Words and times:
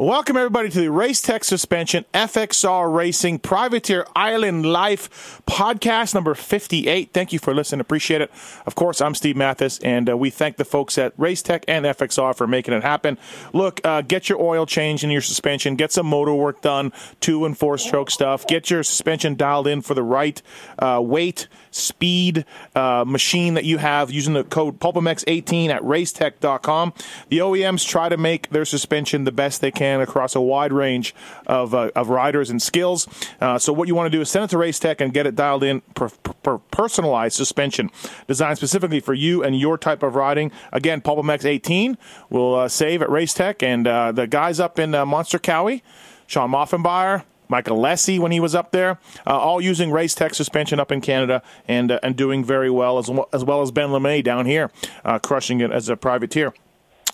Welcome, 0.00 0.36
everybody, 0.36 0.68
to 0.68 0.80
the 0.82 0.92
Race 0.92 1.20
Tech 1.20 1.42
Suspension 1.42 2.04
FXR 2.14 2.94
Racing 2.94 3.40
Privateer 3.40 4.06
Island 4.14 4.64
Life 4.64 5.42
podcast 5.44 6.14
number 6.14 6.36
58. 6.36 7.12
Thank 7.12 7.32
you 7.32 7.40
for 7.40 7.52
listening. 7.52 7.80
Appreciate 7.80 8.20
it. 8.20 8.30
Of 8.64 8.76
course, 8.76 9.00
I'm 9.00 9.16
Steve 9.16 9.36
Matthes, 9.36 9.80
and 9.80 10.08
uh, 10.08 10.16
we 10.16 10.30
thank 10.30 10.56
the 10.56 10.64
folks 10.64 10.98
at 10.98 11.14
Race 11.16 11.42
Tech 11.42 11.64
and 11.66 11.84
FXR 11.84 12.36
for 12.36 12.46
making 12.46 12.74
it 12.74 12.84
happen. 12.84 13.18
Look, 13.52 13.80
uh, 13.84 14.02
get 14.02 14.28
your 14.28 14.40
oil 14.40 14.66
changed 14.66 15.02
in 15.02 15.10
your 15.10 15.20
suspension, 15.20 15.74
get 15.74 15.90
some 15.90 16.06
motor 16.06 16.32
work 16.32 16.60
done, 16.60 16.92
two 17.18 17.44
and 17.44 17.58
four 17.58 17.76
stroke 17.76 18.12
stuff, 18.12 18.46
get 18.46 18.70
your 18.70 18.84
suspension 18.84 19.34
dialed 19.34 19.66
in 19.66 19.80
for 19.80 19.94
the 19.94 20.04
right 20.04 20.40
uh, 20.78 21.00
weight, 21.02 21.48
speed, 21.70 22.44
uh, 22.74 23.04
machine 23.06 23.54
that 23.54 23.64
you 23.64 23.78
have 23.78 24.10
using 24.10 24.34
the 24.34 24.44
code 24.44 24.80
PulpMX18 24.80 25.68
at 25.68 25.82
racetech.com. 25.82 26.92
The 27.28 27.38
OEMs 27.38 27.86
try 27.86 28.08
to 28.08 28.16
make 28.16 28.50
their 28.50 28.64
suspension 28.64 29.24
the 29.24 29.32
best 29.32 29.60
they 29.60 29.70
can 29.70 30.00
across 30.00 30.34
a 30.34 30.40
wide 30.40 30.72
range 30.72 31.14
of, 31.46 31.74
uh, 31.74 31.90
of 31.94 32.08
riders 32.08 32.50
and 32.50 32.60
skills. 32.60 33.06
Uh, 33.40 33.58
so 33.58 33.72
what 33.72 33.88
you 33.88 33.94
want 33.94 34.10
to 34.10 34.16
do 34.16 34.20
is 34.20 34.30
send 34.30 34.44
it 34.44 34.48
to 34.48 34.58
Race 34.58 34.78
Tech 34.78 35.00
and 35.00 35.12
get 35.12 35.26
it 35.26 35.34
dialed 35.34 35.62
in 35.62 35.80
per, 35.94 36.08
per 36.42 36.58
personalized 36.58 37.36
suspension 37.36 37.90
designed 38.26 38.56
specifically 38.56 39.00
for 39.00 39.14
you 39.14 39.42
and 39.42 39.58
your 39.58 39.78
type 39.78 40.02
of 40.02 40.14
riding. 40.14 40.50
Again, 40.72 41.00
PulpMX 41.00 41.44
18 41.44 41.98
will 42.30 42.54
uh, 42.54 42.68
save 42.68 43.02
at 43.02 43.10
Race 43.10 43.34
Tech, 43.34 43.62
and 43.62 43.86
uh, 43.86 44.12
the 44.12 44.26
guys 44.26 44.60
up 44.60 44.78
in 44.78 44.94
uh, 44.94 45.04
Monster 45.04 45.38
Kawi, 45.38 45.82
Sean 46.26 46.50
Maffenbeier, 46.50 47.24
Mike 47.48 47.66
Alessi 47.66 48.18
when 48.18 48.32
he 48.32 48.40
was 48.40 48.54
up 48.54 48.72
there, 48.72 48.98
uh, 49.26 49.38
all 49.38 49.60
using 49.60 49.90
Race 49.90 50.14
Tech 50.14 50.34
suspension 50.34 50.80
up 50.80 50.92
in 50.92 51.00
Canada 51.00 51.42
and 51.66 51.90
uh, 51.90 52.00
and 52.02 52.16
doing 52.16 52.44
very 52.44 52.70
well 52.70 52.98
as 52.98 53.10
well 53.10 53.28
as, 53.32 53.44
well 53.44 53.62
as 53.62 53.70
Ben 53.70 53.88
LaMay 53.88 54.22
down 54.22 54.46
here, 54.46 54.70
uh, 55.04 55.18
crushing 55.18 55.60
it 55.60 55.70
as 55.70 55.88
a 55.88 55.96
privateer. 55.96 56.52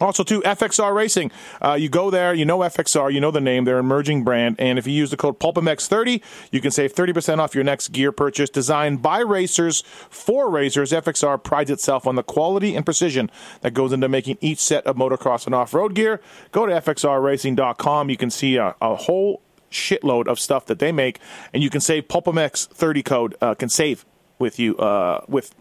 Also, 0.01 0.25
to 0.25 0.41
FXR 0.41 0.92
Racing, 0.92 1.30
uh, 1.62 1.75
you 1.75 1.89
go 1.89 2.11
there, 2.11 2.34
you 2.34 2.45
know 2.45 2.59
FXR, 2.59 3.12
you 3.12 3.20
know 3.20 3.30
the 3.30 3.41
name, 3.41 3.65
they're 3.65 3.78
an 3.78 3.84
emerging 3.84 4.25
brand, 4.25 4.56
and 4.59 4.77
if 4.77 4.89
you 4.89 4.92
use 4.92 5.11
the 5.11 5.16
code 5.16 5.39
PulpMX30, 5.39 6.20
you 6.51 6.61
can 6.61 6.73
save 6.73 6.92
30% 6.92 7.39
off 7.39 7.55
your 7.55 7.62
next 7.62 7.89
gear 7.89 8.11
purchase. 8.11 8.51
Designed 8.51 9.03
by 9.03 9.20
racers 9.20 9.84
for 10.11 10.51
racers, 10.51 10.91
FXR 10.91 11.42
prides 11.42 11.70
itself 11.70 12.08
on 12.08 12.17
the 12.17 12.25
quality 12.25 12.75
and 12.75 12.84
precision 12.84 13.30
that 13.61 13.73
goes 13.73 13.92
into 13.92 14.08
making 14.08 14.36
each 14.41 14.58
set 14.58 14.84
of 14.84 14.97
motocross 14.97 15.47
and 15.47 15.55
off-road 15.55 15.95
gear. 15.95 16.20
Go 16.51 16.67
to 16.67 16.73
FXRRacing.com, 16.73 18.11
you 18.11 18.17
can 18.17 18.30
see 18.30 18.56
a, 18.56 18.75
a 18.80 18.97
whole 18.97 19.44
shitload 19.75 20.27
of 20.27 20.41
stuff 20.41 20.67
that 20.67 20.78
they 20.78 20.92
make, 20.92 21.19
and 21.53 21.62
you 21.62 21.70
can 21.70 21.80
save 21.80 22.08
PulpMX30 22.08 23.05
code, 23.05 23.36
uh, 23.41 23.55
can 23.55 23.69
save 23.69 24.05
with 24.39 24.58
you, 24.58 24.77
uh, 24.78 25.25
with 25.28 25.55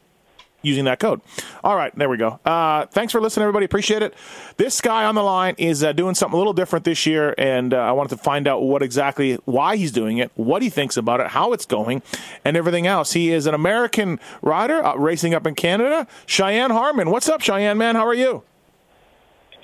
using 0.64 0.86
that 0.86 1.00
code. 1.00 1.22
All 1.64 1.75
right, 1.75 1.94
there 1.95 2.09
we 2.09 2.17
go. 2.17 2.39
Uh, 2.44 2.88
thanks 2.88 3.11
for 3.11 3.22
listening, 3.22 3.44
everybody. 3.44 3.66
Appreciate 3.66 4.02
it. 4.02 4.16
This 4.58 4.81
guy 4.81 5.06
on 5.06 5.14
the 5.14 5.22
line 5.22 5.56
is 5.58 5.84
uh, 5.84 5.91
doing 5.91 6.16
something 6.16 6.36
a 6.36 6.38
little 6.38 6.53
different 6.53 6.86
this 6.86 7.06
year, 7.06 7.36
and 7.38 7.73
uh, 7.73 7.78
I 7.78 7.91
wanted 7.91 8.09
to 8.09 8.17
find 8.17 8.47
out 8.47 8.64
what 8.64 8.81
exactly 8.81 9.36
why 9.45 9.75
he's 9.75 9.91
doing 9.91 10.17
it, 10.17 10.31
what 10.36 10.61
he 10.61 10.69
thinks 10.69 10.97
about 10.97 11.19
it, 11.19 11.28
how 11.28 11.53
it's 11.53 11.66
going, 11.66 12.02
and 12.44 12.58
everything 12.58 12.88
else. 12.88 13.14
He 13.14 13.31
is 13.31 13.45
an 13.45 13.53
American 13.53 14.19
rider 14.41 14.84
uh, 14.84 14.95
racing 14.95 15.34
up 15.34 15.45
in 15.45 15.53
Canada. 15.53 16.08
Cheyenne 16.25 16.72
Harmon, 16.72 17.09
what's 17.09 17.30
up, 17.30 17.41
Cheyenne 17.41 17.78
man? 17.78 17.95
How 17.95 18.08
are 18.08 18.16
you? 18.16 18.44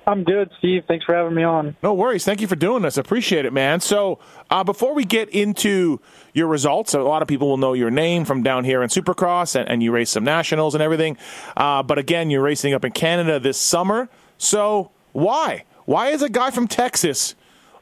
I'm 0.07 0.23
good, 0.23 0.49
Steve. 0.57 0.83
Thanks 0.87 1.05
for 1.05 1.13
having 1.13 1.35
me 1.35 1.43
on. 1.43 1.75
No 1.83 1.93
worries. 1.93 2.25
Thank 2.25 2.41
you 2.41 2.47
for 2.47 2.55
doing 2.55 2.81
this. 2.81 2.97
Appreciate 2.97 3.45
it, 3.45 3.53
man. 3.53 3.79
So, 3.79 4.19
uh, 4.49 4.63
before 4.63 4.93
we 4.93 5.05
get 5.05 5.29
into 5.29 6.01
your 6.33 6.47
results, 6.47 6.93
a 6.93 6.99
lot 6.99 7.21
of 7.21 7.27
people 7.27 7.47
will 7.47 7.57
know 7.57 7.73
your 7.73 7.91
name 7.91 8.25
from 8.25 8.41
down 8.41 8.63
here 8.63 8.81
in 8.81 8.89
Supercross, 8.89 9.55
and, 9.55 9.69
and 9.69 9.83
you 9.83 9.91
race 9.91 10.09
some 10.09 10.23
nationals 10.23 10.73
and 10.73 10.81
everything. 10.81 11.17
Uh, 11.55 11.83
but 11.83 11.97
again, 11.97 12.29
you're 12.29 12.41
racing 12.41 12.73
up 12.73 12.83
in 12.83 12.91
Canada 12.91 13.39
this 13.39 13.59
summer. 13.59 14.09
So, 14.37 14.91
why? 15.11 15.65
Why 15.85 16.09
is 16.09 16.21
a 16.21 16.29
guy 16.29 16.51
from 16.51 16.67
Texas 16.67 17.35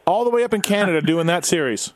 all 0.05 0.23
the 0.23 0.29
way 0.29 0.43
up 0.43 0.53
in 0.53 0.61
Canada 0.61 1.01
doing 1.05 1.27
that 1.27 1.45
series? 1.45 1.93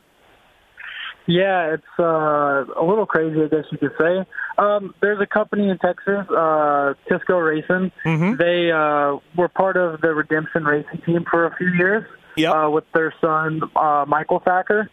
Yeah, 1.26 1.74
it's 1.74 1.84
uh, 1.98 2.64
a 2.64 2.84
little 2.84 3.06
crazy, 3.06 3.42
I 3.42 3.48
guess 3.48 3.64
you 3.70 3.78
could 3.78 3.92
say. 4.00 4.24
Um, 4.58 4.94
there's 5.00 5.20
a 5.20 5.26
company 5.26 5.68
in 5.68 5.78
Texas, 5.78 6.26
uh, 6.30 6.94
Tisco 7.10 7.44
Racing. 7.44 7.90
Mm-hmm. 8.04 8.36
They 8.36 8.70
uh, 8.70 9.18
were 9.36 9.48
part 9.48 9.76
of 9.76 10.00
the 10.00 10.14
Redemption 10.14 10.64
Racing 10.64 11.00
team 11.06 11.24
for 11.30 11.46
a 11.46 11.56
few 11.56 11.68
years 11.74 12.04
Yep. 12.36 12.54
uh, 12.54 12.70
with 12.70 12.84
their 12.94 13.14
son, 13.20 13.60
uh, 13.76 14.04
Michael 14.08 14.40
Thacker. 14.44 14.88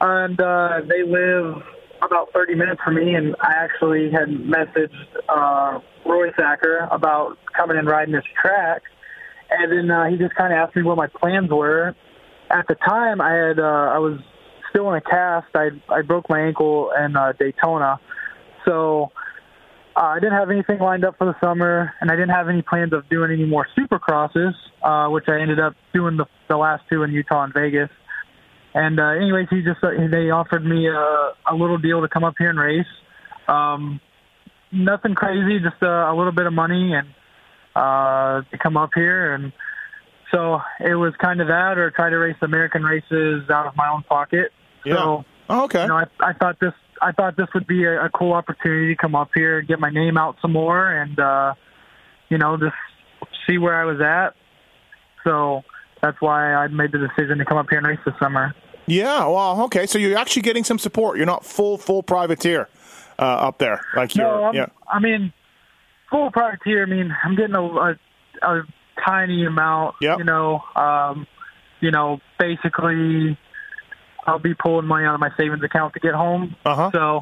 And 0.00 0.40
uh, 0.40 0.80
they 0.88 1.02
live 1.04 1.62
about 2.02 2.32
30 2.34 2.54
minutes 2.56 2.80
from 2.84 2.96
me, 2.96 3.14
and 3.14 3.36
I 3.40 3.52
actually 3.52 4.10
had 4.10 4.28
messaged 4.28 4.96
uh, 5.28 5.78
Roy 6.04 6.30
Thacker 6.36 6.88
about 6.90 7.38
coming 7.56 7.76
and 7.78 7.86
riding 7.86 8.12
this 8.14 8.24
track. 8.40 8.82
And 9.50 9.70
then 9.70 9.90
uh, 9.90 10.06
he 10.06 10.16
just 10.16 10.34
kind 10.34 10.52
of 10.52 10.58
asked 10.58 10.74
me 10.74 10.82
what 10.82 10.96
my 10.96 11.06
plans 11.06 11.50
were. 11.50 11.94
At 12.50 12.66
the 12.68 12.74
time, 12.74 13.20
I 13.20 13.32
had 13.32 13.58
uh, 13.60 13.62
I 13.94 13.98
was 13.98 14.18
still 14.70 14.88
in 14.90 14.96
a 14.96 15.00
cast. 15.00 15.46
I 15.54 15.68
I 15.88 16.02
broke 16.02 16.28
my 16.28 16.40
ankle 16.40 16.90
in 16.98 17.14
uh, 17.16 17.32
Daytona, 17.38 18.00
so 18.64 19.10
uh, 19.96 20.00
I 20.00 20.20
didn't 20.20 20.38
have 20.38 20.50
anything 20.50 20.78
lined 20.78 21.04
up 21.04 21.18
for 21.18 21.26
the 21.26 21.34
summer, 21.40 21.92
and 22.00 22.10
I 22.10 22.14
didn't 22.14 22.30
have 22.30 22.48
any 22.48 22.62
plans 22.62 22.92
of 22.92 23.08
doing 23.08 23.30
any 23.30 23.44
more 23.44 23.66
supercrosses, 23.78 24.52
uh, 24.82 25.08
which 25.10 25.24
I 25.28 25.40
ended 25.40 25.60
up 25.60 25.74
doing 25.92 26.16
the 26.16 26.26
the 26.48 26.56
last 26.56 26.84
two 26.90 27.02
in 27.02 27.12
Utah 27.12 27.44
and 27.44 27.52
Vegas. 27.52 27.90
And 28.74 28.98
uh, 28.98 29.08
anyways, 29.08 29.48
he 29.50 29.62
just 29.62 29.82
uh, 29.82 29.90
they 30.10 30.30
offered 30.30 30.64
me 30.64 30.88
a, 30.88 31.32
a 31.50 31.54
little 31.54 31.78
deal 31.78 32.00
to 32.00 32.08
come 32.08 32.24
up 32.24 32.34
here 32.38 32.50
and 32.50 32.58
race. 32.58 32.86
Um, 33.48 34.00
nothing 34.72 35.14
crazy, 35.14 35.58
just 35.60 35.82
a, 35.82 36.10
a 36.10 36.14
little 36.16 36.32
bit 36.32 36.46
of 36.46 36.52
money 36.52 36.94
and 36.94 37.08
uh, 37.76 38.42
to 38.50 38.58
come 38.58 38.76
up 38.76 38.90
here 38.94 39.34
and 39.34 39.52
so 40.32 40.60
it 40.80 40.94
was 40.94 41.12
kind 41.20 41.42
of 41.42 41.48
that, 41.48 41.76
or 41.76 41.90
try 41.90 42.08
to 42.08 42.16
race 42.16 42.36
American 42.40 42.82
races 42.82 43.50
out 43.50 43.66
of 43.66 43.76
my 43.76 43.90
own 43.90 44.02
pocket. 44.02 44.50
Yeah. 44.84 44.94
So 44.94 45.24
Oh, 45.50 45.64
okay. 45.64 45.82
you 45.82 45.88
know, 45.88 45.96
I, 45.96 46.06
I 46.20 46.32
thought 46.32 46.58
this 46.58 46.72
I 47.02 47.12
thought 47.12 47.36
this 47.36 47.48
would 47.54 47.66
be 47.66 47.84
a, 47.84 48.06
a 48.06 48.10
cool 48.10 48.32
opportunity 48.32 48.94
to 48.94 49.00
come 49.00 49.14
up 49.14 49.30
here, 49.34 49.58
and 49.58 49.68
get 49.68 49.80
my 49.80 49.90
name 49.90 50.16
out 50.16 50.36
some 50.40 50.52
more, 50.52 50.88
and 50.90 51.18
uh, 51.18 51.54
you 52.28 52.38
know, 52.38 52.56
just 52.56 52.76
see 53.46 53.58
where 53.58 53.74
I 53.74 53.84
was 53.84 54.00
at. 54.00 54.34
So 55.24 55.62
that's 56.00 56.20
why 56.20 56.54
I 56.54 56.68
made 56.68 56.92
the 56.92 56.98
decision 56.98 57.38
to 57.38 57.44
come 57.44 57.58
up 57.58 57.66
here 57.68 57.78
and 57.78 57.86
race 57.86 57.98
this 58.04 58.14
summer. 58.20 58.54
Yeah. 58.86 59.26
Well, 59.26 59.62
okay. 59.64 59.86
So 59.86 59.98
you're 59.98 60.18
actually 60.18 60.42
getting 60.42 60.64
some 60.64 60.78
support. 60.78 61.16
You're 61.16 61.26
not 61.26 61.44
full 61.44 61.78
full 61.78 62.02
privateer 62.02 62.68
uh, 63.18 63.22
up 63.22 63.58
there, 63.58 63.80
like 63.96 64.14
you're. 64.14 64.26
No, 64.26 64.44
I'm, 64.44 64.54
yeah. 64.54 64.66
I 64.90 64.98
mean, 64.98 65.32
full 66.10 66.30
privateer. 66.30 66.82
I 66.82 66.86
mean, 66.86 67.14
I'm 67.24 67.36
getting 67.36 67.54
a, 67.54 67.62
a, 67.62 67.98
a 68.42 68.62
tiny 69.06 69.44
amount. 69.46 69.96
Yep. 70.00 70.18
You 70.18 70.24
know, 70.24 70.60
um, 70.74 71.26
you 71.80 71.90
know, 71.90 72.20
basically, 72.38 73.38
I'll 74.26 74.38
be 74.38 74.54
pulling 74.54 74.86
money 74.86 75.04
out 75.06 75.14
of 75.14 75.20
my 75.20 75.30
savings 75.36 75.62
account 75.62 75.94
to 75.94 76.00
get 76.00 76.14
home. 76.14 76.54
Uh-huh. 76.64 76.90
So, 76.92 77.20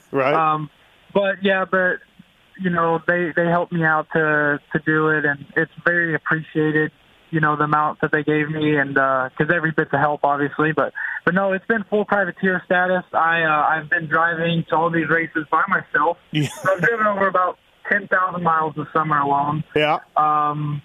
Right. 0.12 0.34
um, 0.34 0.70
but 1.12 1.42
yeah, 1.42 1.64
but 1.70 1.96
you 2.60 2.70
know, 2.70 3.00
they 3.06 3.32
they 3.36 3.46
helped 3.46 3.72
me 3.72 3.84
out 3.84 4.06
to 4.14 4.58
to 4.72 4.78
do 4.84 5.08
it, 5.10 5.24
and 5.24 5.44
it's 5.56 5.72
very 5.84 6.14
appreciated. 6.14 6.90
You 7.30 7.40
know, 7.40 7.56
the 7.56 7.64
amount 7.64 8.00
that 8.00 8.10
they 8.10 8.22
gave 8.22 8.48
me, 8.50 8.76
and 8.78 8.94
because 8.94 9.52
every 9.54 9.70
bit's 9.70 9.92
a 9.92 9.98
help, 9.98 10.20
obviously. 10.24 10.72
But 10.72 10.94
but 11.26 11.34
no, 11.34 11.52
it's 11.52 11.66
been 11.66 11.84
full 11.90 12.06
privateer 12.06 12.62
status. 12.64 13.04
I 13.12 13.42
uh, 13.42 13.50
I've 13.68 13.90
been 13.90 14.06
driving 14.06 14.64
to 14.70 14.76
all 14.76 14.90
these 14.90 15.08
races 15.10 15.44
by 15.50 15.62
myself. 15.68 16.16
Yeah. 16.32 16.48
So 16.48 16.72
I've 16.72 16.80
driven 16.80 17.06
over 17.06 17.28
about 17.28 17.58
ten 17.90 18.08
thousand 18.08 18.42
miles 18.42 18.74
this 18.76 18.86
summer 18.94 19.18
alone. 19.18 19.62
yeah. 19.76 19.98
Um, 20.16 20.80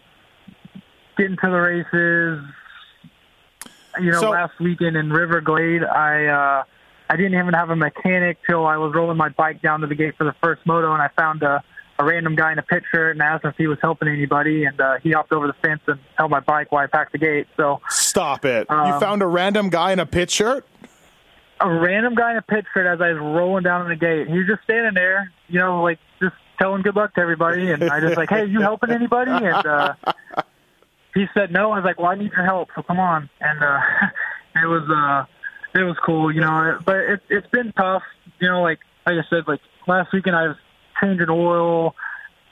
getting 1.17 1.37
to 1.37 1.49
the 1.49 1.49
races. 1.59 2.43
You 3.99 4.11
know, 4.11 4.19
So- 4.21 4.29
last 4.31 4.59
weekend 4.59 4.95
in 4.97 5.09
Riverglade, 5.09 5.87
I 5.89 6.27
uh, 6.27 6.63
I 7.09 7.15
didn't 7.15 7.33
even 7.39 7.53
have 7.53 7.69
a 7.69 7.75
mechanic 7.75 8.37
till 8.47 8.65
I 8.65 8.77
was 8.77 8.93
rolling 8.95 9.17
my 9.17 9.29
bike 9.29 9.61
down 9.61 9.81
to 9.81 9.87
the 9.87 9.95
gate 9.95 10.15
for 10.17 10.23
the 10.23 10.33
first 10.41 10.65
moto, 10.65 10.93
and 10.93 11.01
I 11.01 11.09
found 11.15 11.43
a, 11.43 11.63
a 11.99 12.03
random 12.03 12.35
guy 12.35 12.51
in 12.53 12.59
a 12.59 12.63
pit 12.63 12.83
shirt 12.91 13.11
and 13.15 13.21
asked 13.21 13.45
if 13.45 13.55
he 13.57 13.67
was 13.67 13.77
helping 13.81 14.07
anybody, 14.07 14.65
and 14.65 14.79
uh, 14.81 14.95
he 15.03 15.11
hopped 15.11 15.31
over 15.31 15.45
the 15.47 15.53
fence 15.61 15.81
and 15.87 15.99
held 16.17 16.31
my 16.31 16.39
bike 16.39 16.71
while 16.71 16.83
I 16.83 16.87
packed 16.87 17.11
the 17.11 17.17
gate. 17.19 17.47
So 17.57 17.81
Stop 17.89 18.45
it. 18.45 18.67
you 18.69 18.75
Um, 18.75 18.99
found 18.99 19.21
a 19.21 19.27
random 19.27 19.69
guy 19.69 19.91
in 19.91 19.99
a 19.99 20.05
pit 20.05 20.31
shirt? 20.31 20.65
a 21.61 21.71
random 21.71 22.13
guy 22.15 22.31
in 22.31 22.37
a 22.37 22.41
pit 22.41 22.65
shirt 22.73 22.85
as 22.87 22.99
I 22.99 23.11
was 23.13 23.19
rolling 23.21 23.63
down 23.63 23.83
in 23.83 23.87
the 23.89 23.95
gate. 23.95 24.27
He 24.27 24.37
was 24.37 24.47
just 24.47 24.63
standing 24.63 24.95
there, 24.95 25.31
you 25.47 25.59
know, 25.59 25.81
like 25.83 25.97
just 26.21 26.33
telling 26.59 26.81
good 26.81 26.95
luck 26.95 27.13
to 27.15 27.21
everybody. 27.21 27.71
And 27.71 27.83
I 27.83 28.01
just 28.01 28.17
like, 28.17 28.29
hey, 28.29 28.45
you 28.45 28.59
helping 28.59 28.91
anybody? 28.91 29.31
And 29.31 29.65
uh, 29.65 29.93
he 31.13 31.25
said 31.33 31.51
no. 31.51 31.71
I 31.71 31.77
was 31.77 31.85
like, 31.85 31.99
well, 31.99 32.07
I 32.11 32.15
need 32.15 32.31
your 32.31 32.45
help, 32.45 32.69
so 32.75 32.81
come 32.83 32.99
on. 32.99 33.29
And 33.41 33.63
uh, 33.63 33.79
it 34.63 34.65
was 34.67 34.83
uh, 34.89 35.79
it 35.79 35.83
was 35.83 35.97
cool, 36.05 36.31
you 36.33 36.41
know. 36.41 36.79
But 36.85 36.95
it, 36.97 37.19
it's 37.29 37.47
been 37.47 37.71
tough, 37.73 38.03
you 38.39 38.47
know. 38.49 38.61
Like 38.61 38.79
like 39.05 39.15
I 39.17 39.29
said, 39.29 39.47
like 39.47 39.59
last 39.87 40.11
weekend 40.13 40.35
I 40.35 40.47
was 40.47 40.57
changing 41.01 41.29
oil, 41.29 41.95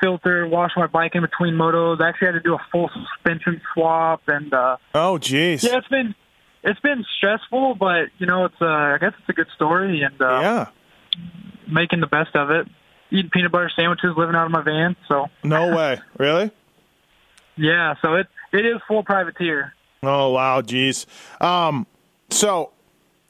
filter, 0.01 0.47
washing 0.47 0.81
my 0.81 0.87
bike 0.87 1.15
in 1.15 1.21
between 1.21 1.53
motos. 1.55 2.01
I 2.01 2.09
actually 2.09 2.27
had 2.27 2.31
to 2.33 2.39
do 2.41 2.55
a 2.55 2.65
full 2.71 2.89
suspension 2.93 3.61
swap, 3.73 4.21
and 4.27 4.53
uh, 4.53 4.77
Oh, 4.93 5.17
jeez. 5.19 5.63
yeah, 5.63 5.77
it's 5.77 5.87
been 5.87 6.13
it's 6.63 6.79
been 6.81 7.03
stressful, 7.17 7.75
but 7.75 8.09
you 8.19 8.25
know, 8.27 8.45
it's 8.45 8.61
uh, 8.61 8.65
I 8.65 8.97
guess 8.99 9.13
it's 9.19 9.29
a 9.29 9.33
good 9.33 9.47
story, 9.55 10.01
and 10.03 10.21
uh, 10.21 10.39
Yeah. 10.41 10.65
making 11.67 12.01
the 12.01 12.07
best 12.07 12.35
of 12.35 12.51
it. 12.51 12.67
Eating 13.13 13.29
peanut 13.29 13.51
butter 13.51 13.69
sandwiches, 13.75 14.11
living 14.15 14.35
out 14.35 14.45
of 14.45 14.51
my 14.51 14.61
van. 14.61 14.95
So 15.09 15.27
No 15.43 15.67
way. 15.75 15.99
Really? 16.17 16.51
yeah, 17.57 17.95
so 18.01 18.15
it 18.15 18.27
it 18.53 18.65
is 18.65 18.81
full 18.87 19.03
privateer. 19.03 19.73
Oh 20.03 20.31
wow, 20.31 20.61
geez. 20.61 21.05
Um, 21.39 21.85
so 22.29 22.71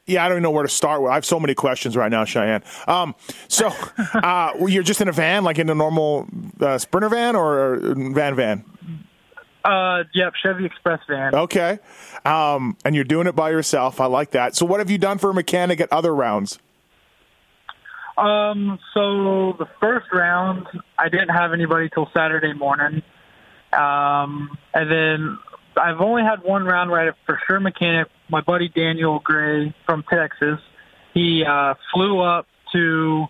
yeah, 0.05 0.25
I 0.25 0.27
don't 0.27 0.37
even 0.37 0.43
know 0.43 0.51
where 0.51 0.63
to 0.63 0.69
start. 0.69 1.01
With. 1.01 1.11
I 1.11 1.15
have 1.15 1.25
so 1.25 1.39
many 1.39 1.53
questions 1.53 1.95
right 1.95 2.11
now, 2.11 2.25
Cheyenne. 2.25 2.63
Um, 2.87 3.15
so 3.47 3.71
uh, 4.13 4.51
you're 4.67 4.83
just 4.83 5.01
in 5.01 5.07
a 5.07 5.11
van, 5.11 5.43
like 5.43 5.59
in 5.59 5.69
a 5.69 5.75
normal 5.75 6.27
uh, 6.59 6.77
Sprinter 6.77 7.09
van 7.09 7.35
or 7.35 7.79
van 8.13 8.35
van? 8.35 8.65
Uh, 9.63 10.03
yep, 10.13 10.33
Chevy 10.41 10.65
Express 10.65 10.99
van. 11.07 11.35
Okay, 11.35 11.79
um, 12.25 12.77
and 12.83 12.95
you're 12.95 13.03
doing 13.03 13.27
it 13.27 13.35
by 13.35 13.51
yourself. 13.51 14.01
I 14.01 14.07
like 14.07 14.31
that. 14.31 14.55
So 14.55 14.65
what 14.65 14.79
have 14.79 14.89
you 14.89 14.97
done 14.97 15.17
for 15.17 15.29
a 15.29 15.33
mechanic 15.33 15.79
at 15.79 15.91
other 15.91 16.13
rounds? 16.13 16.59
Um, 18.17 18.77
so 18.93 19.55
the 19.57 19.67
first 19.79 20.07
round, 20.11 20.67
I 20.97 21.09
didn't 21.09 21.29
have 21.29 21.53
anybody 21.53 21.89
till 21.93 22.09
Saturday 22.13 22.53
morning. 22.53 23.01
Um, 23.73 24.57
and 24.73 24.91
then 24.91 25.37
I've 25.77 26.01
only 26.01 26.23
had 26.23 26.43
one 26.43 26.65
round 26.65 26.91
where 26.91 27.01
I 27.01 27.05
had 27.05 27.13
a 27.13 27.17
for 27.25 27.39
sure 27.47 27.59
mechanic, 27.59 28.07
my 28.29 28.41
buddy 28.41 28.69
Daniel 28.69 29.19
Gray 29.19 29.73
from 29.85 30.03
Texas. 30.11 30.59
He 31.13 31.43
uh, 31.47 31.75
flew 31.93 32.21
up 32.21 32.47
to 32.73 33.25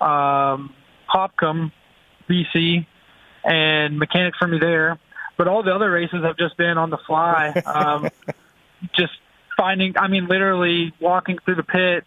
um, 0.00 0.74
Popkum, 1.12 1.72
BC, 2.28 2.86
and 3.44 3.98
mechanic 3.98 4.34
for 4.38 4.48
me 4.48 4.58
there. 4.60 4.98
But 5.38 5.48
all 5.48 5.62
the 5.62 5.74
other 5.74 5.90
races 5.90 6.22
have 6.22 6.36
just 6.36 6.56
been 6.56 6.78
on 6.78 6.90
the 6.90 6.98
fly. 7.06 7.60
Um, 7.66 8.08
just 8.96 9.12
finding, 9.56 9.94
I 9.96 10.08
mean, 10.08 10.26
literally 10.26 10.92
walking 11.00 11.38
through 11.44 11.56
the 11.56 11.62
pits 11.62 12.06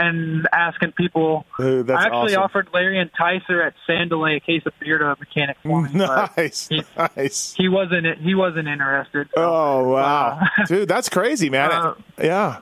and 0.00 0.48
asking 0.52 0.92
people. 0.92 1.44
That's 1.58 1.90
I 1.90 2.06
actually 2.06 2.34
awesome. 2.34 2.42
offered 2.42 2.68
Larry 2.72 2.98
and 2.98 3.10
Tyser 3.12 3.64
at 3.64 3.74
Sand 3.86 4.10
Del 4.10 4.22
Lee 4.22 4.36
a 4.36 4.40
case 4.40 4.62
of 4.66 4.72
beer 4.80 4.98
to 4.98 5.04
a 5.06 5.16
mechanic 5.18 5.58
for 5.62 5.82
me. 5.82 5.90
Nice, 5.94 6.68
he- 6.68 6.82
nice. 6.96 7.54
He 7.56 7.68
wasn't. 7.68 8.06
He 8.18 8.34
wasn't 8.34 8.68
interested. 8.68 9.28
so, 9.34 9.42
Oh 9.42 9.88
wow, 9.90 10.40
uh, 10.40 10.64
dude, 10.66 10.88
that's 10.88 11.08
crazy, 11.08 11.50
man. 11.50 11.70
Uh, 11.70 11.94
yeah. 12.22 12.60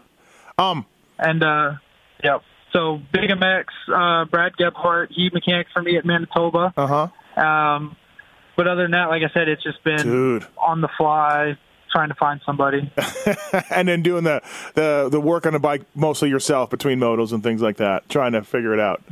Um. 0.58 0.84
And 1.18 1.42
uh, 1.42 1.72
yep. 2.22 2.42
So 2.72 3.00
Big 3.12 3.30
MX, 3.30 3.64
uh, 3.92 4.24
Brad 4.26 4.56
Gebhardt, 4.56 5.10
he 5.10 5.30
mechanics 5.32 5.70
for 5.72 5.82
me 5.82 5.96
at 5.96 6.04
Manitoba. 6.04 6.74
Uh 6.76 7.08
huh. 7.36 7.42
Um, 7.42 7.96
but 8.56 8.66
other 8.66 8.82
than 8.82 8.90
that, 8.90 9.08
like 9.08 9.22
I 9.22 9.32
said, 9.32 9.48
it's 9.48 9.62
just 9.62 9.82
been 9.84 10.02
Dude. 10.02 10.46
on 10.58 10.80
the 10.80 10.88
fly 10.98 11.56
trying 11.98 12.08
to 12.10 12.14
find 12.14 12.40
somebody. 12.46 12.92
and 13.70 13.88
then 13.88 14.02
doing 14.02 14.22
the, 14.24 14.40
the 14.74 15.08
the 15.10 15.20
work 15.20 15.46
on 15.46 15.52
the 15.52 15.58
bike 15.58 15.82
mostly 15.96 16.28
yourself 16.28 16.70
between 16.70 17.00
motos 17.00 17.32
and 17.32 17.42
things 17.42 17.60
like 17.60 17.78
that, 17.78 18.08
trying 18.08 18.32
to 18.32 18.42
figure 18.44 18.72
it 18.72 18.78
out. 18.80 19.02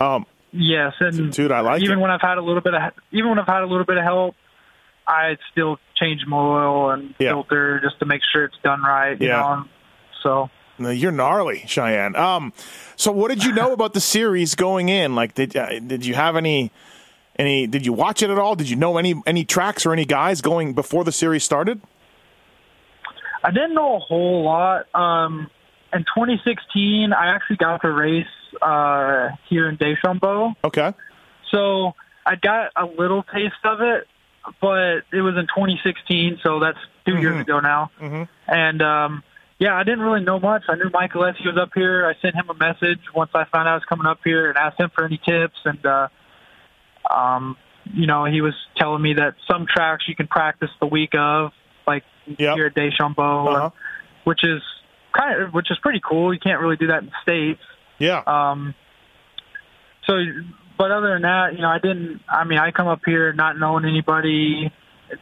Um, 0.00 0.26
yes, 0.50 0.94
and 0.98 1.32
dude, 1.32 1.52
I 1.52 1.60
like 1.60 1.82
even 1.82 1.98
it. 1.98 2.02
when 2.02 2.10
I've 2.10 2.20
had 2.20 2.38
a 2.38 2.42
little 2.42 2.60
bit 2.62 2.74
of 2.74 2.80
even 3.12 3.30
when 3.30 3.38
I've 3.38 3.46
had 3.46 3.62
a 3.62 3.66
little 3.66 3.84
bit 3.84 3.96
of 3.96 4.02
help, 4.02 4.34
I 5.06 5.36
still 5.52 5.78
change 5.94 6.22
my 6.26 6.36
oil 6.36 6.90
and 6.90 7.14
Yeah. 7.20 7.30
filter 7.32 7.80
just 7.80 8.00
to 8.00 8.06
make 8.06 8.22
sure 8.32 8.44
it's 8.44 8.58
done 8.64 8.82
right. 8.82 9.20
You 9.20 9.28
Yeah. 9.28 9.36
know? 9.40 9.64
So 10.24 10.50
You're 10.90 11.12
gnarly, 11.12 11.62
Cheyenne. 11.68 12.16
Um, 12.16 12.52
so 12.96 13.12
what 13.12 13.28
did 13.28 13.44
you 13.44 13.52
know 13.52 13.72
about 13.78 13.92
the 13.94 14.00
series 14.00 14.56
going 14.56 14.88
in? 14.88 15.14
Like, 15.14 15.34
did 15.34 15.56
uh, 15.56 15.78
did 15.78 16.04
you 16.04 16.14
have 16.14 16.34
any 16.34 16.72
any? 17.38 17.66
Did 17.68 17.86
you 17.86 17.92
watch 17.92 18.20
it 18.22 18.30
at 18.30 18.38
all? 18.38 18.56
Did 18.56 18.68
you 18.68 18.76
know 18.76 18.96
any 18.98 19.14
any 19.26 19.44
tracks 19.44 19.86
or 19.86 19.92
any 19.92 20.04
guys 20.04 20.40
going 20.40 20.72
before 20.74 21.04
the 21.04 21.12
series 21.12 21.44
started? 21.44 21.80
I 23.42 23.50
didn't 23.50 23.74
know 23.74 23.96
a 23.96 23.98
whole 23.98 24.44
lot. 24.44 24.86
Um, 24.94 25.50
in 25.92 26.00
2016, 26.00 27.12
I 27.12 27.26
actually 27.34 27.56
got 27.56 27.82
to 27.82 27.90
race 27.90 28.26
uh, 28.60 29.30
here 29.48 29.68
in 29.68 29.76
Deschambault. 29.76 30.54
Okay. 30.64 30.92
So 31.50 31.92
I 32.24 32.36
got 32.36 32.70
a 32.76 32.86
little 32.86 33.22
taste 33.24 33.54
of 33.64 33.80
it, 33.80 34.06
but 34.60 35.02
it 35.12 35.20
was 35.20 35.34
in 35.36 35.46
2016, 35.54 36.40
so 36.42 36.60
that's 36.60 36.78
2 37.06 37.18
years 37.18 37.40
ago 37.40 37.60
now. 37.60 37.90
Mhm. 38.00 38.28
And 38.46 38.82
um, 38.82 39.22
yeah, 39.58 39.76
I 39.76 39.82
didn't 39.84 40.00
really 40.00 40.24
know 40.24 40.40
much. 40.40 40.62
I 40.68 40.76
knew 40.76 40.90
Mike 40.92 41.12
Alessi 41.12 41.44
was 41.44 41.56
up 41.60 41.70
here. 41.74 42.06
I 42.06 42.20
sent 42.20 42.34
him 42.34 42.48
a 42.48 42.54
message 42.54 43.00
once 43.14 43.30
I 43.34 43.44
found 43.44 43.68
out 43.68 43.72
I 43.72 43.74
was 43.74 43.84
coming 43.84 44.06
up 44.06 44.20
here 44.24 44.48
and 44.48 44.56
asked 44.56 44.80
him 44.80 44.90
for 44.94 45.04
any 45.04 45.18
tips. 45.18 45.58
And 45.64 45.84
uh, 45.84 46.08
um, 47.10 47.56
you 47.92 48.06
know, 48.06 48.24
he 48.24 48.40
was 48.40 48.54
telling 48.76 49.02
me 49.02 49.14
that 49.14 49.34
some 49.50 49.66
tracks 49.66 50.04
you 50.08 50.14
can 50.14 50.26
practice 50.28 50.70
the 50.80 50.86
week 50.86 51.14
of, 51.14 51.52
Yep. 52.26 52.56
here 52.56 52.66
at 52.66 52.74
Deschambault, 52.74 53.48
Uh-huh. 53.48 53.62
and- 53.64 53.72
which 54.24 54.40
is 54.44 54.62
kind 55.12 55.42
of 55.42 55.52
which 55.52 55.70
is 55.70 55.78
pretty 55.78 56.00
cool. 56.08 56.32
You 56.32 56.40
can't 56.40 56.60
really 56.60 56.76
do 56.76 56.86
that 56.88 57.00
in 57.00 57.06
the 57.06 57.12
states. 57.22 57.60
Yeah. 57.98 58.22
Um, 58.26 58.74
so, 60.06 60.14
but 60.78 60.90
other 60.90 61.12
than 61.12 61.22
that, 61.22 61.52
you 61.54 61.60
know, 61.60 61.68
I 61.68 61.78
didn't. 61.78 62.20
I 62.28 62.44
mean, 62.44 62.58
I 62.58 62.70
come 62.70 62.88
up 62.88 63.00
here 63.04 63.32
not 63.32 63.58
knowing 63.58 63.84
anybody, 63.84 64.72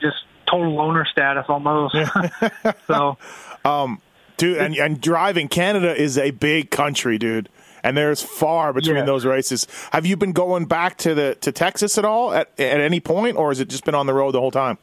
just 0.01 0.17
total 0.51 0.75
loner 0.75 1.07
status 1.11 1.45
almost. 1.49 1.95
so, 2.87 3.19
Um, 3.65 4.01
dude, 4.37 4.57
and, 4.59 4.75
and 4.77 5.01
driving 5.01 5.49
Canada 5.49 5.95
is 5.95 6.17
a 6.19 6.31
big 6.31 6.71
country, 6.71 7.19
dude. 7.19 7.49
And 7.83 7.97
there's 7.97 8.23
far 8.23 8.73
between 8.75 8.97
Yeah. 8.97 9.05
those 9.05 9.25
races. 9.25 9.67
Have 9.93 10.05
you 10.05 10.17
been 10.17 10.33
going 10.33 10.67
back 10.67 10.99
to 10.99 11.15
the 11.15 11.35
to 11.41 11.51
Texas 11.53 11.97
at 11.99 12.05
all 12.05 12.33
at 12.33 12.51
at 12.59 12.81
any 12.81 13.01
point, 13.01 13.37
or 13.37 13.49
has 13.49 13.59
it 13.61 13.69
just 13.69 13.85
been 13.85 13.95
on 13.95 14.07
the 14.07 14.13
road 14.15 14.33
the 14.33 14.41
whole 14.41 14.51
time? 14.51 14.77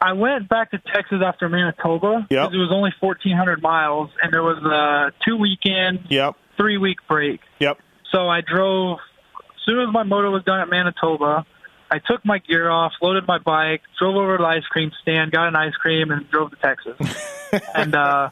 I 0.00 0.12
went 0.12 0.48
back 0.48 0.70
to 0.70 0.78
Texas 0.78 1.18
after 1.24 1.48
Manitoba 1.48 2.26
Yep. 2.28 2.28
because 2.28 2.54
it 2.54 2.58
was 2.58 2.70
only 2.72 2.92
1,400 3.00 3.60
miles, 3.62 4.10
and 4.22 4.32
there 4.32 4.42
was 4.42 4.58
a 4.64 5.12
two 5.24 5.36
weekend, 5.36 6.06
Yep. 6.08 6.36
three 6.56 6.78
week 6.78 6.98
break. 7.08 7.40
Yep. 7.58 7.78
So 8.12 8.28
I 8.28 8.40
drove. 8.40 8.98
As 9.40 9.62
soon 9.74 9.80
as 9.86 9.92
my 9.92 10.02
moto 10.02 10.30
was 10.30 10.42
done 10.44 10.60
at 10.60 10.68
Manitoba, 10.70 11.44
I 11.90 11.98
took 11.98 12.24
my 12.24 12.38
gear 12.38 12.70
off, 12.70 12.92
loaded 13.02 13.26
my 13.26 13.38
bike, 13.38 13.82
drove 13.98 14.16
over 14.16 14.36
to 14.38 14.42
the 14.42 14.48
ice 14.48 14.64
cream 14.64 14.90
stand, 15.02 15.30
got 15.32 15.48
an 15.48 15.56
ice 15.56 15.74
cream, 15.74 16.10
and 16.10 16.30
drove 16.30 16.50
to 16.52 16.56
Texas. 16.56 16.96
and 17.74 17.94
uh, 17.94 18.30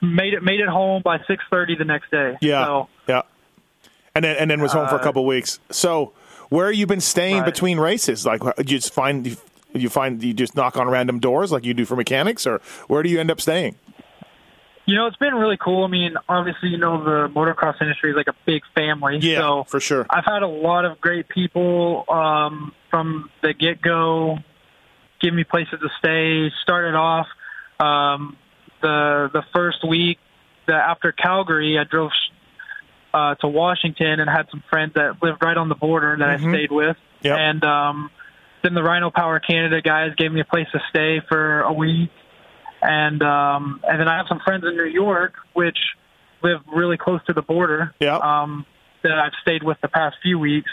made 0.00 0.34
it 0.34 0.42
made 0.42 0.60
it 0.60 0.68
home 0.68 1.02
by 1.02 1.18
six 1.26 1.42
thirty 1.50 1.74
the 1.76 1.84
next 1.84 2.10
day. 2.10 2.36
Yeah. 2.40 2.64
So 2.64 2.88
Yeah. 3.08 3.22
And 4.14 4.24
then 4.24 4.36
and 4.36 4.50
then 4.50 4.60
was 4.60 4.72
home 4.72 4.88
for 4.88 4.96
a 4.96 4.98
Uh, 4.98 5.02
couple 5.02 5.24
weeks. 5.26 5.58
So 5.70 6.12
where 6.50 6.70
you 6.70 6.86
been 6.86 7.00
staying 7.00 7.38
Right. 7.38 7.44
between 7.46 7.78
races? 7.80 8.24
Like 8.26 8.42
you 8.58 8.64
just 8.64 8.92
find 8.92 9.36
you 9.74 9.88
find 9.88 10.22
you 10.22 10.34
just 10.34 10.54
knock 10.54 10.76
on 10.76 10.88
random 10.88 11.18
doors 11.18 11.52
like 11.52 11.64
you 11.64 11.74
do 11.74 11.84
for 11.84 11.96
mechanics, 11.96 12.46
or 12.46 12.60
where 12.88 13.02
do 13.02 13.08
you 13.08 13.20
end 13.20 13.30
up 13.30 13.40
staying? 13.40 13.76
you 14.84 14.96
know, 14.96 15.06
it's 15.06 15.16
been 15.16 15.34
really 15.34 15.56
cool. 15.56 15.84
I 15.84 15.88
mean, 15.88 16.14
obviously, 16.28 16.70
you 16.70 16.78
know, 16.78 17.02
the 17.04 17.32
motocross 17.32 17.80
industry 17.80 18.10
is 18.10 18.16
like 18.16 18.26
a 18.26 18.34
big 18.44 18.62
family. 18.74 19.20
so 19.20 19.64
for 19.64 19.80
sure. 19.80 20.06
I've 20.10 20.24
had 20.24 20.42
a 20.42 20.48
lot 20.48 20.84
of 20.84 21.00
great 21.00 21.28
people 21.28 22.04
um, 22.08 22.74
from 22.90 23.30
the 23.42 23.54
get 23.54 23.80
go 23.80 24.38
give 25.20 25.32
me 25.32 25.44
places 25.44 25.78
to 25.80 25.88
stay. 25.98 26.52
Started 26.62 26.96
off 26.96 27.26
um, 27.78 28.36
the 28.80 29.30
the 29.32 29.44
first 29.54 29.86
week 29.88 30.18
the, 30.66 30.74
after 30.74 31.12
Calgary, 31.12 31.78
I 31.78 31.84
drove 31.84 32.10
uh, 33.14 33.36
to 33.36 33.48
Washington 33.48 34.18
and 34.20 34.28
had 34.28 34.48
some 34.50 34.64
friends 34.68 34.94
that 34.94 35.22
lived 35.22 35.42
right 35.44 35.56
on 35.56 35.68
the 35.68 35.74
border 35.74 36.16
that 36.18 36.28
I 36.28 36.38
stayed 36.38 36.72
with. 36.72 36.96
Yep. 37.22 37.38
And 37.38 37.64
um, 37.64 38.10
then 38.62 38.74
the 38.74 38.82
Rhino 38.82 39.10
Power 39.10 39.40
Canada 39.40 39.80
guys 39.82 40.10
gave 40.16 40.32
me 40.32 40.40
a 40.40 40.44
place 40.44 40.66
to 40.72 40.80
stay 40.90 41.20
for 41.28 41.60
a 41.62 41.72
week. 41.72 42.10
And 42.80 43.22
um, 43.22 43.80
and 43.86 44.00
then 44.00 44.08
I 44.08 44.16
have 44.16 44.26
some 44.28 44.40
friends 44.44 44.64
in 44.64 44.76
New 44.76 44.86
York, 44.90 45.34
which 45.52 45.78
live 46.42 46.60
really 46.74 46.96
close 46.96 47.20
to 47.26 47.32
the 47.32 47.42
border 47.42 47.94
Yeah. 48.00 48.16
um, 48.16 48.66
that 49.04 49.12
I've 49.12 49.32
stayed 49.42 49.62
with 49.62 49.78
the 49.82 49.88
past 49.88 50.16
few 50.22 50.38
weeks. 50.38 50.70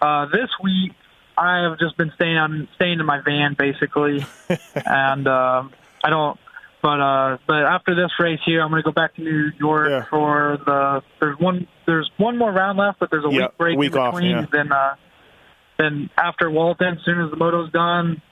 Uh, 0.00 0.26
this 0.26 0.48
week, 0.62 0.92
I 1.38 1.62
have 1.68 1.78
just 1.78 1.96
been 1.96 2.10
staying 2.16 2.36
on 2.36 2.68
staying 2.74 2.98
in 2.98 3.06
my 3.06 3.20
van 3.24 3.54
basically, 3.56 4.24
and 4.74 5.28
um, 5.28 5.72
I 6.04 6.10
don't. 6.10 6.38
But 6.82 7.00
uh, 7.00 7.38
but 7.46 7.62
after 7.62 7.94
this 7.94 8.10
race 8.18 8.40
here, 8.44 8.60
I'm 8.60 8.70
going 8.70 8.82
to 8.82 8.84
go 8.84 8.92
back 8.92 9.14
to 9.14 9.22
New 9.22 9.52
York 9.60 9.88
Yeah. 9.88 10.04
for 10.10 10.58
the. 10.66 11.02
There's 11.20 11.38
one. 11.38 11.68
There's 11.86 12.10
one 12.16 12.36
more 12.36 12.50
round 12.50 12.76
left, 12.76 12.98
but 12.98 13.08
there's 13.12 13.24
a 13.24 13.30
Yeah, 13.30 13.42
week 13.42 13.56
break 13.58 13.78
week 13.78 13.92
in 13.92 13.98
off, 13.98 14.14
between. 14.14 14.30
yeah. 14.32 14.46
Then 14.50 14.72
uh, 14.72 14.94
then 15.82 16.10
after 16.16 16.50
Walton, 16.50 16.98
as 16.98 17.04
soon 17.04 17.20
as 17.20 17.30
the 17.30 17.36
moto's 17.36 17.70
done, 17.72 18.22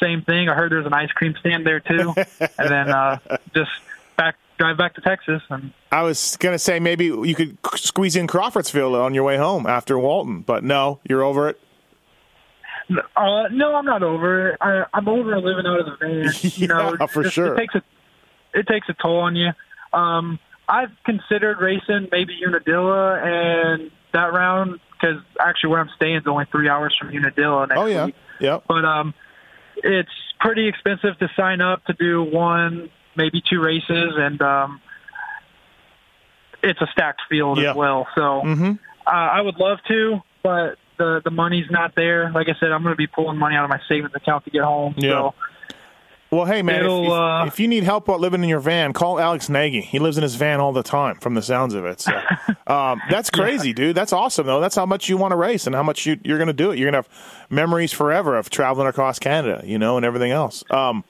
same 0.00 0.22
thing. 0.22 0.48
I 0.48 0.54
heard 0.54 0.72
there's 0.72 0.86
an 0.86 0.92
ice 0.94 1.10
cream 1.10 1.34
stand 1.40 1.66
there 1.66 1.80
too, 1.80 2.14
and 2.58 2.70
then 2.70 2.88
uh, 2.90 3.18
just 3.54 3.70
back 4.16 4.36
drive 4.58 4.78
back 4.78 4.94
to 4.94 5.02
Texas 5.02 5.42
and 5.50 5.70
I 5.92 6.00
was 6.02 6.38
gonna 6.38 6.58
say 6.58 6.80
maybe 6.80 7.04
you 7.06 7.34
could 7.34 7.58
squeeze 7.74 8.16
in 8.16 8.26
Crawfordsville 8.26 8.94
on 8.96 9.12
your 9.12 9.24
way 9.24 9.36
home 9.36 9.66
after 9.66 9.98
Walton, 9.98 10.40
but 10.40 10.64
no, 10.64 10.98
you're 11.06 11.22
over 11.22 11.48
it. 11.50 11.60
Uh, 12.88 13.48
no, 13.50 13.74
I'm 13.74 13.84
not 13.84 14.02
over 14.02 14.50
it. 14.50 14.58
I, 14.60 14.84
I'm 14.94 15.08
over 15.08 15.36
living 15.40 15.66
out 15.66 15.80
of 15.80 15.86
the 15.86 15.96
van. 16.00 16.32
You 16.54 16.68
know, 16.68 16.96
for 17.08 17.24
Just- 17.24 17.34
sure. 17.34 17.54
It 17.54 17.58
takes 17.58 17.74
a 17.74 17.82
it 18.54 18.66
takes 18.66 18.88
a 18.88 18.94
toll 18.94 19.18
on 19.20 19.36
you. 19.36 19.50
Um, 19.92 20.38
I've 20.68 20.90
considered 21.04 21.60
racing 21.60 22.08
maybe 22.10 22.38
Unadilla 22.46 23.18
and 23.22 23.90
that 24.12 24.32
round 24.32 24.80
because 24.98 25.22
actually 25.40 25.70
where 25.70 25.80
I'm 25.80 25.90
staying 25.96 26.16
is 26.16 26.26
only 26.26 26.46
three 26.50 26.68
hours 26.68 26.96
from 26.98 27.10
Unadilla 27.10 27.66
next 27.66 27.78
Oh 27.78 27.86
yeah, 27.86 28.08
yep. 28.40 28.64
But 28.68 28.84
um, 28.84 29.14
it's 29.76 30.10
pretty 30.40 30.68
expensive 30.68 31.18
to 31.18 31.28
sign 31.36 31.60
up 31.60 31.84
to 31.86 31.92
do 31.92 32.22
one, 32.22 32.90
maybe 33.16 33.42
two 33.48 33.60
races, 33.60 34.14
and 34.16 34.40
um, 34.42 34.80
it's 36.62 36.80
a 36.80 36.86
stacked 36.92 37.22
field 37.28 37.58
Yeah. 37.58 37.70
as 37.70 37.76
well. 37.76 38.06
So 38.14 38.40
hmm 38.42 38.72
uh, 39.06 39.10
I 39.10 39.40
would 39.40 39.56
love 39.56 39.78
to, 39.86 40.20
but 40.42 40.78
the 40.98 41.20
the 41.24 41.30
money's 41.30 41.70
not 41.70 41.94
there. 41.94 42.30
Like 42.32 42.48
I 42.48 42.58
said, 42.58 42.72
I'm 42.72 42.82
going 42.82 42.92
to 42.92 42.96
be 42.96 43.06
pulling 43.06 43.38
money 43.38 43.54
out 43.54 43.62
of 43.64 43.70
my 43.70 43.80
savings 43.88 44.10
account 44.14 44.44
to 44.46 44.50
get 44.50 44.62
home. 44.62 44.94
Yeah. 44.96 45.10
So 45.10 45.34
Well, 46.30 46.44
hey 46.44 46.62
man, 46.62 46.84
if, 46.84 46.90
if, 46.90 47.08
uh, 47.10 47.44
if 47.46 47.60
you 47.60 47.68
need 47.68 47.84
help 47.84 48.10
out 48.10 48.18
living 48.20 48.42
in 48.42 48.48
your 48.48 48.60
van, 48.60 48.92
call 48.92 49.20
Alex 49.20 49.48
Nagy. 49.48 49.80
He 49.80 50.00
lives 50.00 50.16
in 50.16 50.22
his 50.22 50.34
van 50.34 50.58
all 50.58 50.72
the 50.72 50.82
time, 50.82 51.16
from 51.16 51.34
the 51.34 51.42
sounds 51.42 51.72
of 51.72 51.84
it. 51.84 52.00
So, 52.00 52.12
um, 52.66 53.00
that's 53.08 53.30
crazy, 53.30 53.72
dude. 53.72 53.96
That's 53.96 54.12
awesome, 54.12 54.46
though. 54.46 54.60
That's 54.60 54.74
how 54.74 54.86
much 54.86 55.08
you 55.08 55.16
want 55.16 55.32
to 55.32 55.36
race 55.36 55.66
and 55.66 55.74
how 55.74 55.84
much 55.84 56.04
you, 56.04 56.18
you're 56.24 56.38
going 56.38 56.48
to 56.48 56.52
do 56.52 56.72
it. 56.72 56.78
You're 56.78 56.90
going 56.90 57.02
to 57.02 57.08
have 57.08 57.46
memories 57.48 57.92
forever 57.92 58.36
of 58.36 58.50
traveling 58.50 58.88
across 58.88 59.20
Canada, 59.20 59.62
you 59.64 59.78
know, 59.78 59.96
and 59.96 60.04
everything 60.04 60.32
else. 60.32 60.64
Um, 60.70 61.04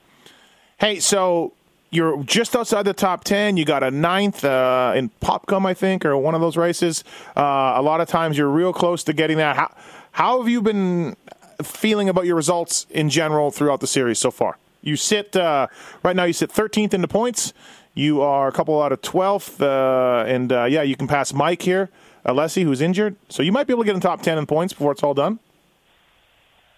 hey, 0.79 1.01
so 1.01 1.55
you're 1.91 2.23
just 2.25 2.55
outside 2.55 2.83
the 2.83 2.93
top 2.93 3.25
ten. 3.25 3.57
You 3.57 3.65
got 3.65 3.83
a 3.83 3.91
ninth 3.91 4.45
uh, 4.45 4.93
in 4.95 5.09
Popkum, 5.23 5.65
I 5.65 5.73
think, 5.73 6.05
or 6.05 6.15
one 6.19 6.35
of 6.35 6.43
those 6.43 6.59
races. 6.59 7.05
Uh, 7.35 7.73
a 7.77 7.83
lot 7.83 8.03
of 8.03 8.09
times, 8.09 8.37
you're 8.37 8.51
real 8.51 8.75
close 8.75 9.03
to 9.05 9.15
getting 9.15 9.39
that. 9.39 9.57
How, 9.57 9.75
how 10.13 10.39
have 10.41 10.49
you 10.49 10.61
been 10.61 11.17
feeling 11.63 12.11
about 12.11 12.27
your 12.27 12.37
results 12.37 12.87
in 12.91 13.09
general 13.09 13.51
throughout 13.51 13.81
the 13.81 13.87
series 13.87 14.19
so 14.19 14.31
far? 14.31 14.59
You 14.83 14.97
sit 14.97 15.35
uh, 15.37 15.67
right 16.03 16.15
now. 16.17 16.25
You 16.25 16.33
sit 16.33 16.51
13th 16.51 16.95
in 16.95 17.01
the 17.01 17.09
points. 17.09 17.53
You 17.95 18.21
are 18.21 18.47
a 18.49 18.53
couple 18.53 18.81
out 18.83 18.93
of 18.93 19.01
12th, 19.01 19.61
uh, 19.63 20.25
and 20.27 20.53
uh, 20.53 20.65
yeah, 20.65 20.83
you 20.83 20.97
can 20.97 21.09
pass 21.09 21.33
Mike 21.33 21.63
here, 21.63 21.89
Alessi, 22.27 22.63
who's 22.63 22.83
injured. 22.83 23.17
So 23.31 23.43
you 23.43 23.53
might 23.53 23.67
be 23.67 23.73
able 23.73 23.85
to 23.85 23.87
get 23.87 23.95
in 23.95 24.01
top 24.03 24.21
10 24.21 24.37
in 24.37 24.45
points 24.47 24.75
before 24.75 24.93
it's 24.93 25.03
all 25.03 25.15
done. 25.15 25.39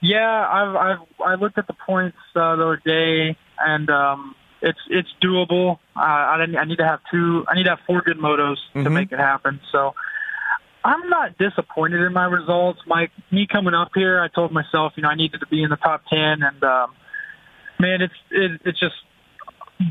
Yeah, 0.01 0.49
I've 0.49 0.77
I've 0.77 0.99
I 1.27 1.35
looked 1.35 1.59
at 1.59 1.67
the 1.67 1.75
points 1.87 2.17
uh, 2.37 2.55
the 2.55 2.63
other 2.63 2.83
day, 2.85 3.37
and 3.59 3.91
um, 3.91 4.37
it's 4.63 4.79
it's 4.89 5.09
doable. 5.21 5.79
Uh, 5.97 6.01
I 6.01 6.47
I 6.57 6.65
need 6.67 6.79
to 6.79 6.87
have 6.87 7.01
two. 7.11 7.45
I 7.49 7.57
need 7.57 7.65
to 7.65 7.71
have 7.71 7.81
four 7.85 8.03
good 8.03 8.19
motos 8.19 8.59
to 8.75 8.79
Mhm. 8.79 8.93
make 8.93 9.11
it 9.11 9.19
happen. 9.19 9.59
So 9.73 9.97
I'm 10.85 11.09
not 11.09 11.37
disappointed 11.37 12.01
in 12.01 12.13
my 12.13 12.27
results. 12.27 12.79
My 12.87 13.09
me 13.33 13.49
coming 13.51 13.75
up 13.75 13.91
here, 13.93 14.21
I 14.23 14.29
told 14.29 14.53
myself, 14.53 14.93
you 14.95 15.03
know, 15.03 15.09
I 15.09 15.17
needed 15.17 15.41
to 15.41 15.47
be 15.49 15.65
in 15.65 15.71
the 15.71 15.77
top 15.77 16.05
ten, 16.09 16.45
and 16.45 16.63
um, 16.63 16.93
man, 17.79 18.03
it's 18.03 18.15
it, 18.31 18.61
it's 18.65 18.79
just 18.81 18.95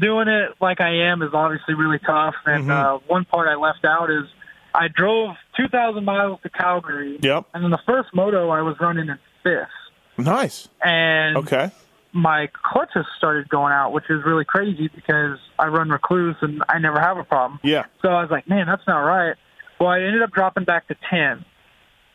doing 0.01 0.27
it 0.27 0.51
like 0.59 0.81
I 0.81 1.09
am 1.11 1.21
is 1.21 1.29
obviously 1.33 1.73
really 1.73 1.99
tough. 1.99 2.35
And 2.45 2.65
Mhm. 2.65 2.71
uh, 2.71 2.99
one 3.07 3.25
part 3.25 3.47
I 3.47 3.55
left 3.55 3.85
out 3.85 4.09
is 4.09 4.25
I 4.73 4.87
drove 4.89 5.35
2,000 5.55 6.03
miles 6.03 6.39
to 6.43 6.49
Calgary, 6.49 7.17
Yep. 7.21 7.45
and 7.53 7.63
in 7.65 7.71
the 7.71 7.79
first 7.87 8.09
moto 8.13 8.49
I 8.49 8.61
was 8.61 8.75
running 8.79 9.07
in 9.09 9.17
fifth 9.43 9.69
Nice. 10.17 10.67
and 10.83 11.37
Okay. 11.37 11.71
my 12.11 12.47
clutches 12.63 13.05
started 13.17 13.47
going 13.49 13.71
out, 13.71 13.91
which 13.93 14.09
is 14.09 14.23
really 14.25 14.45
crazy 14.45 14.89
because 14.93 15.39
I 15.57 15.67
run 15.67 15.89
Rekluse 15.89 16.35
and 16.41 16.61
I 16.69 16.79
never 16.79 16.99
have 16.99 17.17
a 17.17 17.23
problem. 17.23 17.59
Yeah. 17.63 17.85
So 18.01 18.09
I 18.09 18.21
was 18.21 18.29
like, 18.31 18.47
man, 18.49 18.65
that's 18.67 18.85
not 18.87 18.99
right. 18.99 19.35
Well, 19.79 19.89
I 19.89 20.01
ended 20.01 20.21
up 20.21 20.31
dropping 20.31 20.63
back 20.65 20.87
to 20.89 20.95
10. 21.09 21.45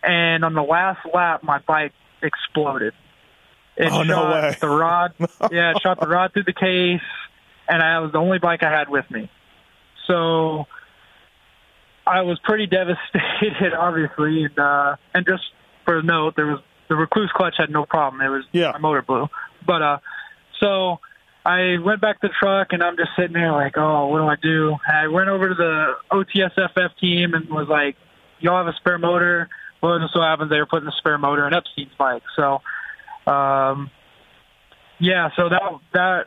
And 0.02 0.44
on 0.44 0.54
the 0.54 0.62
last 0.62 0.98
lap, 1.14 1.42
my 1.44 1.58
bike 1.60 1.92
exploded. 2.22 2.92
It 3.76 3.88
Oh, 3.90 4.02
no 4.02 4.14
shot 4.16 4.42
way. 4.42 4.56
the 4.60 4.68
rod. 4.68 5.12
yeah, 5.50 5.70
it 5.74 5.82
shot 5.82 5.98
the 6.00 6.06
rod 6.08 6.32
through 6.32 6.44
the 6.44 6.52
case, 6.52 7.00
and 7.68 7.82
I 7.82 8.00
was 8.00 8.12
the 8.12 8.18
only 8.18 8.38
bike 8.38 8.62
I 8.62 8.70
had 8.70 8.88
with 8.88 9.10
me. 9.10 9.30
So 10.06 10.66
I 12.06 12.22
was 12.22 12.38
pretty 12.44 12.66
devastated, 12.70 13.74
obviously. 13.78 14.44
And, 14.44 14.58
uh, 14.58 14.96
and 15.14 15.26
just 15.26 15.42
for 15.84 15.98
a 15.98 16.02
note, 16.02 16.34
there 16.36 16.46
was 16.46 16.60
the 16.88 16.94
Rekluse 16.96 17.30
clutch 17.30 17.54
had 17.58 17.70
no 17.70 17.84
problem. 17.86 18.20
It 18.20 18.28
was 18.28 18.44
Yeah. 18.52 18.72
my 18.72 18.78
motor 18.78 19.02
blew. 19.02 19.28
But 19.66 19.82
uh, 19.82 19.98
so 20.60 20.98
I 21.46 21.76
went 21.82 22.00
back 22.00 22.20
to 22.20 22.28
the 22.28 22.34
truck 22.38 22.68
and 22.72 22.82
I'm 22.82 22.96
just 22.96 23.10
sitting 23.16 23.32
there 23.32 23.52
like, 23.52 23.78
oh, 23.78 24.08
what 24.08 24.18
do 24.18 24.26
I 24.26 24.36
do? 24.42 24.76
And 24.86 24.96
I 24.98 25.08
went 25.08 25.28
over 25.28 25.48
to 25.48 25.54
the 25.54 25.92
OTSFF 26.10 26.98
team 27.00 27.34
and 27.34 27.48
was 27.48 27.68
like, 27.68 27.96
y'all 28.40 28.58
have 28.58 28.66
a 28.66 28.76
spare 28.78 28.98
motor? 28.98 29.48
Well, 29.82 29.96
it 29.96 30.00
just 30.00 30.12
so 30.14 30.20
happens 30.20 30.50
they 30.50 30.58
were 30.58 30.66
putting 30.66 30.88
a 30.88 30.92
spare 30.98 31.18
motor 31.18 31.46
in 31.46 31.54
Epstein's 31.54 31.94
bike. 31.98 32.22
So, 32.36 32.60
um, 33.26 33.90
yeah, 34.98 35.30
so 35.36 35.48
that 35.48 35.62
that 35.92 36.26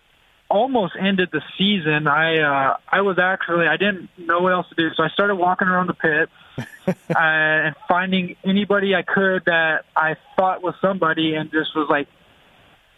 almost 0.49 0.93
ended 0.99 1.29
the 1.31 1.41
season. 1.57 2.07
I 2.07 2.39
uh, 2.39 2.77
I 2.87 3.01
was 3.01 3.17
actually 3.19 3.67
I 3.67 3.77
didn't 3.77 4.09
know 4.17 4.39
what 4.41 4.53
else 4.53 4.67
to 4.69 4.75
do, 4.75 4.89
so 4.95 5.03
I 5.03 5.09
started 5.09 5.35
walking 5.35 5.67
around 5.67 5.87
the 5.87 5.93
pit 5.93 6.29
uh, 6.87 6.93
and 7.17 7.75
finding 7.87 8.35
anybody 8.45 8.95
I 8.95 9.01
could 9.01 9.45
that 9.45 9.85
I 9.95 10.15
thought 10.35 10.61
was 10.61 10.75
somebody, 10.81 11.35
and 11.35 11.51
just 11.51 11.75
was 11.75 11.87
like, 11.89 12.07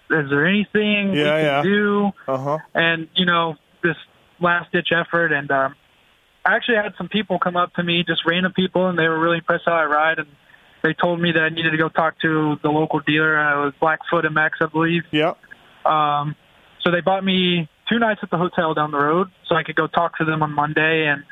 "Is 0.10 0.30
there 0.30 0.46
anything 0.48 1.12
we 1.12 1.18
Yeah, 1.20 1.38
can 1.38 1.44
yeah. 1.44 1.62
do?" 1.62 2.12
Uh 2.27 2.38
huh. 2.38 2.58
and 2.74 3.08
you 3.16 3.25
know 3.25 3.56
this 3.84 3.96
last 4.39 4.72
ditch 4.72 4.89
effort 4.92 5.32
and 5.32 5.50
um 5.51 5.75
I 6.46 6.56
actually 6.56 6.75
had 6.77 6.94
some 6.98 7.10
people 7.10 7.39
come 7.39 7.58
up 7.58 7.74
to 7.74 7.84
me 7.84 8.04
just 8.08 8.22
random 8.25 8.54
people 8.54 8.88
and 8.88 8.98
they 8.98 9.08
were 9.08 9.20
really 9.20 9.38
impressed 9.38 9.66
how 9.66 9.74
I 9.74 9.86
ride 9.86 10.20
and 10.20 10.27
they 10.88 10.94
told 10.94 11.20
me 11.20 11.32
that 11.34 11.41
I 11.41 11.50
needed 11.50 11.72
to 11.72 11.77
go 11.77 11.89
talk 11.89 12.20
to 12.22 12.56
the 12.63 12.70
local 12.70 13.00
dealer 13.01 13.38
uh, 13.38 13.62
it 13.62 13.65
was 13.65 13.74
Blackfoot 13.79 14.25
and 14.25 14.34
Max 14.34 14.58
I 14.62 14.67
believe 14.67 15.03
Yep. 15.12 15.38
um 15.86 16.36
so 16.84 16.91
they 16.91 17.01
bought 17.01 17.24
me 17.24 17.67
two 17.89 18.00
nights 18.00 18.20
at 18.24 18.29
the 18.29 18.38
hotel 18.38 18.74
down 18.74 18.91
the 18.91 19.00
road 19.00 19.27
so 19.48 19.56
I 19.56 19.63
could 19.63 19.75
go 19.75 19.88
talk 19.88 20.17
to 20.20 20.25
them 20.25 20.41
on 20.44 20.53
Monday 20.53 21.08
and 21.08 21.24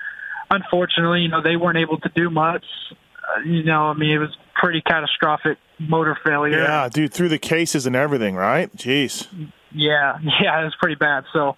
unfortunately 0.51 1.21
you 1.21 1.29
know 1.29 1.41
they 1.41 1.55
weren't 1.55 1.77
able 1.77 1.99
to 1.99 2.09
do 2.15 2.29
much 2.29 2.65
uh, 2.93 3.41
you 3.41 3.63
know 3.63 3.85
I 3.85 3.93
mean 3.93 4.11
it 4.11 4.19
was 4.19 4.35
pretty 4.55 4.81
catastrophic 4.81 5.57
motor 5.79 6.17
failure 6.25 6.61
Yeah, 6.63 6.87
dude, 6.89 7.13
through 7.13 7.29
the 7.29 7.37
cases 7.37 7.85
and 7.85 7.95
everything, 7.95 8.35
right? 8.35 8.73
Jeez. 8.77 9.27
Yeah, 9.73 10.17
yeah, 10.41 10.61
it 10.61 10.63
was 10.63 10.75
pretty 10.79 10.95
bad. 10.95 11.25
So 11.33 11.49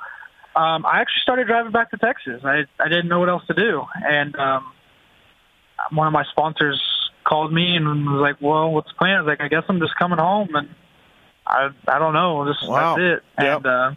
um, 0.56 0.86
I 0.88 1.02
actually 1.02 1.22
started 1.22 1.46
driving 1.46 1.72
back 1.72 1.92
to 1.92 1.98
Texas. 1.98 2.42
I 2.44 2.64
I 2.80 2.88
didn't 2.90 3.08
know 3.10 3.20
what 3.20 3.30
else 3.30 3.44
to 3.48 3.54
do, 3.54 3.84
and 4.04 4.36
um, 4.38 4.72
one 5.92 6.08
of 6.08 6.14
my 6.14 6.24
sponsors 6.32 6.82
called 7.28 7.52
me 7.52 7.76
and 7.76 7.86
was 8.06 8.22
like, 8.22 8.42
"Well, 8.42 8.72
what's 8.72 8.90
the 8.90 8.96
plan?" 8.96 9.18
I 9.18 9.22
was 9.22 9.28
like, 9.28 9.42
"I 9.42 9.48
guess 9.48 9.64
I'm 9.68 9.80
just 9.80 9.96
coming 9.98 10.20
home, 10.20 10.56
and 10.56 10.70
I 11.46 11.70
I 11.88 12.00
don't 12.00 12.14
know. 12.14 12.46
Just 12.52 12.68
Wow. 12.68 12.96
that's 12.96 13.20
it." 13.38 13.44
Yep. 13.44 13.58
And 13.58 13.66
uh, 13.66 13.92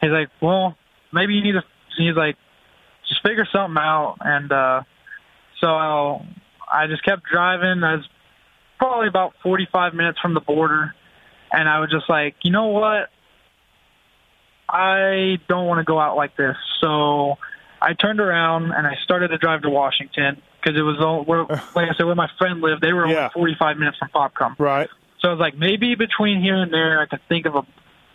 he's 0.00 0.10
like, 0.10 0.28
"Well, 0.40 0.76
maybe 1.12 1.34
you 1.34 1.42
need 1.42 1.52
to." 1.52 1.64
He's 1.96 2.16
like, 2.16 2.36
"Just 3.08 3.22
figure 3.22 3.46
something 3.52 3.80
out." 3.80 4.16
And 4.20 4.50
uh, 4.52 4.82
so 5.60 5.68
I'll, 5.68 6.26
I 6.72 6.86
just 6.86 7.04
kept 7.04 7.24
driving. 7.24 7.82
I 7.82 7.96
was 7.96 8.08
probably 8.78 9.08
about 9.08 9.34
45 9.42 9.94
minutes 9.94 10.18
from 10.20 10.34
the 10.34 10.40
border 10.40 10.94
and 11.54 11.68
I 11.68 11.78
was 11.78 11.90
just 11.90 12.08
like, 12.08 12.34
you 12.42 12.50
know 12.50 12.66
what? 12.68 13.10
I 14.68 15.38
don't 15.48 15.66
want 15.66 15.78
to 15.78 15.84
go 15.84 16.00
out 16.00 16.16
like 16.16 16.36
this. 16.36 16.56
So 16.82 17.36
I 17.80 17.92
turned 17.94 18.18
around 18.20 18.72
and 18.72 18.86
I 18.86 18.96
started 19.04 19.28
to 19.28 19.38
drive 19.38 19.62
to 19.62 19.70
Washington 19.70 20.42
because 20.64 20.78
it 20.78 20.82
was 20.82 20.96
all, 21.00 21.24
where, 21.24 21.42
like 21.74 21.88
I 21.90 21.94
said, 21.96 22.06
where 22.06 22.14
my 22.14 22.28
friend 22.38 22.60
lived. 22.60 22.82
They 22.82 22.92
were 22.92 23.06
Yeah. 23.06 23.28
only 23.36 23.54
45 23.54 23.76
minutes 23.76 23.98
from 23.98 24.08
Popkum. 24.08 24.58
Right. 24.58 24.88
So 25.20 25.28
I 25.28 25.32
was 25.32 25.40
like, 25.40 25.56
maybe 25.56 25.94
between 25.94 26.40
here 26.40 26.56
and 26.56 26.72
there, 26.72 27.00
I 27.00 27.06
could 27.06 27.20
think 27.28 27.46
of 27.46 27.54
a 27.54 27.62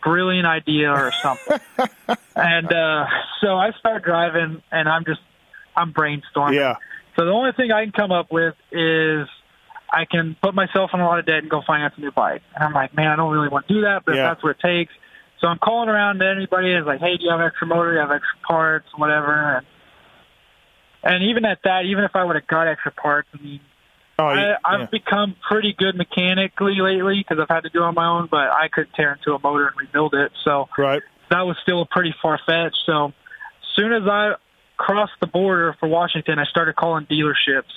brilliant 0.04 0.48
idea 0.48 0.90
or 0.92 1.12
something. 1.22 1.58
and 2.36 2.72
uh, 2.74 3.06
so 3.42 3.56
I 3.56 3.72
start 3.80 4.04
driving, 4.04 4.62
and 4.72 4.90
I'm 4.90 5.06
just, 5.06 5.22
I'm 5.76 5.94
brainstorming. 5.94 6.56
Yeah. 6.56 6.76
So 7.18 7.26
the 7.26 7.32
only 7.32 7.52
thing 7.52 7.72
I 7.72 7.84
can 7.84 7.92
come 7.92 8.12
up 8.12 8.32
with 8.32 8.56
is 8.72 9.28
I 9.92 10.06
can 10.10 10.36
put 10.42 10.54
myself 10.56 10.92
in 10.94 11.00
a 11.00 11.06
lot 11.06 11.20
of 11.20 11.26
debt 11.26 11.40
and 11.40 11.50
go 11.50 11.62
finance 11.66 11.94
a 11.98 12.02
new 12.02 12.12
bike. 12.12 12.42
And 12.56 12.64
I'm 12.64 12.74
like, 12.74 12.96
man, 12.96 13.08
I 13.08 13.16
don't 13.16 13.32
really 13.32 13.50
want 13.50 13.68
to 13.68 13.74
do 13.74 13.82
that, 13.82 14.06
but 14.06 14.16
Yeah. 14.16 14.26
if 14.26 14.36
that's 14.36 14.44
what 14.44 14.52
it 14.52 14.60
takes. 14.62 14.94
So 15.42 15.48
I'm 15.48 15.58
calling 15.60 15.90
around 15.90 16.20
to 16.20 16.28
anybody 16.28 16.74
is 16.74 16.86
like, 16.86 17.00
hey, 17.00 17.18
do 17.18 17.24
you 17.24 17.32
have 17.32 17.42
extra 17.42 17.66
motor? 17.66 17.92
Do 17.92 17.96
you 17.96 18.02
have 18.02 18.12
extra 18.12 18.40
parts? 18.48 18.86
Whatever. 18.96 19.58
And, 19.58 19.66
and 21.04 21.24
even 21.24 21.46
at 21.46 21.60
that, 21.64 21.86
even 21.86 22.04
if 22.04 22.12
I 22.16 22.24
would 22.24 22.36
have 22.36 22.48
got 22.48 22.68
extra 22.68 22.92
parts, 22.92 23.28
I 23.34 23.42
mean, 23.42 23.60
Oh, 24.22 24.26
I, 24.26 24.36
yeah. 24.36 24.58
I've 24.66 24.92
become 24.92 25.34
pretty 25.50 25.74
good 25.78 25.96
mechanically 25.96 26.76
lately 26.82 27.20
because 27.26 27.42
I've 27.42 27.48
had 27.56 27.62
to 27.64 27.70
do 27.70 27.80
it 27.80 27.86
on 27.86 27.96
my 27.96 28.06
own, 28.06 28.28
but 28.30 28.52
I 28.52 28.68
could 28.70 28.88
tear 28.94 29.14
into 29.14 29.32
a 29.34 29.40
motor 29.40 29.68
and 29.68 29.78
rebuild 29.78 30.14
it. 30.14 30.34
So 30.44 30.68
right. 30.78 31.02
that 31.30 31.44
was 31.44 31.56
still 31.64 31.86
pretty 31.86 32.14
far 32.22 32.38
fetched. 32.46 32.80
So 32.86 33.06
as 33.06 33.14
soon 33.78 33.94
as 33.94 34.02
I 34.10 34.34
crossed 34.76 35.14
the 35.22 35.28
border 35.28 35.74
for 35.80 35.88
Washington, 35.88 36.38
I 36.38 36.44
started 36.44 36.76
calling 36.76 37.06
dealerships, 37.06 37.72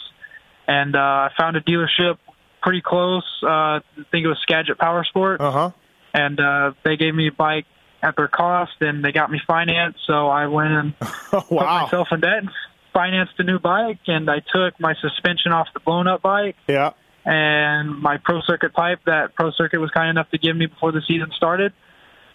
and 0.67 0.97
uh, 0.97 0.99
I 0.99 1.31
found 1.39 1.57
a 1.57 1.61
dealership 1.61 2.19
pretty 2.61 2.83
close. 2.85 3.23
Uh, 3.41 3.47
I 3.47 3.81
think 4.11 4.25
it 4.25 4.29
was 4.29 4.39
Skagit 4.43 4.79
Power 4.79 5.05
Sport, 5.05 5.41
Uh 5.41 5.51
huh. 5.53 5.71
and 6.13 6.41
uh, 6.41 6.73
they 6.85 6.97
gave 6.97 7.15
me 7.15 7.29
a 7.29 7.33
bike 7.33 7.67
at 8.03 8.17
their 8.17 8.27
cost, 8.27 8.73
and 8.81 9.05
they 9.05 9.13
got 9.13 9.31
me 9.31 9.41
financed. 9.47 10.01
So 10.09 10.27
I 10.27 10.47
went 10.49 10.73
and 10.73 10.95
Oh, 11.33 11.41
put 11.41 11.61
myself 11.63 12.09
in 12.11 12.19
debt 12.19 12.39
and 12.39 12.51
financed 12.93 13.33
a 13.39 13.43
new 13.45 13.59
bike, 13.59 13.99
and 14.07 14.31
I 14.31 14.41
took 14.41 14.79
my 14.81 14.95
suspension 15.01 15.53
off 15.53 15.69
the 15.75 15.81
blown 15.81 16.07
up 16.07 16.23
bike 16.23 16.57
Yeah. 16.69 16.91
and 17.25 17.99
my 18.01 18.19
Pro 18.23 18.41
Circuit 18.43 18.73
pipe 18.73 19.01
that 19.07 19.35
Pro 19.35 19.51
Circuit 19.53 19.79
was 19.81 19.91
kind 19.91 20.11
enough 20.11 20.31
to 20.31 20.39
give 20.39 20.57
me 20.57 20.67
before 20.67 20.93
the 20.93 21.01
season 21.07 21.31
started 21.37 21.73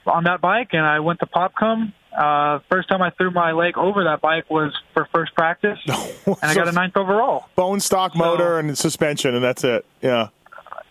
on 0.06 0.24
that 0.24 0.42
bike, 0.42 0.70
and 0.74 0.86
I 0.86 1.00
went 1.02 1.20
to 1.20 1.26
Popkum. 1.26 1.94
Uh, 2.18 2.60
first 2.72 2.88
time 2.90 3.02
I 3.02 3.12
threw 3.12 3.30
my 3.30 3.52
leg 3.52 3.78
over 3.78 4.06
that 4.06 4.22
bike 4.22 4.50
was 4.50 4.74
for 4.94 5.08
first 5.14 5.36
practice, 5.36 5.78
and 5.88 6.36
I 6.42 6.56
got 6.56 6.68
a 6.68 6.72
ninth 6.72 6.96
overall. 6.98 7.46
bone 7.56 7.80
stock 7.80 8.16
motor 8.16 8.58
and 8.58 8.76
suspension, 8.78 9.36
and 9.36 9.44
that's 9.44 9.64
it. 9.64 9.86
Yeah. 10.02 10.30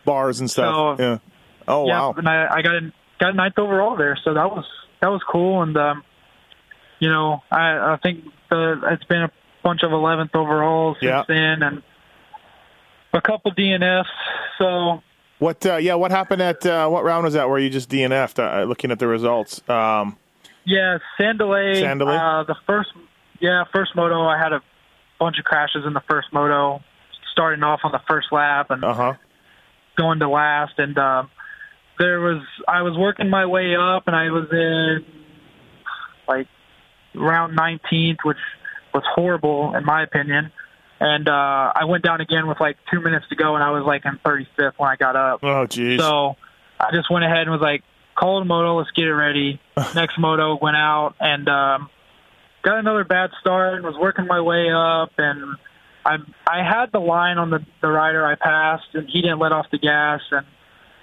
Bars 0.04 0.38
and 0.40 0.49
stuff. 0.50 0.99
So- 0.99 1.02
yeah. 1.02 1.18
Oh 1.68 1.87
yeah, 1.88 1.99
wow. 1.99 2.14
and 2.16 2.28
I, 2.28 2.46
I 2.49 2.62
got 2.62 2.75
a 2.76 2.92
got 3.18 3.30
a 3.30 3.32
ninth 3.32 3.58
overall 3.58 3.96
there, 3.96 4.16
so 4.23 4.35
that 4.35 4.50
was 4.50 4.64
that 5.00 5.08
was 5.08 5.20
cool. 5.28 5.62
And 5.62 5.76
um, 5.76 6.04
you 7.00 7.08
know, 7.08 7.42
I 7.50 7.94
I 7.94 7.99
think 8.00 8.23
the 8.50 8.80
it's 8.92 9.02
been 9.04 9.23
a 9.23 9.30
bunch 9.66 9.82
of 9.82 9.90
eleventh 9.90 10.30
overalls 10.35 10.96
since 11.00 11.11
Yeah. 11.11 11.25
then, 11.26 11.61
and 11.64 11.82
a 13.12 13.20
couple 13.20 13.50
DNFs. 13.52 14.04
So 14.58 15.02
What? 15.40 15.66
Uh, 15.66 15.76
yeah, 15.76 15.94
what 15.94 16.12
happened 16.12 16.40
at 16.40 16.64
uh, 16.64 16.88
what 16.88 17.02
round 17.02 17.25
was 17.25 17.35
that? 17.35 17.49
Where 17.49 17.58
you 17.58 17.68
just 17.68 17.90
DNF'd? 17.90 18.38
Uh, 18.38 18.62
looking 18.62 18.92
at 18.92 19.00
the 19.00 19.08
results. 19.08 19.61
Um, 19.68 20.16
Yeah, 20.64 20.99
Sand 21.18 21.40
Del 21.40 21.50
Lee. 21.50 21.82
Sandalay? 21.82 22.16
Uh, 22.16 22.44
the 22.44 22.54
first, 22.66 22.90
yeah, 23.40 23.64
first 23.75 23.96
moto. 23.96 24.23
I 24.23 24.38
had 24.38 24.52
a 24.52 24.62
bunch 25.18 25.37
of 25.38 25.44
crashes 25.44 25.85
in 25.85 25.94
the 25.94 26.02
first 26.08 26.28
moto, 26.32 26.80
starting 27.32 27.62
off 27.64 27.80
on 27.82 27.90
the 27.90 28.00
first 28.08 28.28
lap 28.30 28.70
and 28.70 28.85
uh 28.85 28.94
huh. 28.94 29.14
going 29.96 30.20
to 30.20 30.28
last. 30.28 30.75
And 30.78 30.96
um, 30.96 31.28
there 31.99 32.20
was, 32.20 32.42
I 32.68 32.82
was 32.82 32.96
working 32.96 33.28
my 33.30 33.46
way 33.46 33.75
up, 33.76 34.04
and 34.06 34.14
I 34.14 34.30
was 34.30 34.46
in 34.52 35.04
like 36.28 36.46
round 37.14 37.56
19th, 37.58 38.18
which 38.25 38.38
was 38.96 39.04
horrible 39.14 39.74
in 39.76 39.84
my 39.84 40.02
opinion. 40.02 40.50
And 40.98 41.28
uh, 41.28 41.72
I 41.76 41.84
went 41.84 42.02
down 42.04 42.20
again 42.22 42.46
with 42.46 42.58
like 42.58 42.78
two 42.90 43.00
minutes 43.00 43.26
to 43.28 43.36
go, 43.36 43.54
and 43.54 43.62
I 43.62 43.70
was 43.70 43.84
like 43.84 44.06
in 44.06 44.18
35th 44.24 44.72
when 44.78 44.88
I 44.88 44.96
got 44.96 45.14
up. 45.14 45.40
Oh, 45.42 45.66
jeez. 45.66 45.98
So 46.00 46.36
I 46.80 46.90
just 46.94 47.10
went 47.10 47.24
ahead 47.24 47.42
and 47.42 47.50
was 47.50 47.60
like, 47.60 47.82
call 48.14 48.38
the 48.38 48.46
moto, 48.46 48.78
let's 48.78 48.90
get 48.92 49.04
it 49.04 49.12
ready. 49.12 49.60
Next 49.94 50.18
moto 50.18 50.58
went 50.60 50.76
out 50.76 51.14
and 51.20 51.46
um, 51.50 51.90
got 52.62 52.78
another 52.78 53.04
bad 53.04 53.30
start 53.42 53.74
and 53.74 53.84
was 53.84 53.94
working 54.00 54.26
my 54.26 54.40
way 54.40 54.70
up 54.72 55.12
and 55.18 55.56
I 56.06 56.16
I 56.48 56.62
had 56.62 56.92
the 56.92 56.98
line 57.00 57.36
on 57.36 57.50
the 57.50 57.58
the 57.82 57.88
rider 57.88 58.24
I 58.24 58.34
passed 58.36 58.86
and 58.94 59.06
he 59.12 59.20
didn't 59.20 59.38
let 59.38 59.52
off 59.52 59.66
the 59.70 59.78
gas 59.78 60.20
and 60.30 60.46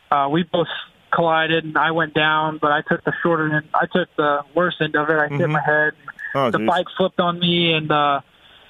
uh, 0.10 0.28
we 0.32 0.42
both 0.44 0.68
collided 1.14 1.66
and 1.66 1.78
I 1.78 1.92
went 1.92 2.14
down 2.16 2.58
but 2.62 2.72
I 2.72 2.82
took 2.82 3.04
the 3.04 3.14
shorter 3.22 3.54
end 3.58 3.68
I 3.76 3.86
took 3.86 4.08
the 4.18 4.40
worst 4.56 4.78
end 4.82 4.96
of 4.96 5.10
it 5.10 5.18
I 5.20 5.28
hit 5.28 5.40
Mhm. 5.48 5.52
my 5.52 5.62
head 5.62 5.92
oh, 6.36 6.52
the 6.52 6.58
jeez. 6.60 6.68
bike 6.68 6.86
flipped 6.98 7.20
on 7.20 7.40
me 7.40 7.74
and 7.74 7.92
uh, 7.92 8.22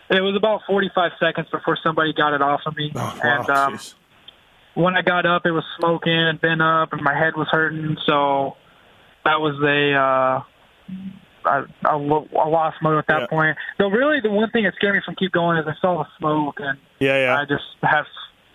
it 0.10 0.22
was 0.22 0.36
about 0.36 0.62
45 0.67 1.12
seconds 1.20 1.48
before 1.51 1.77
somebody 1.84 2.13
got 2.13 2.34
it 2.34 2.41
off 2.41 2.62
of 2.65 2.75
me 2.75 2.91
Oh, 2.96 3.20
and 3.24 3.48
wow, 3.48 3.67
um, 3.67 3.79
when 4.75 4.96
I 4.96 5.01
got 5.01 5.25
up, 5.25 5.46
it 5.46 5.51
was 5.51 5.63
smoking 5.79 6.12
and 6.17 6.41
been 6.41 6.60
up, 6.62 6.93
and 6.93 7.01
my 7.03 7.13
head 7.17 7.36
was 7.36 7.48
hurting. 7.51 7.96
So 8.08 8.58
that 9.24 9.39
was 9.39 9.53
a 9.62 9.93
uh, 9.93 10.43
I, 11.46 11.63
I, 11.86 11.96
lo- 11.96 12.27
I 12.39 12.48
lost 12.48 12.77
mode 12.82 12.98
at 12.98 13.05
that 13.08 13.22
Yeah. 13.22 13.27
point. 13.27 13.58
So 13.77 13.88
really, 13.89 14.20
the 14.22 14.32
one 14.32 14.50
thing 14.50 14.63
that 14.63 14.74
scared 14.75 14.96
me 14.96 15.01
from 15.05 15.13
keep 15.15 15.32
going 15.32 15.58
is 15.60 15.65
I 15.67 15.74
saw 15.79 16.00
the 16.03 16.08
smoke, 16.17 16.55
and 16.60 16.79
yeah, 17.00 17.17
yeah. 17.25 17.38
I 17.39 17.46
just 17.46 17.63
have 17.84 18.05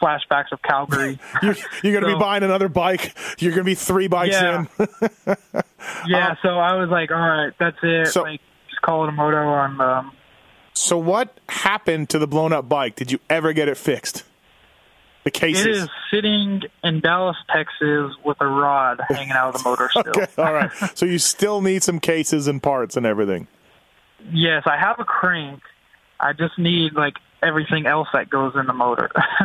flashbacks 0.02 0.50
of 0.52 0.60
Calgary. 0.62 1.18
you're, 1.42 1.54
you're 1.84 2.00
going 2.00 2.12
to 2.12 2.18
be 2.18 2.20
buying 2.24 2.42
another 2.42 2.68
bike. 2.68 3.14
You're 3.38 3.52
going 3.52 3.62
to 3.62 3.70
be 3.70 3.74
three 3.76 4.08
bikes 4.08 4.34
Yeah. 4.34 4.64
in. 4.78 4.86
yeah, 6.08 6.34
so 6.42 6.48
I 6.58 6.74
was 6.76 6.88
like, 6.90 7.10
all 7.12 7.16
right, 7.18 7.52
that's 7.60 7.76
it. 7.82 8.08
So- 8.08 8.22
like, 8.22 8.40
call 8.82 9.04
it 9.04 9.08
a 9.08 9.12
moto. 9.12 9.36
On 9.36 9.80
um, 9.80 10.12
so, 10.74 10.96
what 10.96 11.40
happened 11.48 12.08
to 12.10 12.18
the 12.18 12.26
blown 12.26 12.52
up 12.52 12.68
bike? 12.68 12.96
Did 12.96 13.10
you 13.10 13.18
ever 13.28 13.52
get 13.52 13.68
it 13.68 13.76
fixed? 13.76 14.24
The 15.24 15.32
case 15.32 15.60
it 15.60 15.70
is 15.72 15.88
sitting 16.10 16.62
in 16.82 17.00
Dallas, 17.00 17.36
Texas, 17.52 18.14
with 18.24 18.38
a 18.40 18.46
rod 18.46 19.00
hanging 19.08 19.32
out 19.32 19.54
of 19.54 19.62
the 19.62 19.68
motor 19.68 19.90
still. 19.90 20.08
Okay, 20.08 20.26
all 20.38 20.54
right. 20.54 20.70
So 20.96 21.04
you 21.04 21.18
still 21.18 21.60
need 21.60 21.82
some 21.82 22.00
cases 22.00 22.46
and 22.46 22.62
parts 22.62 22.96
and 22.96 23.04
everything. 23.04 23.46
Yes, 24.32 24.62
I 24.66 24.78
have 24.78 24.98
a 25.00 25.04
crank. 25.04 25.60
I 26.20 26.32
just 26.32 26.58
need 26.58 26.94
like 26.94 27.14
everything 27.42 27.86
else 27.86 28.08
that 28.12 28.28
goes 28.28 28.54
in 28.56 28.66
the 28.66 28.72
motor. 28.72 29.10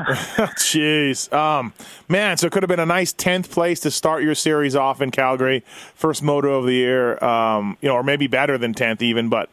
Jeez, 0.58 1.32
um, 1.34 1.74
man. 2.08 2.38
So 2.38 2.48
it 2.48 2.52
could 2.52 2.64
have 2.64 2.70
been 2.70 2.80
a 2.80 2.86
nice 2.86 3.14
tenth 3.14 3.52
place 3.52 3.80
to 3.82 3.92
start 3.92 4.24
your 4.24 4.36
series 4.36 4.76
off 4.76 5.02
in 5.02 5.12
Calgary, 5.12 5.64
first 5.96 6.24
moto 6.24 6.60
of 6.60 6.66
the 6.66 6.74
year. 6.74 7.24
Um, 7.24 7.78
you 7.82 7.90
know, 7.90 7.96
or 7.96 8.04
maybe 8.04 8.28
better 8.28 8.58
than 8.58 8.74
tenth 8.74 9.02
even. 9.02 9.30
But 9.30 9.50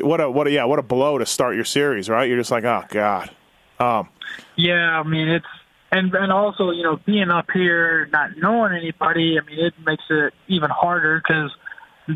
what 0.00 0.20
a 0.20 0.30
what 0.30 0.46
a 0.46 0.50
yeah 0.50 0.64
what 0.64 0.78
a 0.78 0.82
blow 0.82 1.18
to 1.18 1.26
start 1.26 1.54
your 1.54 1.64
series, 1.64 2.08
right? 2.08 2.28
You're 2.28 2.38
just 2.38 2.50
like, 2.50 2.64
oh 2.64 2.84
god. 2.88 3.30
Um, 3.78 4.08
yeah, 4.56 5.00
I 5.00 5.02
mean 5.02 5.28
it's 5.28 5.46
and 5.90 6.14
and 6.14 6.32
also 6.32 6.70
you 6.70 6.82
know 6.82 6.96
being 7.04 7.30
up 7.30 7.50
here, 7.52 8.06
not 8.12 8.36
knowing 8.36 8.72
anybody. 8.72 9.38
I 9.38 9.44
mean 9.44 9.58
it 9.64 9.74
makes 9.84 10.04
it 10.10 10.32
even 10.48 10.70
harder 10.70 11.20
because 11.20 11.50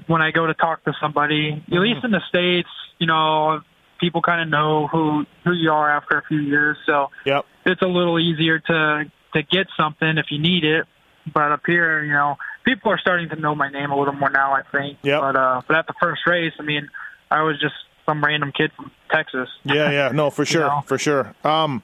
when 0.07 0.23
I 0.23 0.31
go 0.31 0.47
to 0.47 0.55
talk 0.55 0.85
to 0.85 0.93
somebody, 1.01 1.65
at 1.73 1.79
least 1.79 2.05
in 2.05 2.11
the 2.11 2.21
states, 2.29 2.69
you 2.99 3.07
know, 3.07 3.61
people 3.99 4.23
kind 4.23 4.41
of 4.41 4.49
know 4.49 4.87
who 4.87 5.25
who 5.45 5.53
you 5.53 5.71
are 5.71 5.91
after 5.91 6.19
a 6.19 6.23
few 6.23 6.41
years, 6.41 6.77
so 6.87 7.09
yep. 7.25 7.45
it's 7.65 7.83
a 7.83 7.87
little 7.87 8.19
easier 8.19 8.59
to 8.59 9.05
to 9.35 9.43
get 9.43 9.67
something 9.79 10.19
if 10.19 10.27
you 10.31 10.39
need 10.39 10.65
it. 10.65 10.87
But 11.33 11.53
up 11.53 11.61
here, 11.67 12.03
you 12.05 12.13
know, 12.13 12.37
people 12.65 12.91
are 12.91 12.99
starting 12.99 13.29
to 13.31 13.37
know 13.37 13.55
my 13.55 13.71
name 13.71 13.91
a 13.91 13.99
little 13.99 14.15
more 14.15 14.31
now. 14.31 14.53
I 14.53 14.63
think. 14.73 14.99
Yep. 15.03 15.21
But 15.21 15.37
uh, 15.37 15.63
but 15.67 15.77
at 15.77 15.87
the 15.87 15.95
first 16.01 16.23
race, 16.27 16.53
I 16.59 16.63
mean, 16.63 16.89
I 17.31 17.43
was 17.43 17.61
just 17.61 17.75
some 18.07 18.25
random 18.25 18.53
kid 18.57 18.71
from 18.77 18.91
Texas. 19.13 19.49
Yeah, 19.65 19.91
yeah, 19.91 20.09
no, 20.15 20.31
for 20.31 20.45
sure, 20.45 20.67
know? 20.67 20.83
for 20.87 20.99
sure. 20.99 21.35
Um, 21.45 21.83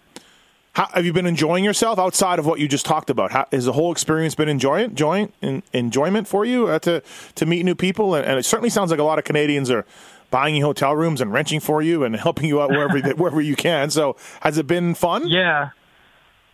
how, 0.74 0.88
have 0.92 1.04
you 1.04 1.12
been 1.12 1.26
enjoying 1.26 1.62
yourself 1.62 2.00
outside 2.00 2.40
of 2.40 2.46
what 2.46 2.58
you 2.58 2.66
just 2.66 2.84
talked 2.84 3.08
about? 3.08 3.30
How, 3.30 3.46
has 3.52 3.64
the 3.64 3.72
whole 3.72 3.92
experience 3.92 4.34
been 4.34 4.48
enjoying, 4.48 4.90
enjoying, 4.90 5.32
en- 5.40 5.62
enjoyment 5.72 6.26
for 6.26 6.44
you 6.44 6.66
uh, 6.66 6.80
to 6.80 7.02
to 7.36 7.46
meet 7.46 7.64
new 7.64 7.76
people? 7.76 8.14
And, 8.14 8.26
and 8.26 8.38
it 8.38 8.44
certainly 8.44 8.70
sounds 8.70 8.90
like 8.90 8.98
a 8.98 9.04
lot 9.04 9.18
of 9.18 9.24
Canadians 9.24 9.70
are 9.70 9.86
buying 10.34 10.56
you 10.56 10.64
hotel 10.64 10.96
rooms 10.96 11.20
and 11.20 11.32
renting 11.32 11.60
for 11.60 11.80
you 11.80 12.02
and 12.02 12.16
helping 12.26 12.46
you 12.46 12.60
out 12.60 12.68
wherever 12.68 12.98
wherever 13.14 13.40
you 13.40 13.54
can. 13.54 13.88
So, 13.90 14.16
has 14.40 14.58
it 14.58 14.66
been 14.66 14.94
fun? 14.96 15.28
Yeah. 15.28 15.70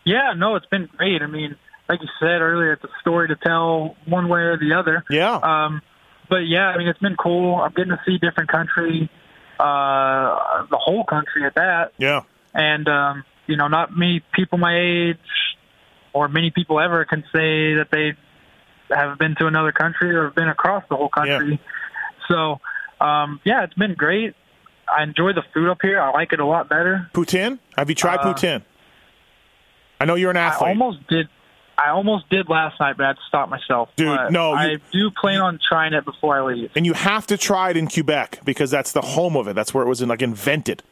Yeah, 0.05 0.35
no, 0.37 0.57
it's 0.57 0.67
been 0.67 0.89
great. 0.99 1.23
I 1.23 1.27
mean, 1.27 1.57
like 1.89 2.01
you 2.03 2.09
said 2.21 2.43
earlier, 2.43 2.73
it's 2.73 2.85
a 2.85 2.91
story 3.01 3.29
to 3.29 3.37
tell 3.37 3.97
one 4.07 4.29
way 4.29 4.41
or 4.41 4.59
the 4.59 4.75
other. 4.75 5.03
Yeah. 5.09 5.35
Um, 5.37 5.81
but 6.29 6.41
yeah, 6.47 6.69
I 6.69 6.77
mean, 6.77 6.89
it's 6.89 6.99
been 6.99 7.17
cool. 7.17 7.55
I'm 7.57 7.73
getting 7.73 7.93
to 7.93 8.01
see 8.05 8.19
different 8.19 8.51
country, 8.51 9.11
uh, 9.59 10.67
the 10.71 10.79
whole 10.79 11.05
country 11.05 11.47
at 11.47 11.55
that. 11.55 11.93
yeah. 11.97 12.23
And, 12.53 12.89
um, 12.89 13.25
you 13.47 13.57
know, 13.57 13.69
not 13.69 13.97
many 13.97 14.23
people 14.35 14.59
my 14.59 14.77
age 14.77 15.19
or 16.13 16.29
many 16.29 16.51
people 16.51 16.81
ever 16.81 17.05
can 17.05 17.23
say 17.33 17.75
that 17.75 17.89
they 17.91 18.13
have 18.95 19.19
been 19.19 19.37
to 19.37 19.47
another 19.47 19.73
country 19.73 20.15
or 20.15 20.25
have 20.25 20.35
been 20.35 20.49
across 20.49 20.85
the 20.91 20.97
whole 20.97 21.09
country. 21.09 21.61
So, 22.29 22.61
um, 23.01 23.41
yeah, 23.45 23.65
it's 23.65 23.75
been 23.75 23.95
great. 23.95 24.35
I 24.93 25.03
enjoy 25.05 25.33
the 25.33 25.43
food 25.55 25.69
up 25.71 25.79
here. 25.83 26.01
I 26.01 26.11
like 26.11 26.33
it 26.33 26.41
a 26.41 26.45
lot 26.47 26.69
better. 26.69 27.09
Poutine? 27.15 27.59
Have 27.77 27.89
you 27.89 27.95
tried 27.95 28.19
Uh, 28.21 28.35
poutine? 28.35 28.63
I 30.01 30.05
know 30.05 30.15
you're 30.15 30.31
an 30.31 30.37
I 30.37 30.47
athlete. 30.47 30.69
almost 30.71 31.07
did. 31.09 31.29
I 31.79 31.91
almost 31.91 32.29
did 32.29 32.49
last 32.51 32.79
night, 32.79 32.97
but 32.99 33.05
I 33.05 33.07
had 33.09 33.17
to 33.17 33.23
stop 33.29 33.49
myself. 33.49 33.89
Dude, 33.97 34.09
But 34.09 34.33
no, 34.33 34.53
I 34.53 34.77
do 34.93 35.11
plan 35.11 35.41
on 35.41 35.59
trying 35.67 35.95
it 35.95 36.05
before 36.05 36.37
I 36.39 36.43
leave. 36.53 36.71
and 36.77 36.85
you 36.85 36.93
have 36.93 37.27
to 37.29 37.39
try 37.39 37.71
it 37.71 37.77
in 37.79 37.87
Quebec 37.89 38.41
because 38.45 38.71
that's 38.71 38.93
the 38.93 39.01
home 39.01 39.35
of 39.37 39.49
it. 39.49 39.55
That's 39.55 39.73
where 39.73 39.83
it 39.85 39.89
was 39.89 40.03
like 40.03 40.21
invented. 40.21 40.83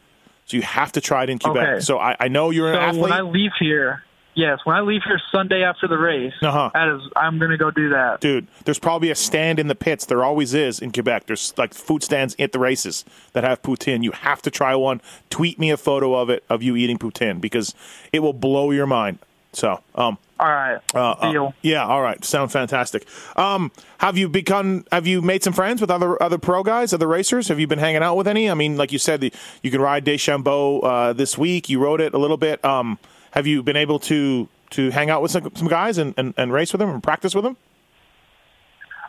So 0.45 0.57
you 0.57 0.63
have 0.63 0.91
to 0.93 1.01
try 1.01 1.23
it 1.23 1.29
in 1.29 1.37
Quebec. 1.37 1.67
Okay. 1.67 1.79
So 1.81 1.99
I, 1.99 2.15
I 2.19 2.27
know 2.27 2.49
you're 2.49 2.69
an 2.69 2.75
So 2.75 2.79
athlete. 2.81 3.01
when 3.03 3.11
I 3.11 3.21
leave 3.21 3.51
here, 3.59 4.03
yes, 4.35 4.59
when 4.63 4.75
I 4.75 4.81
leave 4.81 5.01
here 5.03 5.19
Sunday 5.31 5.63
after 5.63 5.87
the 5.87 5.97
race, 5.97 6.33
Uh-huh. 6.41 6.69
that 6.73 6.87
is, 6.87 7.01
I'm 7.15 7.39
going 7.39 7.51
to 7.51 7.57
go 7.57 7.71
do 7.71 7.89
that. 7.89 8.21
Dude, 8.21 8.47
there's 8.65 8.79
probably 8.79 9.09
a 9.11 9.15
stand 9.15 9.59
in 9.59 9.67
the 9.67 9.75
pits. 9.75 10.05
There 10.05 10.23
always 10.23 10.53
is 10.53 10.79
in 10.79 10.91
Quebec. 10.91 11.25
There's 11.27 11.53
like 11.57 11.73
food 11.73 12.03
stands 12.03 12.35
at 12.39 12.51
the 12.51 12.59
races 12.59 13.05
that 13.33 13.43
have 13.43 13.61
poutine. 13.61 14.03
You 14.03 14.11
have 14.11 14.41
to 14.43 14.51
try 14.51 14.75
one. 14.75 15.01
Tweet 15.29 15.59
me 15.59 15.71
a 15.71 15.77
photo 15.77 16.15
of 16.15 16.29
it 16.29 16.43
of 16.49 16.63
you 16.63 16.75
eating 16.75 16.97
poutine 16.97 17.41
because 17.41 17.73
it 18.13 18.19
will 18.19 18.33
blow 18.33 18.71
your 18.71 18.87
mind. 18.87 19.19
So, 19.51 19.81
um, 19.95 20.19
All 20.39 20.47
right, 20.47 20.77
uh, 20.93 21.09
uh, 21.19 21.51
yeah, 21.63 21.83
all 21.83 22.03
right, 22.03 22.23
sound 22.23 22.51
fantastic. 22.51 23.07
Um, 23.35 23.71
have 23.97 24.15
you 24.15 24.29
become? 24.29 24.85
Have 24.91 25.07
you 25.07 25.23
made 25.23 25.41
some 25.43 25.53
friends 25.53 25.81
with 25.81 25.89
other 25.89 26.21
other 26.21 26.37
pro 26.37 26.61
guys, 26.61 26.93
other 26.93 27.07
racers? 27.07 27.47
Have 27.47 27.59
you 27.59 27.65
been 27.65 27.79
hanging 27.79 28.03
out 28.03 28.15
with 28.15 28.27
any? 28.27 28.47
I 28.47 28.53
mean, 28.53 28.77
like 28.77 28.91
you 28.91 28.99
said, 28.99 29.21
the, 29.21 29.33
you 29.63 29.71
can 29.71 29.81
ride 29.81 30.03
Deschambault 30.03 30.83
uh, 30.83 31.13
this 31.13 31.35
week. 31.35 31.67
You 31.67 31.79
rode 31.79 31.99
it 31.99 32.13
a 32.13 32.19
little 32.19 32.37
bit. 32.37 32.63
Um, 32.63 32.99
have 33.31 33.47
you 33.47 33.63
been 33.63 33.77
able 33.77 33.99
to 33.99 34.47
to 34.71 34.91
hang 34.91 35.09
out 35.09 35.21
with 35.23 35.31
some, 35.31 35.49
some 35.55 35.67
guys 35.67 35.97
and, 35.97 36.13
and, 36.17 36.33
and 36.37 36.53
race 36.53 36.71
with 36.71 36.79
them 36.79 36.89
and 36.89 37.01
practice 37.01 37.33
with 37.33 37.43
them? 37.43 37.57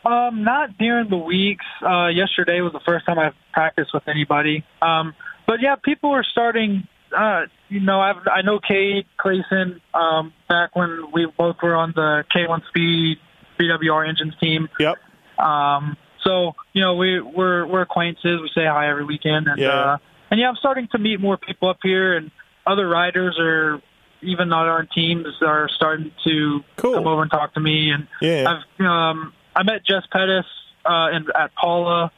Um, 0.04 0.42
not 0.44 0.78
during 0.78 1.10
the 1.10 1.18
weeks. 1.18 1.64
Uh, 1.82 2.06
yesterday 2.08 2.60
was 2.62 2.72
the 2.72 2.80
first 2.86 3.04
time 3.04 3.18
I've 3.18 3.34
practiced 3.52 3.92
with 3.92 4.08
anybody. 4.08 4.64
Um, 4.80 5.14
but 5.46 5.60
yeah, 5.60 5.76
people 5.76 6.12
are 6.12 6.24
starting. 6.24 6.88
Uh, 7.14 7.42
you 7.68 7.80
know, 7.80 8.00
I've, 8.00 8.26
I 8.32 8.40
know 8.42 8.58
Cade 8.60 9.04
Clason. 9.18 9.80
Um, 9.92 10.32
back 10.48 10.74
when 10.74 11.12
we 11.12 11.26
both 11.26 11.56
were 11.62 11.74
on 11.74 11.92
the 11.94 12.24
K1 12.34 12.66
Speed 12.68 13.18
BWR 13.58 14.08
engines 14.08 14.34
team. 14.40 14.68
Yep. 14.78 14.96
Um, 15.38 15.96
so 16.24 16.52
you 16.72 16.80
know, 16.80 16.94
we 16.94 17.20
we're 17.20 17.66
we're 17.66 17.82
acquaintances. 17.82 18.40
We 18.40 18.48
say 18.54 18.64
hi 18.66 18.88
every 18.88 19.04
weekend, 19.04 19.48
and 19.48 19.58
Yeah. 19.58 19.68
uh, 19.68 19.96
and 20.30 20.40
yeah, 20.40 20.48
I'm 20.48 20.56
starting 20.56 20.88
to 20.92 20.98
meet 20.98 21.20
more 21.20 21.36
people 21.36 21.68
up 21.68 21.78
here, 21.82 22.16
and 22.16 22.30
other 22.66 22.88
riders 22.88 23.36
are 23.38 23.82
even 24.22 24.48
not 24.48 24.68
on 24.68 24.88
teams 24.94 25.26
are 25.42 25.68
starting 25.74 26.12
to 26.24 26.60
Cool. 26.76 26.94
come 26.94 27.06
over 27.06 27.22
and 27.22 27.30
talk 27.30 27.54
to 27.54 27.60
me, 27.60 27.90
and 27.90 28.06
Yeah. 28.20 28.58
I've 28.80 28.84
um, 28.86 29.32
I 29.54 29.62
met 29.62 29.84
Jess 29.84 30.02
Pettis 30.12 30.44
uh, 30.84 31.08
in, 31.12 31.26
at 31.38 31.54
Pala 31.54 32.10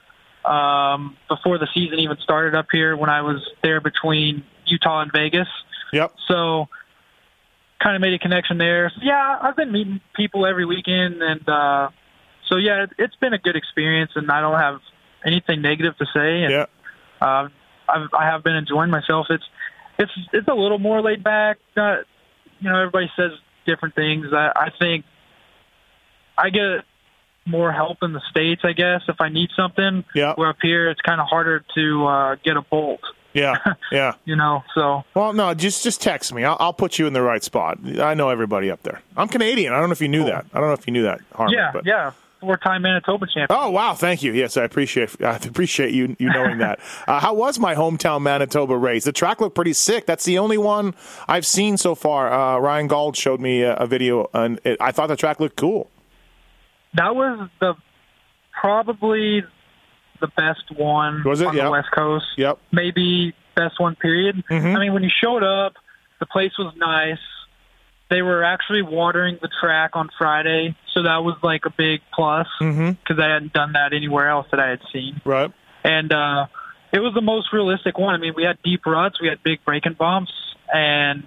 um, 0.45 1.17
before 1.29 1.59
the 1.59 1.69
season 1.75 1.99
even 2.01 2.17
started 2.23 2.55
up 2.55 2.67
here 2.73 2.97
when 2.97 3.11
I 3.11 3.23
was 3.23 3.41
there 3.63 3.81
between 3.81 4.45
Utah 4.67 5.01
and 5.03 5.13
Vegas. 5.13 5.49
Yep. 5.93 6.15
So 6.29 6.69
kind 7.83 7.97
of 7.97 8.03
made 8.03 8.15
a 8.15 8.19
connection 8.19 8.59
there. 8.59 8.91
So, 8.95 9.01
yeah, 9.03 9.39
I've 9.41 9.57
been 9.57 9.73
meeting 9.73 10.01
people 10.15 10.47
every 10.47 10.65
weekend, 10.65 11.23
and 11.23 11.49
uh, 11.49 11.89
so 12.49 12.57
yeah, 12.57 12.85
it, 12.85 12.91
it's 12.99 13.17
been 13.17 13.33
a 13.33 13.39
good 13.39 13.57
experience, 13.57 14.13
and 14.15 14.31
I 14.31 14.41
don't 14.41 14.59
have 14.59 14.81
anything 15.25 15.63
negative 15.63 15.97
to 15.99 16.07
say. 16.15 16.43
And, 16.45 16.53
Yeah. 16.53 16.67
uh, 17.21 17.49
I've, 17.89 18.09
I 18.17 18.25
have 18.27 18.43
been 18.45 18.55
enjoying 18.57 18.91
myself. 18.91 19.27
It's 19.31 19.45
it's 20.03 20.29
it's 20.33 20.49
a 20.49 20.55
little 20.55 20.79
more 20.79 21.01
laid 21.03 21.23
back. 21.25 21.59
Not, 21.77 22.05
you 22.61 22.71
know, 22.71 22.79
everybody 22.79 23.11
says 23.17 23.33
different 23.67 23.95
things. 23.95 24.27
I, 24.33 24.53
I 24.55 24.71
think 24.79 25.05
I 26.37 26.51
get 26.51 26.85
more 27.47 27.73
help 27.73 27.99
in 28.03 28.13
the 28.13 28.21
states, 28.31 28.63
I 28.65 28.73
guess, 28.73 29.03
if 29.09 29.21
I 29.21 29.29
need 29.29 29.51
something. 29.57 30.05
Yeah. 30.15 30.35
Where 30.35 30.49
up 30.49 30.57
here, 30.63 30.91
it's 30.91 31.01
kind 31.01 31.21
of 31.21 31.27
harder 31.29 31.65
to 31.75 32.07
uh, 32.07 32.37
get 32.45 32.57
a 32.57 32.63
bolt. 32.63 33.01
Yeah, 33.35 33.57
yeah. 33.93 34.15
you 34.27 34.37
know, 34.37 34.63
so 34.75 35.05
Well, 35.15 35.33
no, 35.33 35.55
just 35.55 35.83
just 35.83 36.03
text 36.03 36.35
me. 36.35 36.45
I'll, 36.45 36.57
I'll 36.61 36.73
put 36.75 36.99
you 36.99 37.07
in 37.07 37.15
the 37.15 37.23
right 37.23 37.43
spot. 37.43 37.79
I 37.99 38.13
know 38.13 38.29
everybody 38.29 38.71
up 38.71 38.83
there. 38.83 39.01
I'm 39.17 39.29
Canadian. 39.29 39.73
I 39.73 39.81
don't 39.81 39.89
know 39.89 39.93
if 39.93 40.03
you 40.03 40.09
knew 40.09 40.25
that. 40.25 40.45
I 40.53 40.61
don't 40.61 40.69
know 40.69 40.75
if 40.75 40.87
you 40.87 40.93
knew 40.93 41.05
that, 41.05 41.21
Harmon. 41.33 41.55
yeah, 41.57 41.71
but. 41.73 41.87
yeah, 41.87 42.13
four-time 42.43 42.83
Manitoba 42.83 43.25
champion. 43.27 43.47
Oh 43.51 43.71
wow! 43.71 43.95
Thank 43.95 44.23
you. 44.23 44.33
Yes, 44.35 44.59
I 44.59 44.65
appreciate 44.65 45.23
I 45.23 45.37
appreciate 45.37 45.95
you 45.95 46.15
you 46.19 46.29
knowing 46.29 46.59
that. 46.59 46.81
Uh, 47.09 47.19
how 47.21 47.33
was 47.35 47.59
my 47.59 47.75
hometown 47.75 48.21
Manitoba 48.23 48.77
race? 48.77 49.05
The 49.05 49.13
track 49.13 49.41
looked 49.41 49.55
pretty 49.55 49.73
sick. 49.73 50.05
That's 50.07 50.25
the 50.25 50.39
only 50.39 50.59
one 50.59 50.95
I've 51.27 51.47
seen 51.47 51.77
so 51.79 51.95
far. 51.95 52.31
Uh, 52.33 52.59
Ryan 52.59 52.87
Gauld 52.89 53.17
showed 53.17 53.41
me 53.41 53.63
a, 53.63 53.75
a 53.77 53.87
video, 53.87 54.29
and 54.35 54.61
it, 54.65 54.77
I 54.81 54.93
thought 54.93 55.07
the 55.07 55.17
track 55.17 55.41
looked 55.41 55.57
cool. 55.57 55.91
That 56.95 57.15
was 57.17 57.49
the 57.61 57.75
probably 58.53 59.43
the 60.21 60.29
best 60.37 60.71
one 60.77 61.23
Was 61.25 61.41
it? 61.41 61.47
on 61.49 61.57
Yep. 61.57 61.65
the 61.65 61.71
West 61.71 61.89
Coast. 61.95 62.27
Yep. 62.37 62.59
Maybe 62.71 63.35
best 63.57 63.81
one. 63.81 63.97
Period. 63.97 64.43
Mhm. 64.51 64.77
I 64.77 64.79
mean, 64.81 64.93
when 64.93 65.03
you 65.03 65.11
showed 65.11 65.43
up, 65.43 65.75
the 66.21 66.27
place 66.27 66.53
was 66.59 66.73
nice. 66.77 67.19
They 68.13 68.23
were 68.23 68.45
actually 68.45 68.83
watering 68.83 69.39
the 69.41 69.49
track 69.61 69.91
on 69.95 70.11
Friday, 70.19 70.77
so 70.93 71.03
that 71.05 71.25
was 71.25 71.37
like 71.43 71.63
a 71.67 71.71
big 71.71 72.01
plus 72.15 72.47
because 72.61 72.77
Mm-hmm. 72.77 73.21
I 73.21 73.29
hadn't 73.35 73.53
done 73.55 73.73
that 73.73 73.93
anywhere 73.95 74.29
else 74.29 74.47
that 74.51 74.61
I 74.61 74.69
had 74.69 74.81
seen. 74.93 75.21
Right. 75.25 75.51
and 75.83 76.13
uh, 76.13 76.47
it 76.93 77.01
was 77.01 77.15
the 77.15 77.23
most 77.23 77.53
realistic 77.55 77.97
one. 77.99 78.15
I 78.15 78.19
mean, 78.19 78.35
we 78.37 78.45
had 78.45 78.59
deep 78.63 78.85
ruts, 78.85 79.17
we 79.21 79.29
had 79.29 79.43
big 79.43 79.65
braking 79.65 79.95
bumps, 79.99 80.33
and 80.73 81.25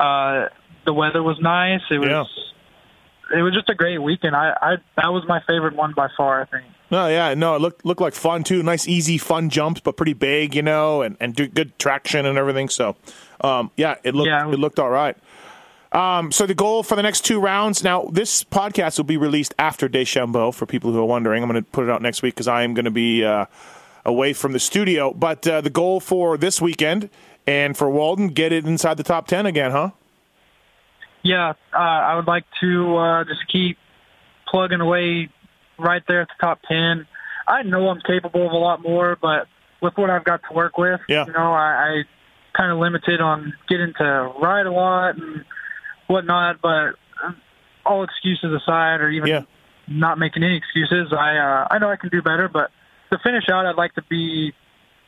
uh, 0.00 0.48
the 0.86 0.94
weather 0.94 1.22
was 1.22 1.38
nice. 1.40 1.82
It 1.90 1.98
was 1.98 2.08
Yeah. 2.08 3.38
it 3.38 3.42
was 3.42 3.52
just 3.54 3.68
a 3.68 3.74
great 3.74 3.98
weekend. 3.98 4.34
I, 4.34 4.46
I 4.62 4.70
that 4.96 5.12
was 5.12 5.24
my 5.28 5.40
favorite 5.46 5.76
one 5.76 5.92
by 5.94 6.08
far. 6.16 6.40
I 6.42 6.46
think. 6.46 6.64
No, 6.90 7.08
yeah, 7.08 7.34
no, 7.34 7.54
it 7.56 7.60
looked 7.60 7.84
looked 7.84 8.00
like 8.00 8.14
fun 8.14 8.44
too. 8.44 8.62
Nice, 8.62 8.86
easy, 8.88 9.18
fun 9.18 9.50
jumps, 9.50 9.80
but 9.80 9.96
pretty 9.96 10.12
big, 10.14 10.54
you 10.54 10.62
know, 10.62 11.02
and 11.02 11.16
and 11.20 11.34
do 11.34 11.46
good 11.48 11.78
traction 11.78 12.24
and 12.26 12.38
everything. 12.38 12.68
So, 12.68 12.96
um, 13.40 13.70
yeah, 13.76 13.96
it 14.04 14.14
looked 14.14 14.28
Yeah, 14.28 14.48
it 14.48 14.54
it, 14.54 14.58
looked 14.58 14.78
all 14.78 14.90
right. 14.90 15.16
Um, 15.94 16.32
so 16.32 16.44
the 16.44 16.54
goal 16.54 16.82
for 16.82 16.96
the 16.96 17.02
next 17.02 17.24
two 17.24 17.38
rounds. 17.40 17.84
Now, 17.84 18.08
this 18.10 18.42
podcast 18.42 18.98
will 18.98 19.04
be 19.04 19.16
released 19.16 19.54
after 19.58 19.88
Deschambault. 19.88 20.56
For 20.56 20.66
people 20.66 20.92
who 20.92 20.98
are 20.98 21.04
wondering, 21.04 21.42
I'm 21.42 21.48
going 21.48 21.62
to 21.62 21.70
put 21.70 21.84
it 21.84 21.90
out 21.90 22.02
next 22.02 22.20
week 22.22 22.34
because 22.34 22.48
I 22.48 22.64
am 22.64 22.74
going 22.74 22.84
to 22.84 22.90
be 22.90 23.24
uh, 23.24 23.46
away 24.04 24.32
from 24.32 24.52
the 24.52 24.58
studio. 24.58 25.12
But 25.14 25.46
uh, 25.46 25.60
the 25.60 25.70
goal 25.70 26.00
for 26.00 26.36
this 26.36 26.60
weekend 26.60 27.10
and 27.46 27.76
for 27.76 27.88
Walton, 27.88 28.28
get 28.28 28.52
it 28.52 28.66
inside 28.66 28.96
the 28.96 29.04
top 29.04 29.28
ten 29.28 29.46
again, 29.46 29.70
huh? 29.70 29.90
Yeah, 31.22 31.54
uh, 31.72 31.76
I 31.78 32.16
would 32.16 32.26
like 32.26 32.44
to 32.60 32.96
uh, 32.96 33.24
just 33.24 33.46
keep 33.50 33.78
plugging 34.48 34.80
away 34.80 35.30
right 35.78 36.02
there 36.08 36.20
at 36.22 36.28
the 36.28 36.34
top 36.44 36.60
ten. 36.68 37.06
I 37.46 37.62
know 37.62 37.88
I'm 37.88 38.00
capable 38.00 38.46
of 38.46 38.52
a 38.52 38.56
lot 38.56 38.82
more, 38.82 39.16
but 39.20 39.46
with 39.80 39.96
what 39.96 40.10
I've 40.10 40.24
got 40.24 40.40
to 40.48 40.54
work 40.54 40.76
with, 40.76 41.00
Yeah. 41.08 41.26
you 41.26 41.32
know, 41.32 41.52
I, 41.52 42.02
I 42.02 42.58
kind 42.58 42.72
of 42.72 42.78
limited 42.78 43.20
on 43.20 43.54
getting 43.68 43.92
to 43.98 44.32
ride 44.40 44.66
a 44.66 44.72
lot 44.72 45.16
and 45.16 45.44
whatnot. 46.06 46.60
But 46.62 46.94
uh, 47.22 47.32
all 47.84 48.04
excuses 48.04 48.52
aside, 48.52 49.00
or 49.00 49.10
even 49.10 49.28
Yeah. 49.28 49.42
not 49.88 50.18
making 50.18 50.42
any 50.42 50.56
excuses, 50.56 51.12
I 51.12 51.36
uh, 51.36 51.68
I 51.70 51.78
know 51.78 51.90
I 51.90 51.96
can 51.96 52.10
do 52.10 52.22
better. 52.22 52.48
But 52.48 52.70
to 53.12 53.18
finish 53.18 53.44
out, 53.50 53.66
I'd 53.66 53.76
like 53.76 53.94
to 53.94 54.02
be, 54.08 54.52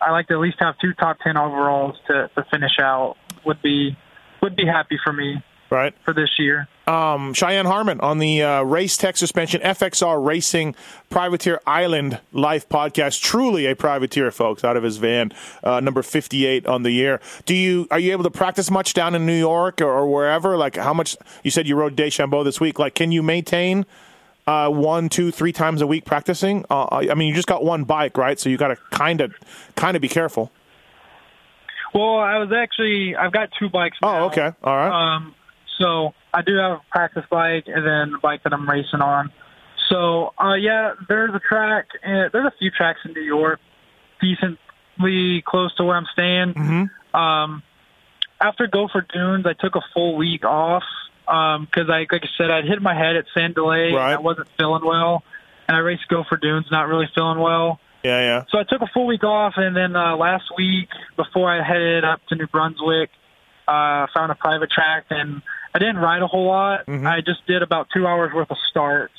I 0.01 0.11
like 0.11 0.29
to 0.29 0.35
at 0.35 0.41
least 0.41 0.59
have 0.61 0.79
two 0.79 0.93
top 0.95 1.19
ten 1.25 1.37
overalls 1.37 1.97
to, 2.09 2.31
to 2.35 2.45
finish 2.51 2.79
out. 2.81 3.17
Would 3.45 3.63
be 3.63 3.97
would 4.43 4.57
be 4.57 4.67
happy 4.67 4.99
for 5.03 5.13
me 5.13 5.43
Right. 5.77 5.95
for 6.05 6.15
this 6.15 6.31
year. 6.39 6.69
um, 6.87 7.35
Cheyenne 7.35 7.67
Harmon 7.67 8.01
on 8.01 8.19
the 8.19 8.43
uh, 8.43 8.62
Race 8.62 8.97
Tech 8.97 9.17
Suspension 9.17 9.61
FXR 9.61 10.25
Racing 10.25 10.75
Privateer 11.11 11.61
Island 11.67 12.19
Life 12.33 12.69
podcast. 12.69 13.21
Truly 13.21 13.67
a 13.67 13.77
privateer, 13.77 14.31
folks, 14.31 14.65
out 14.65 14.77
of 14.77 14.83
his 14.83 14.97
van, 14.97 15.33
uh, 15.62 15.81
number 15.81 16.03
fifty-eight 16.03 16.67
on 16.67 16.83
the 16.83 16.91
year. 16.93 17.21
Do 17.45 17.55
you 17.55 17.87
are 17.91 17.99
you 17.99 18.12
able 18.12 18.25
to 18.25 18.31
practice 18.31 18.71
much 18.71 18.95
down 18.95 19.15
in 19.15 19.27
New 19.27 19.39
York 19.39 19.81
or, 19.83 19.91
or 19.91 20.11
wherever? 20.11 20.57
Like 20.57 20.77
how 20.77 20.95
much? 20.95 21.17
You 21.43 21.51
said 21.51 21.69
you 21.69 21.77
rode 21.77 21.95
Deschambault 21.95 22.45
this 22.47 22.61
week. 22.61 22.79
Like, 22.79 22.95
can 22.95 23.12
you 23.12 23.23
maintain? 23.23 23.85
Uh, 24.49 24.69
one, 24.71 25.09
two, 25.09 25.33
three 25.33 25.53
times 25.53 25.83
a 25.83 25.89
week 25.89 26.05
practicing. 26.05 26.65
Uh, 26.71 26.87
I 27.11 27.15
mean, 27.15 27.27
you 27.29 27.35
just 27.35 27.49
got 27.49 27.65
one 27.65 27.83
bike, 27.83 28.17
right? 28.17 28.39
So 28.39 28.49
you 28.49 28.57
got 28.57 28.69
to 28.69 28.77
kind 28.93 29.21
of, 29.21 29.35
kind 29.75 29.97
of 29.97 30.01
be 30.01 30.07
careful. 30.09 30.53
Well, 31.95 32.19
I 32.19 32.39
was 32.39 32.53
actually 32.53 33.17
I've 33.17 33.33
got 33.33 33.49
two 33.59 33.69
bikes. 33.69 33.97
Oh, 34.03 34.27
okay, 34.27 34.53
all 34.62 34.77
right. 34.77 35.17
Um, 35.17 35.35
so 35.79 36.15
I 36.33 36.43
do 36.43 36.57
have 36.57 36.73
a 36.73 36.83
practice 36.91 37.25
bike 37.31 37.65
and 37.67 37.87
then 37.87 38.12
the 38.12 38.19
bike 38.23 38.43
that 38.45 38.53
I'm 38.53 38.69
racing 38.69 39.01
on. 39.01 39.31
So 39.89 40.33
uh, 40.43 40.55
yeah, 40.55 40.95
there's 41.09 41.35
a 41.35 41.41
track. 41.41 41.87
Uh, 42.05 42.29
there's 42.33 42.47
a 42.47 42.55
few 42.59 42.71
tracks 42.71 43.01
in 43.05 43.12
New 43.12 43.23
York, 43.23 43.61
decently 44.21 45.43
close 45.47 45.75
to 45.77 45.85
where 45.85 45.97
I'm 45.97 46.07
staying. 46.12 46.55
Mm-hmm. 46.55 47.17
Um, 47.17 47.62
after 48.41 48.67
Gopher 48.67 49.07
Dunes, 49.12 49.47
I 49.47 49.53
took 49.53 49.77
a 49.77 49.83
full 49.95 50.17
week 50.17 50.45
off 50.45 50.83
because 51.27 51.89
I, 51.91 52.07
like 52.11 52.23
I 52.23 52.29
said, 52.39 52.51
I'd 52.51 52.65
hit 52.67 52.81
my 52.83 52.95
head 52.95 53.17
at 53.17 53.25
Sand 53.35 53.55
Del 53.55 53.69
Lee 53.69 53.95
Right. 53.95 54.12
and 54.12 54.19
I 54.19 54.21
wasn't 54.21 54.49
feeling 54.59 54.85
well, 54.85 55.23
and 55.69 55.77
I 55.77 55.81
raced 55.81 56.09
Gopher 56.09 56.37
Dunes, 56.37 56.67
not 56.71 56.89
really 56.89 57.09
feeling 57.15 57.39
well. 57.39 57.81
Yeah, 58.05 58.21
yeah. 58.21 58.45
So 58.51 58.59
I 58.59 58.65
took 58.65 58.83
a 58.83 58.87
full 58.93 59.07
week 59.07 59.25
off, 59.25 59.55
and 59.57 59.75
then 59.75 59.97
uh, 59.97 60.17
last 60.17 60.45
week, 60.57 60.89
before 61.17 61.51
I 61.51 61.67
headed 61.67 62.05
up 62.05 62.21
to 62.29 62.37
New 62.37 62.47
Brunswick, 62.47 63.11
uh, 63.67 64.07
found 64.15 64.31
a 64.31 64.37
private 64.37 64.71
track, 64.71 65.07
and 65.11 65.43
I 65.77 65.79
didn't 65.79 65.99
ride 65.99 66.23
a 66.23 66.27
whole 66.27 66.47
lot. 66.47 66.87
Mhm. 66.87 67.07
I 67.07 67.21
just 67.21 67.47
did 67.47 67.61
about 67.62 67.89
two 67.93 68.07
hours 68.07 68.33
worth 68.33 68.51
of 68.51 68.57
starts, 68.71 69.12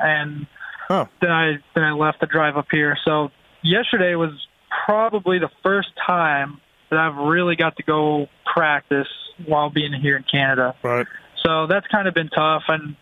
and 0.00 0.48
Oh. 0.90 1.06
then 1.20 1.30
I 1.30 1.58
then 1.74 1.84
I 1.84 1.92
left 1.92 2.18
to 2.20 2.26
drive 2.26 2.56
up 2.56 2.66
here. 2.72 2.98
So 3.04 3.30
yesterday 3.62 4.16
was 4.16 4.32
probably 4.84 5.38
the 5.38 5.50
first 5.62 5.90
time 6.04 6.60
that 6.90 6.98
I've 6.98 7.14
really 7.14 7.54
got 7.54 7.76
to 7.76 7.84
go 7.84 8.28
practice 8.52 9.06
while 9.46 9.70
being 9.70 9.92
here 9.92 10.16
in 10.16 10.24
Canada. 10.24 10.74
Right. 10.82 11.06
So 11.44 11.66
that's 11.68 11.86
kind 11.86 12.08
of 12.08 12.14
been 12.14 12.30
tough, 12.30 12.64
and 12.66 12.96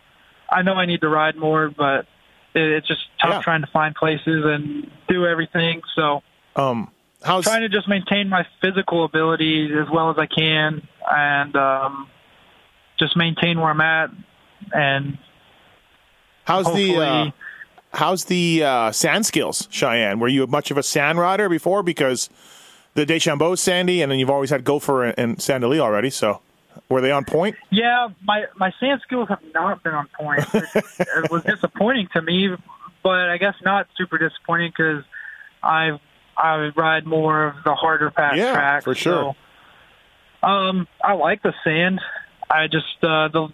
I 0.51 0.61
know 0.61 0.75
I 0.75 0.85
need 0.85 1.01
to 1.01 1.09
ride 1.09 1.35
more, 1.35 1.71
but 1.75 2.05
it, 2.53 2.61
it's 2.61 2.87
just 2.87 3.01
tough 3.19 3.31
Yeah. 3.31 3.41
trying 3.41 3.61
to 3.61 3.67
find 3.73 3.95
places 3.95 4.45
and 4.45 4.91
do 5.07 5.25
everything. 5.25 5.81
So 5.95 6.21
Um, 6.55 6.91
how's 7.23 7.45
trying 7.45 7.61
to 7.61 7.69
just 7.69 7.87
maintain 7.87 8.29
my 8.29 8.45
physical 8.61 9.05
ability 9.05 9.73
as 9.73 9.89
well 9.89 10.11
as 10.11 10.19
I 10.19 10.27
can, 10.27 10.87
and 11.11 11.55
um, 11.55 12.07
just 13.01 13.17
maintain 13.17 13.59
where 13.59 13.69
I'm 13.69 13.81
at, 13.81 14.11
and 14.73 15.17
how's 16.45 16.71
the 16.73 16.97
uh, 16.97 17.31
how's 17.93 18.25
the 18.25 18.63
uh, 18.63 18.91
sand 18.91 19.25
skills, 19.25 19.67
Cheyenne? 19.71 20.19
Were 20.19 20.27
you 20.27 20.45
much 20.47 20.71
of 20.71 20.77
a 20.77 20.83
sand 20.83 21.19
rider 21.19 21.49
before? 21.49 21.83
Because 21.83 22.29
the 22.93 23.05
Deschambault 23.05 23.59
sandy, 23.59 24.01
and 24.01 24.11
then 24.11 24.19
you've 24.19 24.29
always 24.29 24.49
had 24.49 24.63
Gopher 24.63 25.03
and, 25.03 25.19
and 25.19 25.41
Sand 25.41 25.61
Del 25.61 25.71
Lee 25.71 25.79
already. 25.79 26.09
So 26.09 26.41
were 26.89 27.01
they 27.01 27.11
on 27.11 27.25
point? 27.25 27.55
Yeah, 27.69 28.09
my 28.23 28.45
my 28.55 28.71
sand 28.79 29.01
skills 29.03 29.29
have 29.29 29.41
not 29.53 29.83
been 29.83 29.93
on 29.93 30.07
point. 30.19 30.41
It, 30.53 30.63
it 30.99 31.31
was 31.31 31.43
disappointing 31.43 32.07
to 32.13 32.21
me, 32.21 32.55
but 33.03 33.29
I 33.29 33.37
guess 33.37 33.55
not 33.63 33.87
super 33.97 34.17
disappointing 34.17 34.71
because 34.75 35.03
I 35.63 35.99
I 36.37 36.71
ride 36.75 37.05
more 37.05 37.47
of 37.47 37.55
the 37.63 37.75
harder 37.75 38.11
pack 38.11 38.35
Yeah, 38.35 38.53
track 38.53 38.83
for 38.83 38.95
sure. 38.95 39.35
So, 40.41 40.47
um, 40.47 40.87
I 41.03 41.13
like 41.13 41.43
the 41.43 41.53
sand. 41.63 42.01
I 42.51 42.67
just 42.67 42.85
uh, 43.01 43.29
the 43.29 43.47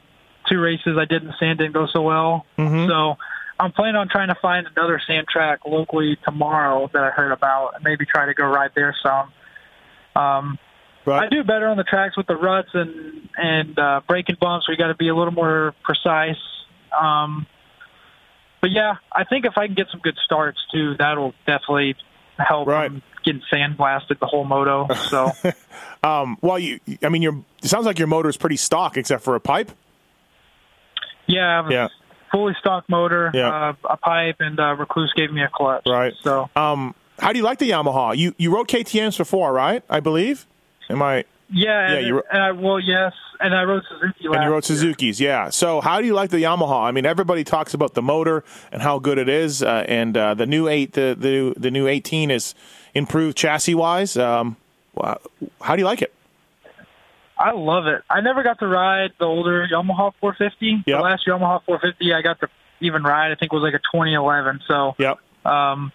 two 0.49 0.59
races 0.59 0.97
I 0.97 1.05
did 1.05 1.21
in 1.21 1.27
the 1.27 1.35
sand 1.39 1.59
didn't 1.59 1.73
go 1.73 1.87
so 1.87 2.01
well. 2.01 2.45
Mhm. 2.57 2.87
So 2.87 3.17
I'm 3.59 3.71
planning 3.71 3.95
on 3.95 4.07
trying 4.09 4.29
to 4.29 4.35
find 4.35 4.67
another 4.75 4.99
sand 5.05 5.27
track 5.27 5.59
locally 5.65 6.17
tomorrow 6.23 6.89
that 6.93 7.03
I 7.03 7.09
heard 7.09 7.31
about, 7.31 7.75
and 7.75 7.83
maybe 7.83 8.05
try 8.05 8.25
to 8.25 8.33
go 8.33 8.45
ride 8.45 8.71
there 8.75 8.95
some. 9.03 9.31
Um, 10.15 10.59
I 11.07 11.27
do 11.29 11.43
better 11.43 11.67
on 11.67 11.77
the 11.77 11.83
tracks 11.83 12.17
with 12.17 12.27
the 12.27 12.35
ruts 12.35 12.69
and 12.73 13.29
and 13.37 13.79
uh, 13.79 14.01
braking 14.07 14.37
bumps. 14.39 14.67
We 14.67 14.75
got 14.75 14.87
to 14.87 14.95
be 14.95 15.09
a 15.09 15.15
little 15.15 15.33
more 15.33 15.73
precise. 15.83 16.35
Um, 16.97 17.45
but 18.61 18.71
yeah, 18.71 18.95
I 19.11 19.23
think 19.23 19.45
if 19.45 19.57
I 19.57 19.67
can 19.67 19.75
get 19.75 19.87
some 19.91 20.01
good 20.01 20.17
starts 20.25 20.59
too, 20.71 20.95
that'll 20.97 21.33
definitely 21.45 21.95
help 22.37 22.67
Right. 22.67 22.91
Getting 23.27 23.41
sandblasted 23.51 24.19
the 24.19 24.25
whole 24.25 24.45
moto. 24.45 24.87
So 25.09 25.31
Um, 26.03 26.37
well, 26.41 26.57
you. 26.57 26.79
I 27.03 27.09
mean, 27.09 27.21
your 27.21 27.43
it 27.61 27.67
sounds 27.69 27.85
like 27.85 27.99
your 27.99 28.07
motor 28.07 28.29
is 28.29 28.37
pretty 28.37 28.55
stock, 28.55 28.95
except 28.97 29.23
for 29.23 29.35
a 29.35 29.39
pipe. 29.39 29.71
yeah, 31.27 31.47
I 31.47 31.55
have 31.57 31.67
a 31.67 31.73
Yeah. 31.73 31.87
fully 32.31 32.53
stock 32.59 32.85
motor, 32.87 33.31
Yeah. 33.33 33.49
uh, 33.49 33.73
a 33.89 33.97
pipe, 33.97 34.37
and 34.39 34.59
uh, 34.59 34.75
Rekluse 34.77 35.13
gave 35.15 35.31
me 35.31 35.41
a 35.43 35.49
clutch. 35.51 35.83
Right. 35.87 36.13
So 36.23 36.49
Um, 36.55 36.95
how 37.19 37.31
do 37.33 37.37
you 37.39 37.43
like 37.43 37.59
the 37.59 37.69
Yamaha? 37.71 38.15
You 38.15 38.33
you 38.37 38.53
rode 38.55 38.67
KTM's 38.67 39.17
before, 39.17 39.51
right? 39.51 39.83
I 39.89 39.99
believe. 39.99 40.45
Am 40.89 41.01
I? 41.01 41.25
yeah, 41.49 41.89
Yeah, 41.89 41.97
and, 41.97 42.07
you 42.07 42.23
and 42.31 42.43
I, 42.43 42.51
well, 42.51 42.79
yes, 42.79 43.13
and 43.39 43.53
I 43.55 43.63
rode 43.63 43.83
Suzuki. 43.89 44.25
And 44.25 44.35
you 44.35 44.49
rode 44.49 44.53
year. 44.55 44.61
Suzuki's, 44.61 45.19
yeah. 45.19 45.49
So 45.49 45.81
how 45.81 45.99
do 45.99 46.05
you 46.07 46.13
like 46.13 46.29
the 46.29 46.37
Yamaha? 46.43 46.83
I 46.87 46.91
mean, 46.91 47.05
everybody 47.05 47.43
talks 47.43 47.73
about 47.73 47.93
the 47.93 48.01
motor 48.01 48.43
and 48.71 48.81
how 48.81 48.99
good 48.99 49.17
it 49.17 49.27
is, 49.29 49.61
uh, 49.63 49.83
and 49.87 50.15
uh, 50.15 50.33
the 50.35 50.45
new 50.45 50.67
eight, 50.69 50.93
the 50.93 51.15
the 51.17 51.53
the 51.57 51.71
new 51.71 51.87
eighteen 51.87 52.29
is 52.31 52.53
improved 52.97 53.37
chassis 53.37 53.75
wise. 53.75 54.17
Um, 54.17 54.57
how 55.61 55.75
do 55.75 55.79
you 55.79 55.85
like 55.85 56.01
it? 56.01 56.13
I 57.37 57.51
love 57.51 57.85
it. 57.85 58.01
I 58.09 58.21
never 58.21 58.41
got 58.41 58.59
to 58.59 58.67
ride 58.67 59.11
the 59.19 59.25
older 59.25 59.67
Yamaha 59.71 60.11
450. 60.19 60.83
Yep. 60.87 60.97
The 60.97 61.03
last 61.03 61.27
Yamaha 61.27 61.63
450 61.65 62.13
I 62.13 62.21
got 62.23 62.39
to 62.39 62.47
even 62.79 63.03
ride, 63.03 63.31
I 63.31 63.35
think 63.35 63.53
was 63.53 63.61
like 63.61 63.75
a 63.75 63.79
2011. 63.79 64.61
So, 64.67 64.95
Yep. 64.97 65.19
um, 65.45 65.91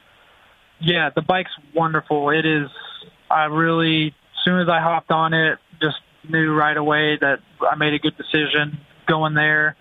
yeah, 0.81 1.11
the 1.15 1.23
bike's 1.23 1.51
wonderful. 1.75 2.31
It 2.31 2.47
is. 2.47 2.69
I 3.31 3.45
really, 3.47 4.09
as 4.09 4.45
soon 4.45 4.61
as 4.61 4.69
I 4.69 4.81
hopped 4.81 5.11
on 5.11 5.35
it, 5.35 5.59
just 5.81 5.97
knew 6.29 6.55
right 6.55 6.77
away 6.77 7.19
that 7.21 7.41
I 7.69 7.75
made 7.75 7.95
a 7.95 7.99
good 7.99 8.17
decision 8.17 8.79
going 9.09 9.35
there. 9.35 9.75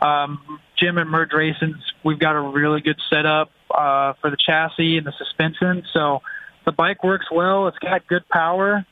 Um, 0.00 0.60
Jim 0.78 0.98
and 0.98 1.10
Merge 1.10 1.32
Racing, 1.32 1.74
we've 2.04 2.18
got 2.18 2.36
a 2.36 2.40
really 2.40 2.80
good 2.80 3.00
setup 3.10 3.50
uh, 3.72 4.12
for 4.20 4.30
the 4.30 4.36
chassis 4.36 4.98
and 4.98 5.06
the 5.06 5.12
suspension. 5.18 5.84
So 5.92 6.22
the 6.64 6.72
bike 6.72 7.02
works 7.04 7.26
well. 7.30 7.68
It's 7.68 7.78
got 7.78 8.06
good 8.06 8.28
power. 8.28 8.84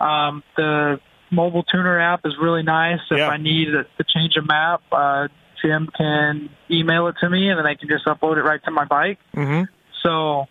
Um, 0.00 0.42
the 0.56 1.00
mobile 1.30 1.62
tuner 1.64 1.98
app 1.98 2.20
is 2.24 2.34
really 2.40 2.62
nice. 2.62 3.00
If 3.10 3.18
Yeah. 3.18 3.28
I 3.28 3.36
need 3.36 3.66
to 3.72 4.04
change 4.04 4.36
a 4.36 4.42
map, 4.42 4.82
uh, 4.92 5.28
Jim 5.62 5.88
can 5.96 6.50
email 6.70 7.06
it 7.08 7.16
to 7.20 7.30
me, 7.30 7.48
and 7.50 7.58
then 7.58 7.66
I 7.66 7.74
can 7.74 7.88
just 7.88 8.04
upload 8.06 8.36
it 8.36 8.42
right 8.42 8.62
to 8.64 8.70
my 8.70 8.84
bike. 8.84 9.18
Mm-hmm. 9.34 9.64
So, 10.02 10.46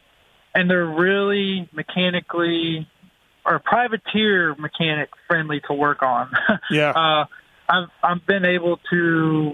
and 0.55 0.69
they're 0.69 0.85
really 0.85 1.69
mechanically 1.73 2.87
or 3.45 3.59
privateer 3.59 4.55
mechanic 4.55 5.09
friendly 5.27 5.61
to 5.67 5.73
work 5.73 6.01
on. 6.01 6.31
Yeah. 6.71 6.91
uh, 6.91 7.25
I've 7.69 7.89
I've 8.03 8.25
been 8.25 8.45
able 8.45 8.79
to 8.89 9.53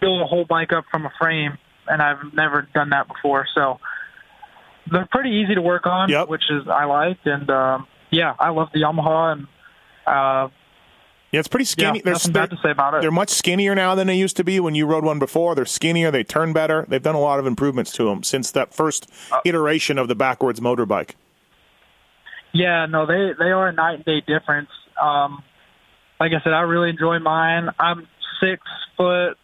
build 0.00 0.22
a 0.22 0.26
whole 0.26 0.44
bike 0.44 0.72
up 0.72 0.84
from 0.90 1.06
a 1.06 1.12
frame, 1.18 1.56
and 1.88 2.02
I've 2.02 2.32
never 2.34 2.68
done 2.74 2.90
that 2.90 3.08
before. 3.08 3.46
So 3.54 3.78
they're 4.90 5.08
pretty 5.10 5.30
easy 5.30 5.54
to 5.54 5.62
work 5.62 5.86
on, 5.86 6.08
Yep. 6.08 6.28
which 6.28 6.44
is 6.50 6.68
I 6.68 6.84
like. 6.84 7.18
And 7.24 7.48
um, 7.50 7.86
yeah, 8.10 8.34
I 8.38 8.50
love 8.50 8.68
the 8.72 8.80
Yamaha, 8.80 9.32
and 9.32 9.46
uh, 10.06 10.48
Yeah, 11.32 11.40
it's 11.40 11.48
pretty 11.48 11.64
yeah, 11.64 11.88
skinny. 11.88 12.00
They're, 12.02 12.12
nothing 12.12 12.32
bad 12.32 12.50
to 12.50 12.56
say 12.62 12.70
about 12.70 12.94
it. 12.94 13.00
they're 13.02 13.10
much 13.10 13.30
skinnier 13.30 13.74
now 13.74 13.94
than 13.94 14.06
they 14.06 14.16
used 14.16 14.36
to 14.36 14.44
be 14.44 14.60
when 14.60 14.74
you 14.74 14.86
rode 14.86 15.04
one 15.04 15.18
before. 15.18 15.54
They're 15.54 15.64
skinnier. 15.64 16.10
They 16.10 16.22
turn 16.24 16.52
better. 16.52 16.84
They've 16.88 17.02
done 17.02 17.14
a 17.14 17.20
lot 17.20 17.38
of 17.38 17.46
improvements 17.46 17.92
to 17.92 18.04
them 18.04 18.22
since 18.22 18.50
that 18.52 18.72
first 18.74 19.10
Uh, 19.32 19.40
iteration 19.44 19.98
of 19.98 20.08
the 20.08 20.14
backwards 20.14 20.60
motorbike. 20.60 21.12
Yeah, 22.52 22.86
no, 22.86 23.04
they 23.06 23.32
they 23.38 23.50
are 23.50 23.68
a 23.68 23.72
night 23.72 23.94
and 23.96 24.04
day 24.04 24.20
difference. 24.20 24.70
Um, 25.02 25.42
like 26.20 26.32
I 26.32 26.40
said, 26.44 26.52
I 26.52 26.60
really 26.60 26.90
enjoy 26.90 27.18
mine. 27.18 27.68
I'm 27.80 28.06
six 28.40 28.62
foot 28.96 29.36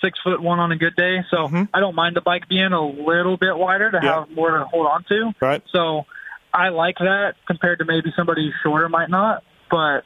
six 0.00 0.18
foot 0.20 0.40
one 0.40 0.58
on 0.58 0.72
a 0.72 0.76
good 0.76 0.94
day, 0.96 1.24
so 1.30 1.48
Mhm. 1.48 1.68
I 1.74 1.80
don't 1.80 1.94
mind 1.94 2.16
the 2.16 2.20
bike 2.20 2.48
being 2.48 2.72
a 2.72 2.80
little 2.82 3.36
bit 3.36 3.56
wider 3.56 3.90
to 3.90 3.98
Yeah. 4.02 4.14
have 4.20 4.30
more 4.30 4.58
to 4.58 4.64
hold 4.64 4.86
on 4.86 5.02
to. 5.04 5.32
Right. 5.40 5.62
So 5.72 6.06
I 6.54 6.68
like 6.70 6.98
that 6.98 7.34
compared 7.46 7.78
to 7.80 7.84
maybe 7.84 8.12
somebody 8.16 8.52
shorter 8.62 8.88
might 8.88 9.10
not. 9.10 9.42
But 9.70 10.04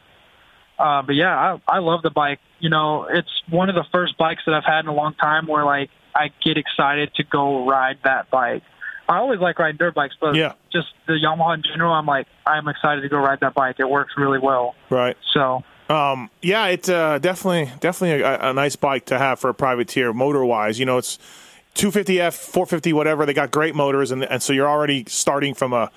uh, 0.79 1.03
but 1.03 1.15
yeah, 1.15 1.37
I 1.69 1.77
I 1.77 1.79
love 1.79 2.03
the 2.03 2.11
bike. 2.11 2.41
You 2.59 2.71
know, 2.71 3.05
it's 3.05 3.31
one 3.49 3.69
of 3.69 3.75
the 3.75 3.85
first 3.93 4.17
bikes 4.19 4.43
that 4.47 4.55
I've 4.55 4.65
had 4.65 4.81
in 4.81 4.89
a 4.89 4.95
long 4.95 5.15
time 5.15 5.47
where 5.47 5.65
like 5.65 5.91
I 6.15 6.31
get 6.45 6.57
excited 6.57 7.15
to 7.15 7.23
go 7.25 7.67
ride 7.67 7.99
that 8.05 8.31
bike. 8.31 8.63
I 9.09 9.19
always 9.19 9.41
like 9.41 9.59
riding 9.59 9.77
dirt 9.77 9.95
bikes, 9.95 10.15
but 10.21 10.35
Yeah. 10.35 10.53
just 10.73 10.89
the 11.07 11.15
Yamaha 11.15 11.55
in 11.57 11.63
general, 11.63 11.93
I'm 11.93 12.07
like 12.07 12.27
I'm 12.47 12.67
excited 12.69 13.03
to 13.03 13.09
go 13.09 13.19
ride 13.19 13.41
that 13.41 13.55
bike. 13.55 13.77
It 13.79 13.89
works 13.89 14.15
really 14.17 14.39
well. 14.39 14.75
Right. 14.91 15.17
So 15.33 15.63
Um, 15.93 16.31
yeah, 16.41 16.69
it's 16.69 16.89
uh, 16.89 17.19
definitely 17.19 17.71
definitely 17.81 18.23
a, 18.23 18.51
a 18.51 18.55
nice 18.55 18.77
bike 18.77 19.05
to 19.07 19.19
have 19.19 19.39
for 19.39 19.51
a 19.51 19.55
privateer 19.55 20.15
motor 20.15 20.43
wise. 20.43 20.79
You 20.79 20.87
know, 20.87 20.97
it's 20.97 21.19
250F, 21.75 22.33
450, 22.33 22.95
whatever. 22.95 23.27
They 23.27 23.35
got 23.35 23.51
great 23.51 23.75
motors, 23.75 24.11
and 24.11 24.25
and 24.25 24.43
so 24.43 24.55
you're 24.55 24.69
already 24.69 25.05
starting 25.07 25.53
from 25.53 25.75
a 25.75 25.91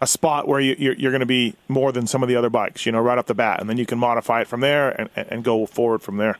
a 0.00 0.06
spot 0.06 0.48
where 0.48 0.60
you, 0.60 0.76
you're, 0.78 0.94
you're 0.94 1.10
going 1.10 1.20
to 1.20 1.26
be 1.26 1.54
more 1.68 1.92
than 1.92 2.06
some 2.06 2.22
of 2.22 2.28
the 2.28 2.36
other 2.36 2.48
bikes. 2.48 2.86
You 2.86 2.92
know, 2.92 3.00
right 3.00 3.18
off 3.18 3.26
the 3.26 3.34
bat, 3.34 3.60
and 3.60 3.68
then 3.68 3.76
you 3.76 3.86
can 3.86 3.98
modify 3.98 4.42
it 4.42 4.46
from 4.46 4.60
there 4.60 4.90
and, 4.90 5.10
and 5.16 5.42
go 5.42 5.66
forward 5.66 6.00
from 6.00 6.16
there. 6.16 6.38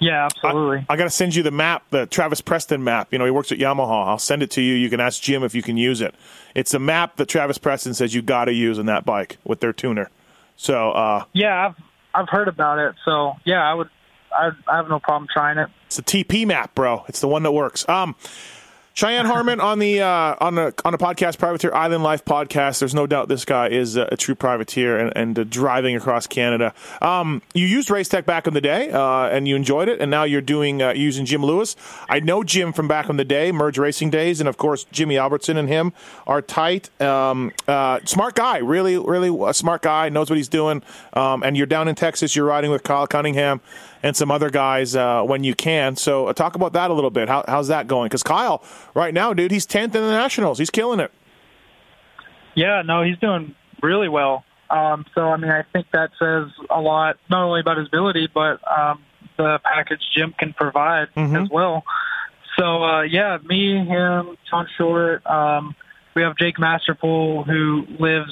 yeah, 0.00 0.24
absolutely. 0.24 0.84
I 0.88 0.96
got 0.96 1.04
to 1.04 1.10
send 1.10 1.36
you 1.36 1.44
the 1.44 1.52
map, 1.52 1.84
the 1.90 2.06
Travis 2.06 2.40
Preston 2.40 2.82
map. 2.82 3.12
You 3.12 3.20
know, 3.20 3.24
he 3.24 3.30
works 3.30 3.52
at 3.52 3.58
Yamaha. 3.58 4.08
I'll 4.08 4.18
send 4.18 4.42
it 4.42 4.50
to 4.52 4.60
you. 4.60 4.74
You 4.74 4.90
can 4.90 4.98
ask 4.98 5.22
Jim 5.22 5.44
if 5.44 5.54
you 5.54 5.62
can 5.62 5.76
use 5.76 6.00
it. 6.00 6.16
It's 6.56 6.74
a 6.74 6.80
map 6.80 7.18
that 7.18 7.28
Travis 7.28 7.56
Preston 7.56 7.94
says 7.94 8.12
you 8.12 8.20
got 8.20 8.46
to 8.46 8.52
use 8.52 8.78
in 8.78 8.86
that 8.86 9.04
bike 9.04 9.36
with 9.44 9.60
their 9.60 9.72
tuner. 9.72 10.10
So, 10.62 10.92
uh, 10.92 11.24
yeah, 11.32 11.66
I've 11.66 11.84
I've 12.14 12.28
heard 12.28 12.46
about 12.46 12.78
it. 12.78 12.94
So 13.04 13.32
yeah, 13.44 13.68
I 13.68 13.74
would 13.74 13.88
I, 14.32 14.50
I 14.68 14.76
have 14.76 14.88
no 14.88 15.00
problem 15.00 15.28
trying 15.32 15.58
it. 15.58 15.68
It's 15.86 15.96
the 15.96 16.02
TP 16.02 16.46
map, 16.46 16.72
bro. 16.76 17.04
It's 17.08 17.20
the 17.20 17.26
one 17.26 17.42
that 17.42 17.50
works. 17.50 17.88
Um, 17.88 18.14
Cheyenne 18.94 19.24
Harmon 19.24 19.58
on 19.58 19.78
the 19.78 20.02
uh, 20.02 20.36
on 20.38 20.54
the 20.54 20.74
on 20.84 20.92
the 20.92 20.98
podcast 20.98 21.38
Privateer 21.38 21.74
Island 21.74 22.02
Life 22.02 22.24
podcast. 22.26 22.78
There's 22.78 22.94
no 22.94 23.06
doubt 23.06 23.28
this 23.28 23.46
guy 23.46 23.68
is 23.68 23.96
a, 23.96 24.08
a 24.12 24.16
true 24.16 24.34
privateer 24.34 24.98
and, 24.98 25.12
and 25.16 25.38
uh, 25.38 25.44
driving 25.44 25.96
across 25.96 26.26
Canada. 26.26 26.74
Um, 27.00 27.40
you 27.54 27.66
used 27.66 27.90
Race 27.90 28.08
Tech 28.08 28.26
back 28.26 28.46
in 28.46 28.52
the 28.52 28.60
day, 28.60 28.90
uh, 28.90 29.28
and 29.28 29.48
you 29.48 29.56
enjoyed 29.56 29.88
it, 29.88 30.00
and 30.00 30.10
now 30.10 30.24
you're 30.24 30.42
doing 30.42 30.82
uh, 30.82 30.92
using 30.92 31.24
Jim 31.24 31.42
Lewis. 31.42 31.74
I 32.08 32.20
know 32.20 32.42
Jim 32.44 32.72
from 32.74 32.86
back 32.86 33.08
in 33.08 33.16
the 33.16 33.24
day, 33.24 33.50
Merge 33.50 33.78
Racing 33.78 34.10
days, 34.10 34.40
and 34.40 34.48
of 34.48 34.58
course 34.58 34.84
Jimmy 34.92 35.16
Albertson 35.16 35.56
and 35.56 35.68
him 35.68 35.94
are 36.26 36.42
tight. 36.42 36.90
Um, 37.00 37.52
uh, 37.66 38.00
smart 38.04 38.34
guy, 38.34 38.58
really, 38.58 38.98
really 38.98 39.34
a 39.48 39.54
smart 39.54 39.80
guy, 39.80 40.10
knows 40.10 40.28
what 40.28 40.36
he's 40.36 40.48
doing. 40.48 40.82
Um, 41.14 41.42
and 41.42 41.56
you're 41.56 41.66
down 41.66 41.88
in 41.88 41.94
Texas. 41.94 42.36
You're 42.36 42.46
riding 42.46 42.70
with 42.70 42.82
Kyle 42.82 43.06
Cunningham 43.06 43.62
and 44.02 44.16
some 44.16 44.30
other 44.30 44.50
guys 44.50 44.94
uh, 44.96 45.22
when 45.22 45.44
you 45.44 45.54
can. 45.54 45.96
So 45.96 46.26
uh, 46.26 46.32
talk 46.32 46.54
about 46.54 46.72
that 46.74 46.90
a 46.90 46.94
little 46.94 47.10
bit. 47.10 47.28
How, 47.28 47.44
how's 47.46 47.68
that 47.68 47.86
going? 47.86 48.06
Because 48.08 48.22
Kyle, 48.22 48.62
right 48.94 49.14
now, 49.14 49.32
dude, 49.32 49.50
he's 49.50 49.66
tenth 49.66 49.94
in 49.94 50.02
the 50.02 50.10
nationals. 50.10 50.58
He's 50.58 50.70
killing 50.70 51.00
it. 51.00 51.12
Yeah, 52.54 52.82
no, 52.84 53.02
he's 53.02 53.18
doing 53.18 53.54
really 53.82 54.08
well. 54.08 54.44
Um, 54.70 55.04
so 55.14 55.22
I 55.22 55.36
mean, 55.36 55.50
I 55.50 55.62
think 55.72 55.86
that 55.92 56.10
says 56.18 56.48
a 56.70 56.80
lot, 56.80 57.16
not 57.30 57.44
only 57.44 57.60
about 57.60 57.78
his 57.78 57.88
ability, 57.88 58.28
but 58.32 58.60
um, 58.70 59.02
the 59.36 59.58
package 59.64 60.00
Jim 60.16 60.34
can 60.38 60.52
provide 60.52 61.08
Mhm. 61.16 61.44
as 61.44 61.50
well. 61.50 61.84
So 62.58 62.82
uh, 62.82 63.02
yeah, 63.02 63.38
me, 63.44 63.76
him, 63.84 64.36
Sean 64.50 64.66
Short. 64.76 65.24
Um, 65.26 65.74
we 66.14 66.22
have 66.22 66.36
Jake 66.36 66.56
Masterpool 66.56 67.46
who 67.46 67.86
lives. 67.98 68.30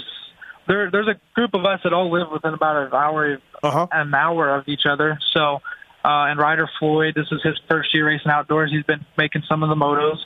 There, 0.68 0.90
there's 0.90 1.08
a 1.08 1.18
group 1.34 1.54
of 1.54 1.64
us 1.64 1.80
that 1.84 1.92
all 1.92 2.10
live 2.12 2.30
within 2.30 2.54
about 2.54 2.86
an 2.86 2.92
hour, 2.94 3.38
Uh 3.62 3.70
huh. 3.70 3.86
an 3.92 4.14
hour 4.14 4.54
of 4.56 4.68
each 4.68 4.86
other. 4.88 5.18
So, 5.34 5.56
uh, 6.04 6.28
and 6.28 6.38
Ryder 6.38 6.68
Floyd, 6.78 7.14
this 7.14 7.26
is 7.30 7.42
his 7.42 7.58
first 7.68 7.92
year 7.94 8.06
racing 8.06 8.30
outdoors. 8.30 8.70
He's 8.70 8.84
been 8.84 9.04
making 9.18 9.42
some 9.48 9.62
of 9.62 9.68
the 9.68 9.74
motos, 9.74 10.18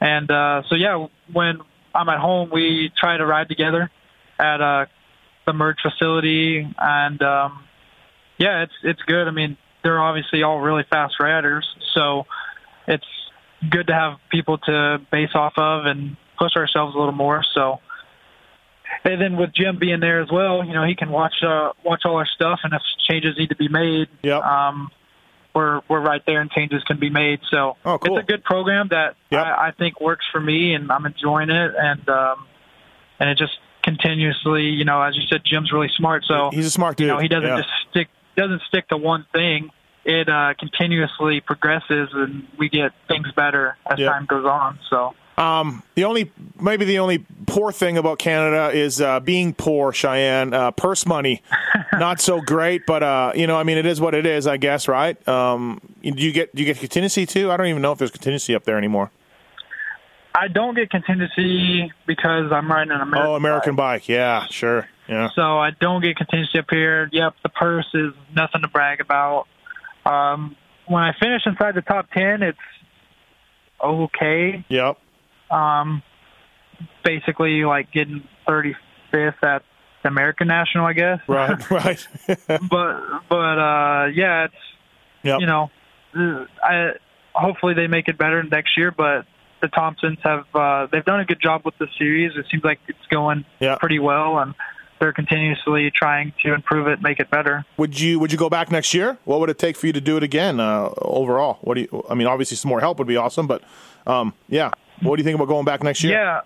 and 0.00 0.30
uh, 0.30 0.62
so 0.68 0.76
yeah, 0.76 1.06
when 1.32 1.58
I'm 1.94 2.08
at 2.08 2.18
home, 2.20 2.50
we 2.52 2.92
try 2.96 3.16
to 3.16 3.26
ride 3.26 3.48
together 3.48 3.90
at 4.38 4.60
uh, 4.60 4.86
the 5.46 5.52
merge 5.52 5.78
facility, 5.82 6.66
and 6.78 7.22
um, 7.22 7.64
yeah, 8.38 8.62
it's 8.62 8.74
it's 8.84 9.02
good. 9.02 9.26
I 9.26 9.32
mean, 9.32 9.56
they're 9.82 10.00
obviously 10.00 10.42
all 10.42 10.60
really 10.60 10.84
fast 10.88 11.14
riders, 11.18 11.66
so 11.94 12.26
it's 12.86 13.06
good 13.68 13.88
to 13.88 13.92
have 13.92 14.18
people 14.30 14.58
to 14.58 14.98
base 15.10 15.34
off 15.34 15.54
of 15.56 15.86
and 15.86 16.16
push 16.38 16.54
ourselves 16.56 16.94
a 16.94 16.98
little 16.98 17.12
more. 17.12 17.42
So. 17.54 17.80
And 19.04 19.20
then 19.20 19.36
with 19.36 19.50
Jim 19.54 19.78
being 19.78 20.00
there 20.00 20.20
as 20.20 20.28
well, 20.30 20.64
you 20.64 20.72
know, 20.72 20.84
he 20.84 20.94
can 20.94 21.10
watch 21.10 21.34
uh, 21.42 21.72
watch 21.84 22.02
all 22.04 22.16
our 22.16 22.26
stuff, 22.26 22.60
and 22.64 22.72
if 22.74 22.82
changes 23.08 23.36
need 23.38 23.48
to 23.50 23.56
be 23.56 23.68
made, 23.68 24.08
Yep. 24.22 24.42
um, 24.42 24.90
we're 25.54 25.80
we're 25.88 26.00
right 26.00 26.22
there, 26.26 26.40
and 26.40 26.50
changes 26.50 26.82
can 26.84 26.98
be 26.98 27.10
made. 27.10 27.40
So 27.50 27.76
Oh, 27.84 27.98
cool. 27.98 28.18
it's 28.18 28.24
a 28.24 28.26
good 28.26 28.44
program 28.44 28.88
that 28.90 29.16
Yep. 29.30 29.44
I, 29.46 29.68
I 29.68 29.70
think 29.72 30.00
works 30.00 30.26
for 30.32 30.40
me, 30.40 30.74
and 30.74 30.90
I'm 30.90 31.06
enjoying 31.06 31.50
it, 31.50 31.72
and 31.76 32.08
um, 32.08 32.46
and 33.20 33.30
it 33.30 33.38
just 33.38 33.52
continuously, 33.82 34.64
you 34.64 34.84
know, 34.84 35.00
as 35.02 35.16
you 35.16 35.22
said, 35.28 35.42
Jim's 35.44 35.72
really 35.72 35.90
smart, 35.96 36.24
so 36.26 36.50
He's 36.52 36.66
a 36.66 36.70
smart 36.70 36.96
dude. 36.96 37.06
you 37.08 37.12
know 37.12 37.18
he 37.20 37.28
doesn't 37.28 37.48
Yeah. 37.48 37.56
just 37.58 37.70
stick 37.90 38.08
doesn't 38.36 38.62
stick 38.68 38.88
to 38.88 38.96
one 38.96 39.26
thing. 39.32 39.70
It 40.04 40.28
uh, 40.28 40.54
continuously 40.58 41.40
progresses, 41.40 42.08
and 42.12 42.46
we 42.58 42.68
get 42.68 42.92
things 43.08 43.28
better 43.36 43.76
as 43.90 43.98
Yep. 43.98 44.10
time 44.12 44.26
goes 44.26 44.44
on. 44.46 44.78
So. 44.90 45.14
Um, 45.38 45.84
the 45.94 46.02
only, 46.02 46.32
maybe 46.60 46.84
the 46.84 46.98
only 46.98 47.24
poor 47.46 47.70
thing 47.70 47.96
about 47.96 48.18
Canada 48.18 48.76
is 48.76 49.00
uh, 49.00 49.20
being 49.20 49.54
poor, 49.54 49.92
Cheyenne. 49.92 50.52
Uh, 50.52 50.72
purse 50.72 51.06
money, 51.06 51.42
not 51.92 52.20
so 52.20 52.40
great, 52.40 52.86
but 52.86 53.04
uh, 53.04 53.32
you 53.36 53.46
know, 53.46 53.56
I 53.56 53.62
mean, 53.62 53.78
it 53.78 53.86
is 53.86 54.00
what 54.00 54.16
it 54.16 54.26
is, 54.26 54.48
I 54.48 54.56
guess, 54.56 54.88
right? 54.88 55.16
Um, 55.28 55.80
do 56.02 56.10
you 56.10 56.32
get 56.32 56.52
do 56.56 56.62
you 56.62 56.66
get 56.66 56.78
contingency 56.78 57.24
too? 57.24 57.52
I 57.52 57.56
don't 57.56 57.68
even 57.68 57.82
know 57.82 57.92
if 57.92 57.98
there's 57.98 58.10
contingency 58.10 58.56
up 58.56 58.64
there 58.64 58.76
anymore. 58.76 59.12
I 60.34 60.48
don't 60.48 60.74
get 60.74 60.90
contingency 60.90 61.92
because 62.04 62.50
I'm 62.50 62.68
riding 62.70 62.92
an 62.92 63.00
American. 63.00 63.30
oh, 63.30 63.34
American 63.36 63.76
bike. 63.76 64.02
bike, 64.02 64.08
yeah, 64.08 64.46
sure, 64.50 64.88
yeah. 65.08 65.30
So 65.36 65.58
I 65.58 65.70
don't 65.70 66.02
get 66.02 66.16
contingency 66.16 66.58
up 66.58 66.66
here. 66.68 67.08
Yep, 67.12 67.34
the 67.44 67.48
purse 67.48 67.88
is 67.94 68.12
nothing 68.34 68.62
to 68.62 68.68
brag 68.68 69.00
about. 69.00 69.46
Um, 70.04 70.56
when 70.86 71.04
I 71.04 71.12
finish 71.12 71.42
inside 71.46 71.76
the 71.76 71.82
top 71.82 72.10
ten, 72.10 72.42
it's 72.42 72.58
okay. 73.80 74.64
Yep. 74.68 74.98
Um, 75.50 76.02
basically, 77.04 77.64
like 77.64 77.90
getting 77.92 78.26
35th 78.46 78.74
at 79.42 79.62
the 80.02 80.08
American 80.08 80.48
National, 80.48 80.86
I 80.86 80.92
guess. 80.92 81.20
Right, 81.28 81.70
right. 81.70 82.08
but 82.46 83.00
but 83.28 83.34
uh, 83.58 84.06
yeah, 84.14 84.44
it's 84.44 84.54
yep. 85.22 85.40
you 85.40 85.46
know, 85.46 85.70
I 86.62 86.92
hopefully 87.32 87.74
they 87.74 87.86
make 87.86 88.08
it 88.08 88.18
better 88.18 88.42
next 88.42 88.76
year. 88.76 88.90
But 88.90 89.26
the 89.60 89.68
Thompsons 89.68 90.18
have 90.22 90.44
uh, 90.54 90.86
they've 90.92 91.04
done 91.04 91.20
a 91.20 91.24
good 91.24 91.40
job 91.40 91.62
with 91.64 91.76
the 91.78 91.88
series. 91.98 92.32
It 92.36 92.46
seems 92.50 92.64
like 92.64 92.80
it's 92.88 92.98
going 93.10 93.44
Yeah. 93.60 93.76
pretty 93.76 93.98
well, 93.98 94.38
and 94.38 94.54
they're 95.00 95.12
continuously 95.12 95.90
trying 95.94 96.32
to 96.44 96.54
improve 96.54 96.88
it, 96.88 97.00
make 97.00 97.20
it 97.20 97.30
better. 97.30 97.64
Would 97.76 97.98
you 98.00 98.18
Would 98.20 98.32
you 98.32 98.38
go 98.38 98.48
back 98.48 98.70
next 98.70 98.94
year? 98.94 99.18
What 99.24 99.40
would 99.40 99.50
it 99.50 99.58
take 99.58 99.76
for 99.76 99.86
you 99.86 99.92
to 99.92 100.00
do 100.00 100.16
it 100.16 100.22
again? 100.22 100.60
Uh, 100.60 100.90
overall, 101.02 101.58
what 101.62 101.74
do 101.74 101.82
you? 101.82 102.04
I 102.08 102.14
mean, 102.14 102.26
obviously, 102.26 102.56
some 102.56 102.68
more 102.68 102.80
help 102.80 102.98
would 102.98 103.08
be 103.08 103.16
awesome, 103.16 103.46
but 103.46 103.62
um, 104.06 104.32
yeah, 104.48 104.70
what 105.02 105.16
do 105.16 105.20
you 105.20 105.24
think 105.24 105.36
about 105.36 105.48
going 105.48 105.64
back 105.64 105.82
next 105.82 106.02
year? 106.02 106.12
Yeah, 106.14 106.40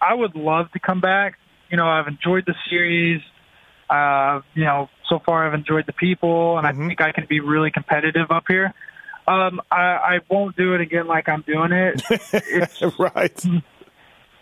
I 0.00 0.14
would 0.14 0.34
love 0.34 0.70
to 0.72 0.78
come 0.78 1.00
back. 1.00 1.38
You 1.70 1.76
know, 1.76 1.86
I've 1.86 2.06
enjoyed 2.08 2.44
the 2.46 2.54
series. 2.68 3.20
Uh, 3.88 4.40
you 4.54 4.64
know, 4.64 4.88
so 5.08 5.18
far 5.24 5.46
I've 5.46 5.54
enjoyed 5.54 5.84
the 5.86 5.92
people, 5.92 6.58
and 6.58 6.66
Mhm. 6.66 6.84
I 6.84 6.88
think 6.88 7.00
I 7.00 7.12
can 7.12 7.26
be 7.28 7.40
really 7.40 7.70
competitive 7.70 8.30
up 8.30 8.44
here. 8.48 8.72
Um, 9.28 9.60
I, 9.70 9.80
I 10.16 10.20
won't 10.30 10.56
do 10.56 10.74
it 10.74 10.80
again 10.80 11.06
like 11.06 11.28
I'm 11.28 11.42
doing 11.42 11.72
it. 11.72 12.02
it's 12.32 12.82
right. 12.98 13.44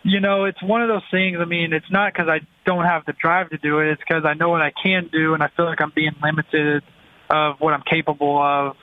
you 0.03 0.21
know, 0.21 0.45
it's 0.45 0.63
one 0.63 0.83
of 0.83 0.89
those 0.89 1.03
things. 1.11 1.39
I 1.41 1.45
mean, 1.45 1.73
it's 1.73 1.91
not 1.91 2.13
because 2.13 2.29
I 2.29 2.41
don't 2.65 2.85
have 2.85 3.05
the 3.07 3.13
drive 3.13 3.51
to 3.51 3.59
do 3.59 3.81
it. 3.81 3.89
It's 3.93 4.01
because 4.01 4.25
I 4.25 4.35
know 4.35 4.49
what 4.49 4.63
I 4.63 4.73
can 4.83 5.09
do, 5.13 5.35
and 5.35 5.43
I 5.43 5.49
feel 5.57 5.67
like 5.67 5.81
I'm 5.83 5.93
being 5.95 6.15
limited 6.23 6.83
of 7.29 7.57
what 7.59 7.75
I'm 7.75 7.83
capable 7.83 8.41
of 8.41 8.77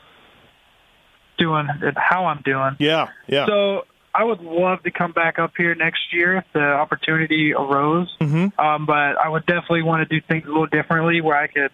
doing 1.37 1.67
and 1.69 1.97
how 1.97 2.25
I'm 2.25 2.41
doing. 2.43 2.75
Yeah, 2.79 3.07
yeah. 3.27 3.45
So 3.45 3.85
I 4.17 4.23
would 4.23 4.41
love 4.41 4.81
to 4.83 4.89
come 4.91 5.11
back 5.11 5.37
up 5.37 5.51
here 5.55 5.75
next 5.75 6.11
year 6.11 6.37
if 6.37 6.45
the 6.51 6.59
opportunity 6.63 7.53
arose. 7.53 8.15
Mhm. 8.19 8.57
Um, 8.59 8.87
but 8.87 9.15
I 9.23 9.29
would 9.29 9.45
definitely 9.45 9.83
want 9.83 10.07
to 10.07 10.15
do 10.19 10.25
things 10.27 10.45
a 10.45 10.47
little 10.47 10.65
differently 10.65 11.21
where 11.21 11.37
I 11.37 11.45
could 11.45 11.69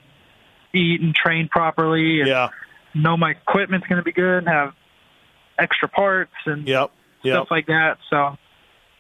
eat 0.73 0.99
and 1.01 1.15
train 1.15 1.47
properly 1.47 2.19
and 2.19 2.27
yeah. 2.27 2.49
know 2.93 3.15
my 3.15 3.31
equipment's 3.31 3.87
going 3.87 3.97
to 3.99 4.03
be 4.03 4.11
good 4.11 4.39
and 4.39 4.47
have 4.49 4.73
extra 5.57 5.87
parts 5.87 6.33
and 6.45 6.67
Yep. 6.67 6.91
Yep. 7.23 7.33
stuff 7.35 7.47
like 7.51 7.67
that. 7.67 7.99
So, 8.09 8.37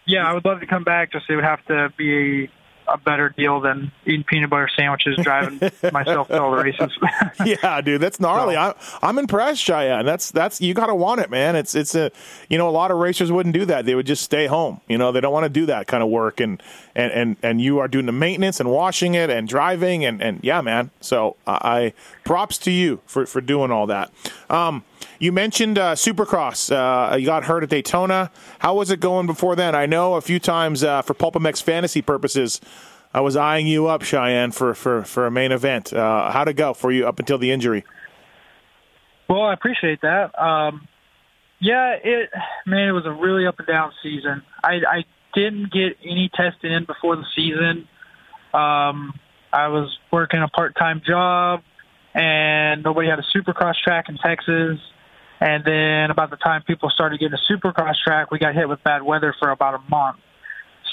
yeah, 0.05 0.25
I 0.25 0.33
would 0.33 0.45
love 0.45 0.61
to 0.61 0.65
come 0.67 0.83
back. 0.85 1.11
Just 1.11 1.29
it 1.29 1.35
would 1.35 1.43
have 1.43 1.65
to 1.65 1.91
be 1.97 2.49
a, 2.87 2.97
better 2.97 3.29
deal 3.29 3.59
than 3.59 3.91
eating 4.05 4.23
peanut 4.23 4.49
butter 4.49 4.69
sandwiches, 4.75 5.17
driving 5.21 5.59
myself 5.91 6.27
to 6.29 6.41
all 6.41 6.51
the 6.51 6.63
races. 6.63 6.91
yeah, 7.45 7.81
dude, 7.81 8.01
that's 8.01 8.19
gnarly. 8.19 8.55
So- 8.55 8.59
I'm 8.61 8.73
I'm 9.01 9.19
impressed, 9.19 9.61
Cheyenne. 9.61 10.05
That's 10.05 10.31
that's 10.31 10.61
you 10.61 10.73
gotta 10.73 10.95
want 10.95 11.21
it, 11.21 11.29
man. 11.29 11.55
It's 11.55 11.75
it's 11.75 11.95
a 11.95 12.11
you 12.49 12.57
know 12.57 12.69
a 12.69 12.71
lot 12.71 12.91
of 12.91 12.97
racers 12.97 13.31
wouldn't 13.31 13.53
do 13.53 13.65
that. 13.65 13.85
They 13.85 13.95
would 13.95 14.05
just 14.05 14.23
stay 14.23 14.47
home. 14.47 14.81
You 14.87 14.97
know, 14.97 15.11
they 15.11 15.21
don't 15.21 15.33
want 15.33 15.45
to 15.45 15.49
do 15.49 15.65
that 15.67 15.87
kind 15.87 16.03
of 16.03 16.09
work. 16.09 16.39
And 16.39 16.61
and 16.95 17.11
and 17.11 17.37
and 17.43 17.61
you 17.61 17.79
are 17.79 17.87
doing 17.87 18.05
the 18.05 18.11
maintenance 18.11 18.59
and 18.59 18.69
washing 18.69 19.15
it 19.15 19.29
and 19.29 19.47
driving 19.47 20.05
and 20.05 20.21
and 20.21 20.39
yeah, 20.43 20.61
man. 20.61 20.91
So 21.01 21.35
I, 21.45 21.53
I 21.63 21.93
props 22.23 22.57
to 22.59 22.71
you 22.71 23.01
for 23.05 23.25
for 23.25 23.41
doing 23.41 23.71
all 23.71 23.87
that. 23.87 24.11
Um, 24.49 24.83
you 25.23 25.31
mentioned 25.31 25.79
uh, 25.79 25.95
Supercross. 25.95 26.69
Uh, 26.69 27.15
you 27.15 27.25
got 27.25 27.45
hurt 27.45 27.63
at 27.63 27.69
Daytona. 27.69 28.29
How 28.59 28.75
was 28.75 28.91
it 28.91 28.99
going 28.99 29.25
before 29.25 29.55
then? 29.55 29.73
I 29.73 29.85
know 29.85 30.15
a 30.15 30.21
few 30.21 30.37
times 30.37 30.83
uh, 30.83 31.01
for 31.01 31.13
PulpMX 31.13 31.63
fantasy 31.63 32.01
purposes. 32.01 32.59
I 33.13 33.21
was 33.21 33.37
eyeing 33.37 33.65
you 33.65 33.87
up, 33.87 34.01
Cheyenne, 34.01 34.51
for, 34.51 34.73
for, 34.73 35.03
for 35.03 35.25
a 35.25 35.31
main 35.31 35.53
event. 35.53 35.93
Uh, 35.93 36.29
how'd 36.29 36.49
it 36.49 36.55
go 36.55 36.73
for 36.73 36.91
you 36.91 37.07
up 37.07 37.19
until 37.19 37.37
the 37.37 37.51
injury? 37.51 37.85
Well, 39.29 39.43
I 39.43 39.53
appreciate 39.53 40.01
that. 40.01 40.37
Um, 40.37 40.89
yeah, 41.61 41.95
it 42.03 42.29
man, 42.65 42.89
it 42.89 42.91
was 42.91 43.05
a 43.05 43.11
really 43.11 43.47
up 43.47 43.57
and 43.59 43.67
down 43.67 43.93
season. 44.03 44.43
I, 44.61 44.81
I 44.85 45.05
didn't 45.33 45.71
get 45.71 45.95
any 46.03 46.29
testing 46.35 46.73
in 46.73 46.83
before 46.83 47.15
the 47.15 47.25
season. 47.33 47.87
Um, 48.53 49.17
I 49.53 49.69
was 49.69 49.97
working 50.11 50.41
a 50.41 50.49
part 50.49 50.75
time 50.75 51.01
job, 51.07 51.61
and 52.13 52.83
nobody 52.83 53.07
had 53.07 53.19
a 53.19 53.25
Supercross 53.33 53.75
track 53.81 54.09
in 54.09 54.17
Texas. 54.17 54.79
And 55.43 55.65
then 55.65 56.09
about 56.09 56.29
the 56.29 56.37
time 56.37 56.63
people 56.65 56.89
started 56.89 57.19
getting 57.19 57.37
a 57.37 57.51
Supercross 57.53 57.95
track, 58.01 58.31
we 58.31 58.39
got 58.39 58.55
hit 58.55 58.69
with 58.69 58.81
bad 58.81 59.03
weather 59.03 59.35
for 59.37 59.49
about 59.49 59.73
a 59.73 59.89
month. 59.89 60.19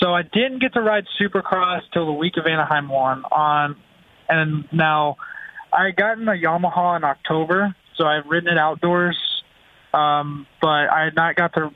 So 0.01 0.13
I 0.13 0.23
didn't 0.23 0.59
get 0.59 0.75
to 0.75 0.81
ride 0.81 1.05
Supercross 1.21 1.83
till 1.93 2.07
the 2.07 2.13
week 2.13 2.37
of 2.37 2.47
Anaheim 2.47 2.89
one 2.89 3.23
on, 3.31 3.77
and 4.29 4.65
now 4.73 5.19
I 5.73 5.87
had 5.87 5.97
gotten 5.97 6.27
a 6.27 6.33
Yamaha 6.33 6.97
in 6.97 7.05
October, 7.05 7.77
so 7.97 8.07
I've 8.07 8.27
ridden 8.27 8.51
it 8.51 8.59
outdoors, 8.59 9.17
um, 9.95 10.49
but 10.61 10.89
I 10.91 11.05
had 11.05 11.15
not 11.15 11.37
got 11.37 11.55
to 11.55 11.71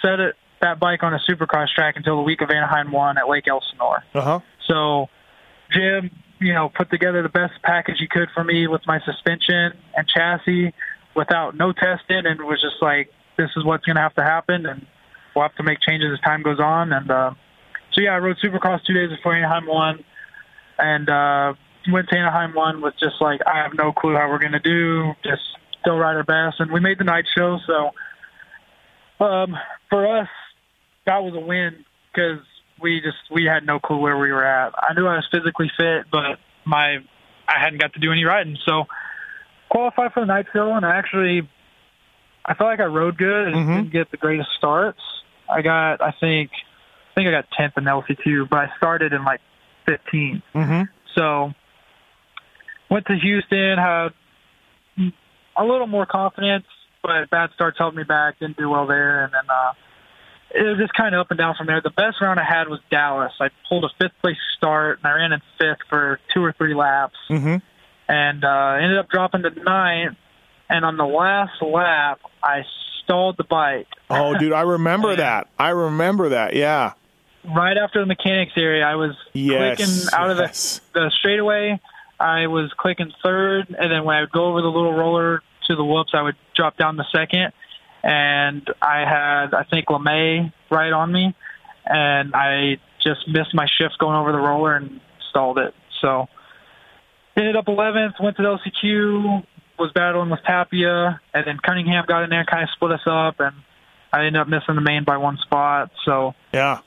set 0.00 0.20
it 0.20 0.36
that 0.60 0.78
bike 0.78 1.02
on 1.02 1.12
a 1.12 1.18
Supercross 1.28 1.74
track 1.74 1.96
until 1.96 2.16
the 2.18 2.22
week 2.22 2.40
of 2.40 2.50
Anaheim 2.50 2.92
one 2.92 3.18
at 3.18 3.28
Lake 3.28 3.48
Elsinore. 3.48 4.04
Uh 4.14 4.20
huh. 4.20 4.40
So 4.68 5.08
Jim, 5.72 6.10
you 6.38 6.54
know, 6.54 6.68
put 6.68 6.88
together 6.88 7.22
the 7.22 7.28
best 7.28 7.54
package 7.64 7.96
he 7.98 8.06
could 8.06 8.28
for 8.32 8.44
me 8.44 8.68
with 8.68 8.82
my 8.86 9.00
suspension 9.00 9.72
and 9.96 10.06
chassis 10.06 10.72
without 11.14 11.56
no 11.56 11.72
testing 11.72 12.26
and 12.26 12.40
was 12.42 12.60
just 12.60 12.80
like, 12.80 13.10
this 13.36 13.50
is 13.56 13.64
what's 13.64 13.84
going 13.84 13.96
to 13.96 14.02
have 14.02 14.14
to 14.14 14.22
happen 14.22 14.66
and 14.66 14.86
we'll 15.34 15.42
have 15.42 15.54
to 15.56 15.62
make 15.62 15.78
changes 15.80 16.10
as 16.12 16.20
time 16.20 16.42
goes 16.42 16.60
on. 16.60 16.92
And, 16.92 17.10
uh, 17.10 17.34
so 17.92 18.00
yeah, 18.00 18.10
I 18.10 18.18
rode 18.18 18.36
Supercross 18.44 18.84
two 18.84 18.94
days 18.94 19.10
before 19.10 19.34
Anaheim 19.34 19.66
one 19.66 20.04
and, 20.78 21.08
uh, 21.08 21.54
went 21.90 22.08
to 22.10 22.16
Anaheim 22.16 22.54
one 22.54 22.80
with 22.82 22.94
just 23.00 23.20
like, 23.20 23.40
I 23.46 23.62
have 23.62 23.72
no 23.74 23.92
clue 23.92 24.14
how 24.14 24.28
we're 24.28 24.38
going 24.38 24.52
to 24.52 24.60
do, 24.60 25.12
just 25.24 25.42
still 25.80 25.96
ride 25.96 26.16
our 26.16 26.24
best. 26.24 26.60
And 26.60 26.70
we 26.70 26.80
made 26.80 26.98
the 26.98 27.04
night 27.04 27.24
show. 27.36 27.58
So, 27.66 27.90
um, 29.24 29.56
for 29.88 30.20
us, 30.20 30.28
that 31.06 31.22
was 31.22 31.34
a 31.34 31.40
win 31.40 31.84
because 32.12 32.40
we 32.80 33.00
just 33.00 33.18
we 33.30 33.44
had 33.44 33.66
no 33.66 33.78
clue 33.78 33.98
where 33.98 34.18
we 34.18 34.32
were 34.32 34.44
at. 34.44 34.72
I 34.76 34.94
knew 34.94 35.06
I 35.06 35.16
was 35.16 35.28
physically 35.30 35.70
fit, 35.76 36.06
but 36.10 36.38
my 36.64 36.98
I 37.48 37.58
hadn't 37.58 37.80
got 37.80 37.92
to 37.94 38.00
do 38.00 38.12
any 38.12 38.24
riding, 38.24 38.56
so 38.64 38.84
qualified 39.70 40.12
for 40.12 40.20
the 40.20 40.26
night 40.26 40.46
show, 40.52 40.72
and 40.74 40.84
I 40.84 40.96
actually 40.96 41.48
I 42.44 42.54
felt 42.54 42.68
like 42.70 42.80
I 42.80 42.84
rode 42.84 43.16
good. 43.18 43.52
Just 43.52 43.58
Mhm. 43.66 43.76
didn't 43.76 43.90
get 43.92 44.10
the 44.10 44.16
greatest 44.16 44.50
starts. 44.56 45.00
I 45.48 45.62
got 45.62 46.00
I 46.02 46.10
think 46.12 46.50
I 46.52 47.14
think 47.14 47.28
I 47.28 47.30
got 47.32 47.50
tenth 47.52 47.76
in 47.76 47.84
LC 47.84 48.16
two, 48.22 48.46
but 48.46 48.58
I 48.60 48.76
started 48.76 49.12
in 49.12 49.24
like 49.24 49.40
15th. 49.86 50.42
Mm-hmm. 50.54 50.82
So 51.14 51.52
went 52.88 53.06
to 53.06 53.14
Houston, 53.16 53.78
had 53.78 54.12
a 55.56 55.64
little 55.64 55.86
more 55.86 56.06
confidence, 56.06 56.66
but 57.02 57.28
bad 57.30 57.50
starts 57.54 57.78
held 57.78 57.94
me 57.94 58.02
back. 58.04 58.38
Didn't 58.38 58.56
do 58.56 58.68
well 58.70 58.86
there, 58.86 59.24
and 59.24 59.32
then 59.32 59.42
uh, 59.48 59.72
it 60.52 60.62
was 60.62 60.78
just 60.78 60.94
kind 60.94 61.14
of 61.14 61.20
up 61.20 61.30
and 61.30 61.38
down 61.38 61.54
from 61.56 61.66
there. 61.66 61.80
The 61.80 61.90
best 61.90 62.20
round 62.20 62.40
I 62.40 62.44
had 62.44 62.68
was 62.68 62.80
Dallas. 62.90 63.32
I 63.40 63.50
pulled 63.68 63.84
a 63.84 63.90
fifth 64.00 64.18
place 64.20 64.36
start, 64.56 64.98
and 65.02 65.06
I 65.06 65.14
ran 65.16 65.32
in 65.32 65.40
fifth 65.58 65.80
for 65.88 66.18
two 66.32 66.42
or 66.44 66.52
three 66.52 66.74
laps, 66.74 67.16
Mm-hmm. 67.28 67.56
And 68.12 68.44
uh, 68.44 68.78
ended 68.82 68.98
up 68.98 69.08
dropping 69.08 69.42
to 69.42 69.50
ninth. 69.50 70.16
And 70.68 70.84
on 70.84 70.96
the 70.96 71.04
last 71.04 71.62
lap, 71.62 72.20
I 72.42 72.62
stalled 73.04 73.36
the 73.36 73.44
bike. 73.44 73.86
Oh, 74.08 74.36
dude, 74.36 74.52
I 74.52 74.62
remember 74.62 75.14
that. 75.26 75.46
I 75.58 75.70
remember 75.70 76.30
that. 76.30 76.54
Yeah. 76.56 76.92
right 77.44 77.76
after 77.76 78.00
the 78.00 78.06
mechanics 78.06 78.52
area, 78.56 78.84
I 78.84 78.96
was 78.96 79.12
Yes. 79.32 79.76
clicking 79.76 79.94
out 80.20 80.30
of 80.30 80.36
the 80.38 80.44
yes. 80.44 80.80
the 80.92 81.10
straightaway, 81.18 81.80
I 82.18 82.48
was 82.48 82.72
clicking 82.76 83.12
third, 83.22 83.74
and 83.78 83.90
then 83.92 84.04
when 84.04 84.16
I 84.16 84.20
would 84.22 84.32
go 84.32 84.46
over 84.46 84.60
the 84.60 84.68
little 84.68 84.92
roller 84.92 85.42
to 85.68 85.76
the 85.76 85.84
whoops, 85.84 86.10
I 86.14 86.22
would 86.22 86.36
drop 86.54 86.76
down 86.76 86.96
the 86.96 87.06
second, 87.14 87.52
and 88.02 88.66
I 88.82 89.00
had 89.08 89.54
I 89.54 89.64
think 89.70 89.86
LaMay 89.86 90.52
right 90.70 90.92
on 90.92 91.10
me, 91.12 91.34
and 91.86 92.34
I 92.34 92.78
just 93.02 93.26
missed 93.28 93.54
my 93.54 93.66
shift 93.66 93.98
going 93.98 94.16
over 94.16 94.32
the 94.32 94.38
roller 94.38 94.74
and 94.76 95.00
stalled 95.30 95.58
it. 95.58 95.74
So 96.02 96.28
ended 97.36 97.56
up 97.56 97.66
11th, 97.66 98.20
went 98.22 98.36
to 98.36 98.42
the 98.42 98.58
LCQ, 98.58 99.44
was 99.78 99.90
battling 99.94 100.30
with 100.30 100.40
Tapia, 100.46 101.20
and 101.32 101.46
then 101.46 101.58
Cunningham 101.64 102.04
got 102.06 102.22
in 102.24 102.30
there, 102.30 102.44
kind 102.44 102.62
of 102.64 102.68
split 102.74 102.92
us 102.92 103.00
up, 103.06 103.36
and 103.40 103.54
I 104.12 104.18
ended 104.26 104.36
up 104.40 104.48
missing 104.48 104.74
the 104.74 104.80
main 104.80 105.04
by 105.04 105.16
one 105.16 105.38
spot. 105.38 105.90
So 106.04 106.34
Yeah. 106.52 106.80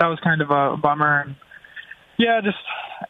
that 0.00 0.06
was 0.06 0.18
kind 0.20 0.40
of 0.40 0.50
a 0.50 0.76
bummer. 0.76 1.20
And 1.26 1.36
yeah, 2.16 2.40
just 2.42 2.56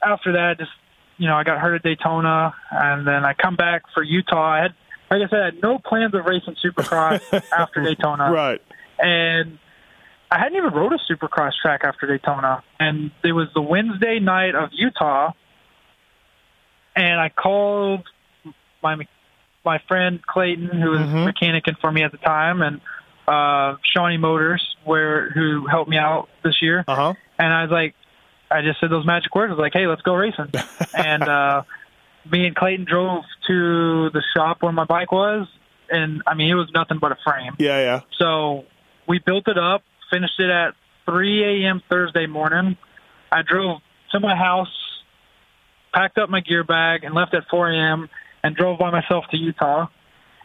after 0.03 0.33
that, 0.33 0.59
just 0.59 0.71
you 1.19 1.27
know, 1.27 1.35
I 1.35 1.43
got 1.43 1.59
hurt 1.59 1.75
at 1.75 1.83
Daytona, 1.83 2.55
and 2.71 3.05
then 3.07 3.25
I 3.25 3.35
come 3.35 3.57
back 3.57 3.83
for 3.93 4.05
Utah. 4.05 4.53
I 4.53 4.63
had, 4.63 4.75
like 5.11 5.21
I 5.27 5.29
said, 5.29 5.41
I 5.41 5.45
had 5.47 5.63
no 5.63 5.79
plans 5.81 6.15
of 6.15 6.25
racing 6.25 6.55
Supercross 6.65 7.21
after 7.53 7.83
Daytona, 7.83 8.31
Right. 8.31 8.63
and 9.01 9.59
I 10.31 10.39
hadn't 10.39 10.57
even 10.59 10.73
rode 10.73 10.93
a 10.93 10.99
Supercross 11.13 11.53
track 11.61 11.81
after 11.83 12.07
Daytona. 12.07 12.63
And 12.79 13.11
it 13.25 13.33
was 13.33 13.49
the 13.55 13.61
Wednesday 13.63 14.21
night 14.21 14.55
of 14.55 14.69
Utah, 14.73 15.33
and 16.99 17.21
I 17.21 17.29
called 17.31 18.05
my 18.83 18.97
my 19.65 19.79
friend 19.89 20.21
Clayton, 20.27 20.69
who 20.69 20.91
was 20.91 21.01
Mhm. 21.01 21.33
mechanicing 21.33 21.79
for 21.81 21.91
me 21.93 22.03
at 22.03 22.13
the 22.13 22.19
time, 22.19 22.63
and 22.63 22.81
uh, 23.27 23.77
Shawnee 23.83 24.17
Motors, 24.17 24.63
where 24.85 25.31
who 25.31 25.67
helped 25.67 25.91
me 25.91 25.99
out 25.99 26.29
this 26.43 26.61
year. 26.63 26.85
Uh 26.89 26.95
huh. 26.95 27.15
And 27.39 27.53
I 27.53 27.63
was 27.63 27.71
like, 27.71 27.95
I 28.51 28.63
just 28.63 28.81
said 28.81 28.91
those 28.91 29.05
magic 29.07 29.35
words. 29.35 29.51
I 29.51 29.55
was 29.55 29.61
like, 29.61 29.75
hey, 29.75 29.87
let's 29.87 30.01
go 30.03 30.15
racing. 30.15 30.51
and 30.95 31.23
uh, 31.23 31.63
me 32.31 32.47
and 32.47 32.57
Clayton 32.57 32.87
drove 32.89 33.25
to 33.47 34.11
the 34.11 34.23
shop 34.35 34.63
where 34.63 34.73
my 34.73 34.85
bike 34.85 35.13
was. 35.13 35.47
And 35.91 36.23
I 36.27 36.35
mean, 36.35 36.51
it 36.51 36.55
was 36.55 36.71
nothing 36.75 36.99
but 36.99 37.13
a 37.13 37.17
frame. 37.25 37.55
Yeah. 37.59 37.79
Yeah. 37.81 38.01
So 38.19 38.65
we 39.07 39.19
built 39.19 39.47
it 39.49 39.59
up, 39.59 39.83
finished 40.11 40.39
it 40.41 40.49
at 40.51 40.75
3 41.05 41.65
a.m. 41.65 41.83
Thursday 41.91 42.27
morning. 42.27 42.77
I 43.31 43.43
drove 43.43 43.81
to 44.13 44.21
my 44.21 44.35
house, 44.35 44.73
packed 45.99 46.19
up 46.19 46.29
my 46.31 46.41
gear 46.41 46.65
bag, 46.65 47.05
and 47.05 47.15
left 47.15 47.35
at 47.35 47.45
4 47.51 47.71
a.m. 47.73 48.09
and 48.43 48.55
drove 48.57 48.79
by 48.79 48.91
myself 48.91 49.25
to 49.31 49.37
Utah. 49.37 49.87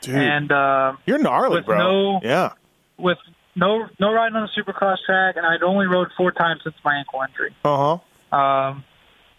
Dude, 0.01 0.15
And 0.15 0.51
uh, 0.51 0.93
you're 1.05 1.17
gnarly, 1.19 1.57
with 1.57 1.65
bro. 1.65 1.77
no- 1.77 2.19
yeah. 2.23 2.53
with 2.97 3.17
no 3.55 3.87
no 3.99 4.11
riding 4.11 4.35
on 4.35 4.43
a 4.49 4.59
supercross 4.59 4.97
track, 5.05 5.35
and 5.37 5.45
I'd 5.45 5.61
only 5.63 5.85
rode 5.85 6.07
four 6.17 6.31
times 6.31 6.61
since 6.63 6.75
my 6.83 6.95
ankle 6.97 7.21
injury. 7.27 7.55
Uh 7.63 7.99
huh. 8.31 8.37
Um, 8.37 8.83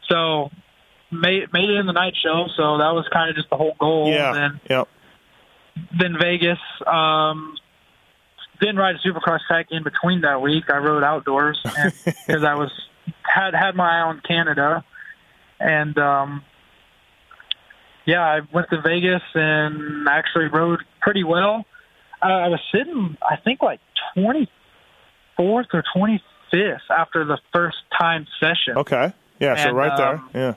So 0.08 0.50
made 1.10 1.52
made 1.52 1.68
it 1.68 1.76
in 1.76 1.86
the 1.86 1.92
night 1.92 2.14
show. 2.22 2.46
So 2.56 2.78
that 2.78 2.92
was 2.94 3.06
kind 3.12 3.28
of 3.30 3.36
just 3.36 3.50
the 3.50 3.56
whole 3.56 3.74
goal. 3.78 4.08
Yeah. 4.10 4.34
And 4.36 4.60
Yep. 4.70 4.88
then 5.98 6.16
Vegas. 6.20 6.58
Um, 6.86 7.56
didn't 8.60 8.76
ride 8.76 8.94
a 8.94 8.98
Supercross 9.06 9.40
track 9.48 9.66
in 9.72 9.82
between 9.82 10.20
that 10.22 10.40
week. 10.40 10.70
I 10.70 10.76
rode 10.78 11.02
outdoors 11.02 11.58
because 11.64 12.44
I 12.44 12.54
was 12.54 12.70
had 13.22 13.52
had 13.54 13.74
my 13.74 13.98
eye 13.98 14.02
on 14.02 14.20
Canada, 14.26 14.84
and 15.64 15.96
um, 15.98 16.42
yeah, 18.06 18.20
I 18.22 18.40
went 18.52 18.68
to 18.70 18.80
Vegas 18.82 19.22
and 19.34 20.06
actually 20.08 20.46
rode 20.46 20.80
pretty 21.00 21.24
well. 21.24 21.64
Uh, 22.22 22.26
I 22.26 22.48
was 22.48 22.60
sitting, 22.72 23.16
I 23.22 23.36
think, 23.42 23.62
like 23.62 23.80
twenty 24.14 24.50
fourth 25.36 25.66
or 25.72 25.82
twenty 25.96 26.22
fifth 26.50 26.82
after 26.90 27.24
the 27.24 27.38
first 27.52 27.78
time 27.98 28.26
session. 28.40 28.76
Okay. 28.78 29.12
Yeah. 29.40 29.56
so 29.56 29.68
And, 29.68 29.76
right 29.76 29.96
there. 29.96 30.14
um, 30.16 30.30
Yeah. 30.34 30.54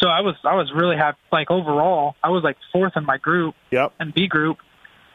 So 0.00 0.08
I 0.10 0.20
was 0.20 0.34
I 0.44 0.54
was 0.54 0.70
really 0.74 0.96
happy. 0.96 1.18
Like 1.32 1.50
overall, 1.50 2.14
I 2.22 2.28
was 2.28 2.44
like 2.44 2.56
fourth 2.72 2.92
in 2.96 3.04
my 3.06 3.16
group 3.16 3.54
Yep. 3.70 3.94
and 3.98 4.12
B 4.14 4.28
group. 4.28 4.58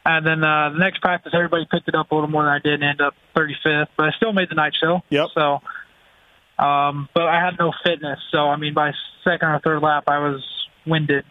And 0.03 0.25
then 0.25 0.43
uh, 0.43 0.71
the 0.73 0.79
next 0.79 0.99
practice, 0.99 1.31
everybody 1.35 1.67
picked 1.69 1.87
it 1.87 1.93
up 1.93 2.11
a 2.11 2.15
little 2.15 2.27
more 2.29 2.41
than 2.43 2.51
I 2.51 2.57
did 2.57 2.73
and 2.73 2.83
ended 2.83 3.01
up 3.01 3.13
35th. 3.37 3.85
But 3.95 4.07
I 4.07 4.11
still 4.17 4.33
made 4.33 4.49
the 4.49 4.55
night 4.55 4.73
show. 4.81 5.01
Yep. 5.11 5.27
So, 5.35 5.59
um, 6.61 7.09
but 7.13 7.23
I 7.23 7.43
had 7.43 7.57
no 7.59 7.73
fitness. 7.83 8.19
So, 8.31 8.37
I 8.49 8.55
mean, 8.57 8.73
by 8.73 8.91
second 9.23 9.49
or 9.49 9.59
third 9.63 9.81
lap, 9.81 10.03
I 10.07 10.19
was 10.19 10.43
winded 10.85 11.25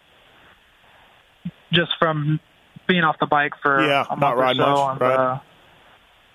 just 1.73 1.91
from 1.99 2.39
being 2.87 3.03
off 3.03 3.15
the 3.19 3.25
bike 3.27 3.53
for 3.61 3.85
Yeah, 3.87 4.03
a 4.09 4.15
month 4.15 4.21
not 4.21 4.33
or 4.33 4.37
riding 4.37 4.61
so. 4.61 4.69
much, 4.71 4.91
and, 4.91 5.01
right. 5.01 5.15
uh, 5.33 5.39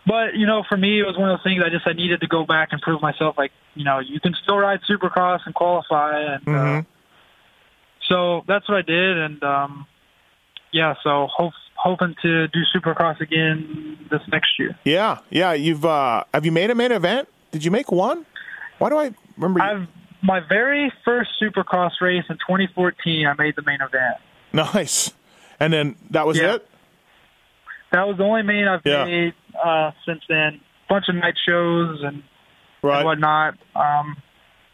but 0.06 0.34
you 0.36 0.46
know, 0.46 0.62
for 0.68 0.76
me, 0.76 1.00
it 1.00 1.04
was 1.06 1.16
one 1.18 1.30
of 1.30 1.38
those 1.38 1.44
things. 1.44 1.62
I 1.64 1.68
just 1.68 1.86
I 1.86 1.92
needed 1.92 2.20
to 2.20 2.26
go 2.28 2.44
back 2.46 2.68
and 2.72 2.80
prove 2.80 3.02
myself. 3.02 3.34
Like, 3.36 3.50
you 3.74 3.84
know, 3.84 3.98
you 3.98 4.20
can 4.20 4.34
still 4.42 4.56
ride 4.56 4.80
Supercross 4.88 5.40
and 5.46 5.54
qualify, 5.54 6.20
and 6.20 6.48
uh, 6.48 6.50
Mhm. 6.50 6.86
so 8.08 8.42
that's 8.46 8.68
what 8.68 8.78
I 8.78 8.82
did, 8.82 9.18
and 9.18 9.42
um, 9.42 9.86
yeah, 10.72 10.94
so 11.02 11.26
hope, 11.30 11.52
hoping 11.74 12.14
to 12.22 12.48
do 12.48 12.60
Supercross 12.74 13.20
again 13.20 13.98
this 14.10 14.20
next 14.28 14.58
year. 14.58 14.78
Yeah. 14.84 15.18
Yeah. 15.30 15.52
You've 15.52 15.84
uh, 15.84 16.24
have 16.32 16.44
you 16.46 16.52
made 16.52 16.70
a 16.70 16.74
main 16.74 16.92
event? 16.92 17.28
Did 17.50 17.64
you 17.64 17.70
make 17.70 17.90
one? 17.92 18.24
Why 18.78 18.90
do 18.90 18.96
I 18.98 19.10
remember? 19.36 19.60
You? 19.60 19.64
I've 19.82 19.88
my 20.22 20.40
very 20.48 20.92
first 21.04 21.30
Supercross 21.40 21.92
race 22.00 22.24
in 22.28 22.36
2014. 22.36 23.26
I 23.26 23.34
made 23.40 23.54
the 23.56 23.62
main 23.62 23.78
event. 23.80 24.16
Nice. 24.52 25.12
And 25.60 25.72
then 25.72 25.96
that 26.10 26.26
was 26.26 26.38
Yeah. 26.38 26.54
it. 26.56 26.68
That 27.92 28.08
was 28.08 28.16
the 28.16 28.24
only 28.24 28.42
main 28.42 28.66
I've 28.66 28.80
Yeah. 28.84 29.04
made 29.04 29.34
uh, 29.62 29.92
since 30.04 30.22
then. 30.28 30.60
Bunch 30.88 31.08
of 31.08 31.14
night 31.14 31.34
shows 31.46 32.02
and, 32.02 32.22
Right. 32.82 32.96
and 32.98 33.04
whatnot. 33.06 33.54
Um, 33.74 34.16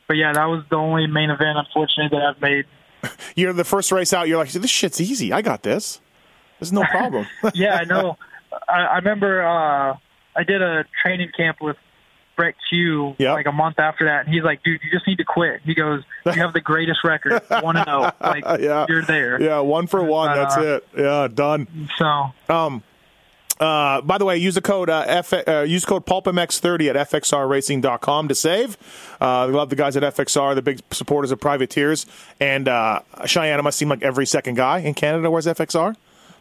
but 0.09 0.17
yeah, 0.17 0.33
that 0.33 0.45
was 0.47 0.65
the 0.71 0.77
only 0.77 1.07
main 1.07 1.31
event, 1.31 1.59
unfortunately, 1.59 2.17
that 2.19 2.27
I've 2.27 2.41
made. 2.41 2.65
You're 3.37 3.53
the 3.53 3.65
first 3.65 3.93
race 3.93 4.13
out. 4.13 4.29
You're 4.29 4.39
like, 4.39 4.51
this 4.53 4.71
shit's 4.71 5.01
easy. 5.01 5.33
I 5.33 5.43
got 5.43 5.63
this. 5.63 6.01
There's 6.61 6.73
no 6.73 6.85
problem. 6.91 7.27
yeah, 7.55 7.77
I 7.77 7.85
know. 7.93 8.17
I, 8.69 8.81
I 8.85 8.97
remember 8.97 9.43
uh, 9.47 9.97
I 10.37 10.45
did 10.45 10.63
a 10.63 10.85
training 11.03 11.31
camp 11.37 11.59
with 11.61 11.77
Brett 12.37 12.55
Cue 12.69 13.15
Yep. 13.19 13.33
like 13.35 13.47
a 13.47 13.53
month 13.53 13.79
after 13.79 14.07
that, 14.07 14.25
and 14.25 14.35
he's 14.35 14.43
like, 14.43 14.63
"Dude, 14.63 14.81
you 14.83 14.91
just 14.91 15.07
need 15.07 15.17
to 15.19 15.25
quit." 15.25 15.61
He 15.65 15.75
goes, 15.75 16.03
"You 16.27 16.33
have 16.33 16.53
the 16.53 16.61
greatest 16.61 17.05
record, 17.05 17.43
one 17.63 17.77
and 17.77 17.85
zero. 17.87 18.13
Like 18.21 18.45
Yeah. 18.61 18.87
you're 18.89 19.03
there." 19.03 19.41
yeah. 19.41 19.61
One 19.61 19.87
for 19.87 20.03
one. 20.03 20.29
But, 20.31 20.35
That's 20.37 20.57
uh, 20.57 20.61
it. 20.63 20.89
Yeah. 20.97 21.29
Done. 21.33 21.89
So 21.99 22.33
Um, 22.49 22.83
uh, 23.61 24.01
by 24.01 24.19
the 24.19 24.25
way, 24.25 24.37
use 24.39 24.55
the 24.57 24.61
code 24.63 24.91
uh, 24.91 25.05
F, 25.07 25.33
uh, 25.33 25.61
use 25.61 25.85
code 25.85 26.05
PulpMX30 26.05 26.95
at 26.97 27.11
fxrracing.com 27.11 28.29
to 28.29 28.35
save. 28.35 28.77
Uh, 29.21 29.45
we 29.49 29.55
love 29.55 29.71
the 29.71 29.77
guys 29.77 29.97
at 29.97 30.03
FXR, 30.03 30.55
the 30.57 30.63
big 30.63 30.81
supporters 30.91 31.31
of 31.31 31.39
privateers. 31.39 32.05
And 32.41 32.67
uh, 32.67 33.01
Cheyenne, 33.27 33.59
it 33.59 33.63
must 33.63 33.79
seem 33.79 33.89
like 33.89 34.03
every 34.03 34.27
second 34.27 34.55
guy 34.57 34.79
in 34.79 34.95
Canada 34.95 35.31
wears 35.31 35.47
FXR, 35.47 35.95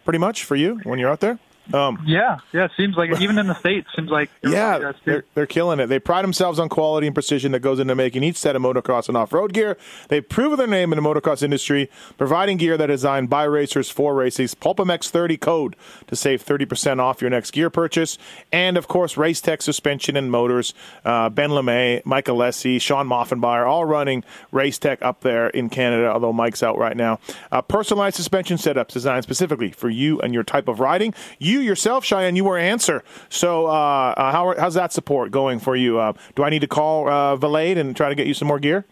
pretty 0.03 0.17
much 0.19 0.43
for 0.45 0.55
you 0.55 0.79
when 0.83 0.97
you're 0.97 1.11
out 1.11 1.19
there. 1.19 1.37
Um, 1.73 2.01
yeah, 2.05 2.37
yeah. 2.53 2.65
It 2.65 2.71
seems 2.77 2.95
like 2.95 3.19
even 3.19 3.37
in 3.37 3.47
the 3.47 3.55
states, 3.55 3.87
seems 3.95 4.09
like 4.09 4.29
yeah, 4.41 4.93
they're, 5.03 5.25
they're 5.33 5.45
killing 5.45 5.79
it. 5.79 5.87
They 5.87 5.99
pride 5.99 6.23
themselves 6.23 6.59
on 6.59 6.69
quality 6.69 7.07
and 7.07 7.13
precision 7.13 7.51
that 7.51 7.59
goes 7.59 7.79
into 7.79 7.93
making 7.93 8.23
each 8.23 8.37
set 8.37 8.55
of 8.55 8.61
motocross 8.61 9.09
and 9.09 9.17
off-road 9.17 9.53
gear. 9.53 9.77
They've 10.07 10.27
proven 10.27 10.57
their 10.57 10.67
name 10.67 10.93
in 10.93 11.01
the 11.01 11.07
motocross 11.07 11.43
industry, 11.43 11.89
providing 12.17 12.57
gear 12.57 12.77
that 12.77 12.89
is 12.89 13.01
designed 13.01 13.31
by 13.31 13.45
racers 13.45 13.89
for 13.89 14.13
races. 14.13 14.53
PulpMX30 14.53 15.41
code 15.41 15.75
to 16.05 16.15
save 16.15 16.45
30% 16.45 16.99
off 16.99 17.19
your 17.19 17.31
next 17.31 17.49
gear 17.49 17.71
purchase. 17.71 18.19
And, 18.51 18.77
of 18.77 18.87
course, 18.87 19.17
Race 19.17 19.41
Tech 19.41 19.63
Suspension 19.63 20.15
and 20.15 20.29
Motors. 20.29 20.75
Uh, 21.03 21.29
ben 21.29 21.49
LaMay, 21.49 22.05
Mike 22.05 22.25
Alessi, 22.25 22.79
Shawn 22.79 23.09
Maffenbeier, 23.09 23.65
all 23.67 23.85
running 23.85 24.23
Race 24.51 24.77
Tech 24.77 25.01
up 25.01 25.21
there 25.21 25.49
in 25.49 25.69
Canada, 25.69 26.11
although 26.11 26.31
Mike's 26.31 26.61
out 26.61 26.77
right 26.77 26.95
now. 26.95 27.19
Uh, 27.51 27.63
personalized 27.63 28.17
suspension 28.17 28.57
setups 28.57 28.89
designed 28.89 29.23
specifically 29.23 29.71
for 29.71 29.89
you 29.89 30.19
and 30.21 30.31
your 30.31 30.43
type 30.43 30.67
of 30.67 30.79
riding. 30.79 31.15
You 31.39 31.60
yourself, 31.61 32.03
Cheyenne, 32.03 32.35
you 32.35 32.43
were 32.43 32.57
answer. 32.57 33.03
So, 33.29 33.67
uh, 33.67 33.69
uh, 34.17 34.31
how, 34.31 34.55
how's 34.57 34.73
that 34.75 34.91
support 34.91 35.31
going 35.31 35.59
for 35.59 35.75
you? 35.75 35.99
Uh, 35.99 36.13
do 36.35 36.43
I 36.43 36.49
need 36.49 36.61
to 36.61 36.67
call 36.67 37.07
uh, 37.07 37.37
Valade 37.37 37.77
and 37.77 37.95
try 37.95 38.09
to 38.09 38.15
get 38.15 38.27
you 38.27 38.33
some 38.33 38.47
more 38.47 38.59
gear? 38.59 38.85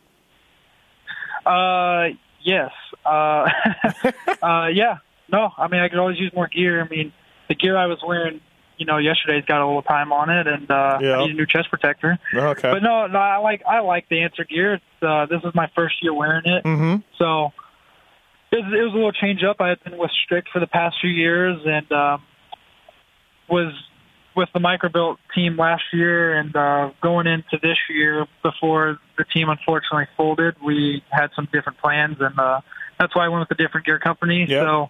Uh, 1.46 2.10
yes. 2.42 2.72
Uh, 3.06 3.50
uh, 4.44 4.68
yeah. 4.68 4.98
No, 5.32 5.52
I 5.58 5.68
mean 5.68 5.82
I 5.82 5.90
could 5.90 6.00
always 6.00 6.20
use 6.20 6.32
more 6.34 6.48
gear. 6.48 6.84
I 6.84 6.88
mean 6.88 7.14
the 7.48 7.56
gear 7.56 7.78
I 7.78 7.86
was 7.86 8.00
wearing, 8.06 8.42
you 8.78 8.86
know, 8.86 8.98
yesterday's 8.98 9.46
got 9.46 9.62
a 9.62 9.66
little 9.66 9.82
time 9.82 10.12
on 10.12 10.30
it, 10.30 10.48
and 10.48 10.70
uh, 10.70 11.00
Yeah. 11.02 11.18
I 11.18 11.26
need 11.26 11.32
a 11.32 11.34
new 11.36 11.46
chest 11.46 11.70
protector. 11.70 12.18
Okay. 12.34 12.72
But 12.72 12.82
no, 12.82 13.08
no, 13.08 13.20
I 13.20 13.38
like 13.38 13.62
I 13.68 13.80
like 13.82 14.10
the 14.10 14.22
answer 14.22 14.44
gear. 14.44 14.76
It's, 14.76 14.84
uh, 15.02 15.26
this 15.28 15.42
is 15.44 15.54
my 15.54 15.70
first 15.76 16.02
year 16.02 16.14
wearing 16.14 16.46
it, 16.46 16.64
mm-hmm. 16.64 16.96
so 17.18 17.52
it 18.52 18.64
was, 18.64 18.74
it 18.74 18.84
was 18.84 18.94
a 18.94 18.96
little 18.96 19.12
change 19.12 19.44
up. 19.44 19.58
I 19.60 19.70
had 19.70 19.84
been 19.84 19.98
with 19.98 20.12
Strict 20.24 20.50
for 20.52 20.60
the 20.60 20.68
past 20.68 20.98
few 21.02 21.10
years, 21.12 21.60
and 21.66 21.92
um, 21.92 22.24
was 23.50 23.74
with 24.36 24.50
the 24.54 24.60
microbuilt 24.60 25.18
team 25.36 25.58
last 25.58 25.84
year, 25.92 26.38
and 26.38 26.56
uh, 26.56 26.92
going 27.02 27.28
into 27.28 27.58
this 27.62 27.78
year 27.90 28.26
before 28.44 29.00
the 29.18 29.24
team 29.26 29.50
unfortunately 29.50 30.08
folded, 30.16 30.56
we 30.64 31.04
had 31.10 31.30
some 31.36 31.48
different 31.52 31.78
plans, 31.80 32.18
and 32.20 32.38
uh, 32.40 32.62
that's 33.00 33.16
why 33.16 33.26
I 33.26 33.28
went 33.30 33.48
with 33.50 33.60
a 33.60 33.62
different 33.62 33.86
gear 33.86 34.00
company. 34.00 34.46
Yeah. 34.48 34.62
So. 34.62 34.90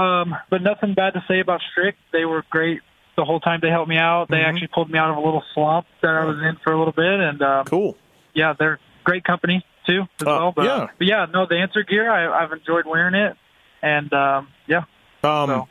Um, 0.00 0.36
but 0.50 0.62
nothing 0.62 0.94
bad 0.94 1.14
to 1.14 1.24
say 1.26 1.40
about 1.40 1.60
Strict. 1.72 1.98
They 2.12 2.24
were 2.24 2.44
great 2.48 2.80
the 3.16 3.24
whole 3.24 3.40
time 3.40 3.58
they 3.60 3.70
helped 3.70 3.88
me 3.88 3.96
out. 3.98 4.28
They 4.28 4.36
Mhm. 4.36 4.44
actually 4.48 4.68
pulled 4.68 4.88
me 4.88 4.98
out 4.98 5.10
of 5.10 5.16
a 5.16 5.20
little 5.20 5.42
slump 5.52 5.86
that 6.00 6.14
I 6.14 6.24
was 6.24 6.36
in 6.40 6.56
for 6.62 6.72
a 6.72 6.78
little 6.78 6.92
bit, 6.92 7.18
and 7.20 7.42
um, 7.42 7.64
Cool. 7.66 7.96
yeah, 8.32 8.52
they're 8.56 8.78
great 9.02 9.24
company 9.24 9.64
too 9.86 10.02
as 10.20 10.26
Uh, 10.26 10.30
well. 10.30 10.52
But 10.54 10.64
yeah. 10.66 10.86
but 10.96 11.06
yeah, 11.08 11.26
no, 11.32 11.46
the 11.46 11.56
answer 11.58 11.82
gear, 11.82 12.08
I, 12.10 12.42
I've 12.44 12.52
enjoyed 12.52 12.86
wearing 12.86 13.14
it, 13.14 13.36
and 13.82 14.12
um, 14.14 14.48
yeah, 14.68 14.82
Um, 15.24 15.48
So- 15.48 15.68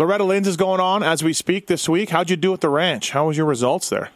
Loretta 0.00 0.24
Lynn's 0.24 0.48
is 0.48 0.56
going 0.56 0.80
on 0.80 1.02
as 1.02 1.22
we 1.22 1.34
speak 1.34 1.66
this 1.66 1.86
week. 1.86 2.08
How'd 2.08 2.30
you 2.30 2.36
do 2.36 2.54
at 2.54 2.62
the 2.62 2.70
ranch? 2.70 3.10
How 3.10 3.26
was 3.26 3.36
your 3.36 3.44
results 3.44 3.90
there? 3.90 4.08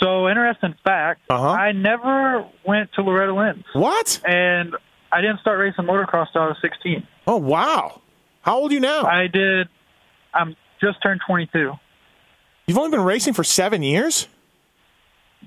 So 0.00 0.28
interesting 0.28 0.74
fact, 0.84 1.20
Uh-huh. 1.30 1.50
I 1.50 1.70
never 1.70 2.44
went 2.66 2.92
to 2.94 3.02
Loretta 3.02 3.32
Lynn's, 3.32 3.64
What? 3.74 4.20
and 4.24 4.74
I 5.12 5.20
didn't 5.20 5.38
start 5.38 5.60
racing 5.60 5.84
motocross 5.84 6.32
till 6.32 6.42
I 6.42 6.46
was 6.48 6.56
16. 6.60 7.06
Oh, 7.28 7.36
wow. 7.36 8.00
How 8.42 8.56
old 8.56 8.72
are 8.72 8.74
you 8.74 8.80
now? 8.80 9.04
I 9.04 9.28
did. 9.28 9.68
I'm 10.34 10.56
just 10.80 11.00
turned 11.00 11.20
22. 11.24 11.78
You've 12.66 12.76
only 12.78 12.90
been 12.90 13.04
racing 13.04 13.34
for 13.34 13.44
seven 13.44 13.84
years? 13.84 14.26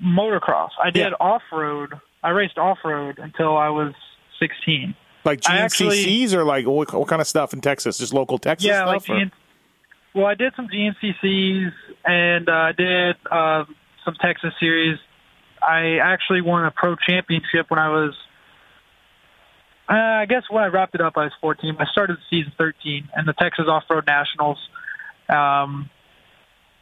Motocross. 0.02 0.70
I 0.82 0.88
did 0.88 1.10
Yeah. 1.10 1.16
off 1.20 1.42
road. 1.52 2.00
I 2.22 2.30
raced 2.30 2.56
off 2.56 2.78
road 2.84 3.18
until 3.18 3.54
I 3.58 3.68
was 3.68 3.92
16. 4.38 4.94
Like 5.24 5.40
GNCCs 5.40 6.32
or 6.32 6.44
like 6.44 6.66
what, 6.66 6.92
what 6.92 7.08
kind 7.08 7.20
of 7.20 7.28
stuff 7.28 7.52
in 7.52 7.60
Texas? 7.60 7.98
Just 7.98 8.12
local 8.12 8.38
Texas 8.38 8.66
yeah, 8.68 8.84
like 8.84 9.02
stuff? 9.02 9.16
or- 9.16 9.20
GN- 9.20 9.32
well, 10.14 10.26
I 10.26 10.34
did 10.34 10.52
some 10.56 10.68
GNCCs 10.68 11.72
and 12.04 12.48
uh, 12.48 12.52
I 12.52 12.72
did 12.72 13.16
uh, 13.30 13.64
some 14.04 14.14
Texas 14.20 14.52
series. 14.60 14.98
I 15.66 15.98
actually 16.02 16.42
won 16.42 16.64
a 16.66 16.70
pro 16.70 16.96
championship 16.96 17.70
when 17.70 17.78
I 17.78 17.88
was, 17.88 18.14
uh, 19.88 19.94
I 19.94 20.26
guess 20.26 20.42
when 20.50 20.62
I 20.62 20.66
wrapped 20.66 20.94
it 20.94 21.00
up, 21.00 21.14
I 21.16 21.24
was 21.24 21.32
14. 21.40 21.76
I 21.78 21.86
started 21.86 22.18
the 22.18 22.36
season 22.36 22.52
13 22.58 23.08
and 23.14 23.26
the 23.26 23.32
Texas 23.32 23.66
Off 23.68 23.84
Road 23.88 24.06
Nationals. 24.06 24.58
Um, 25.28 25.88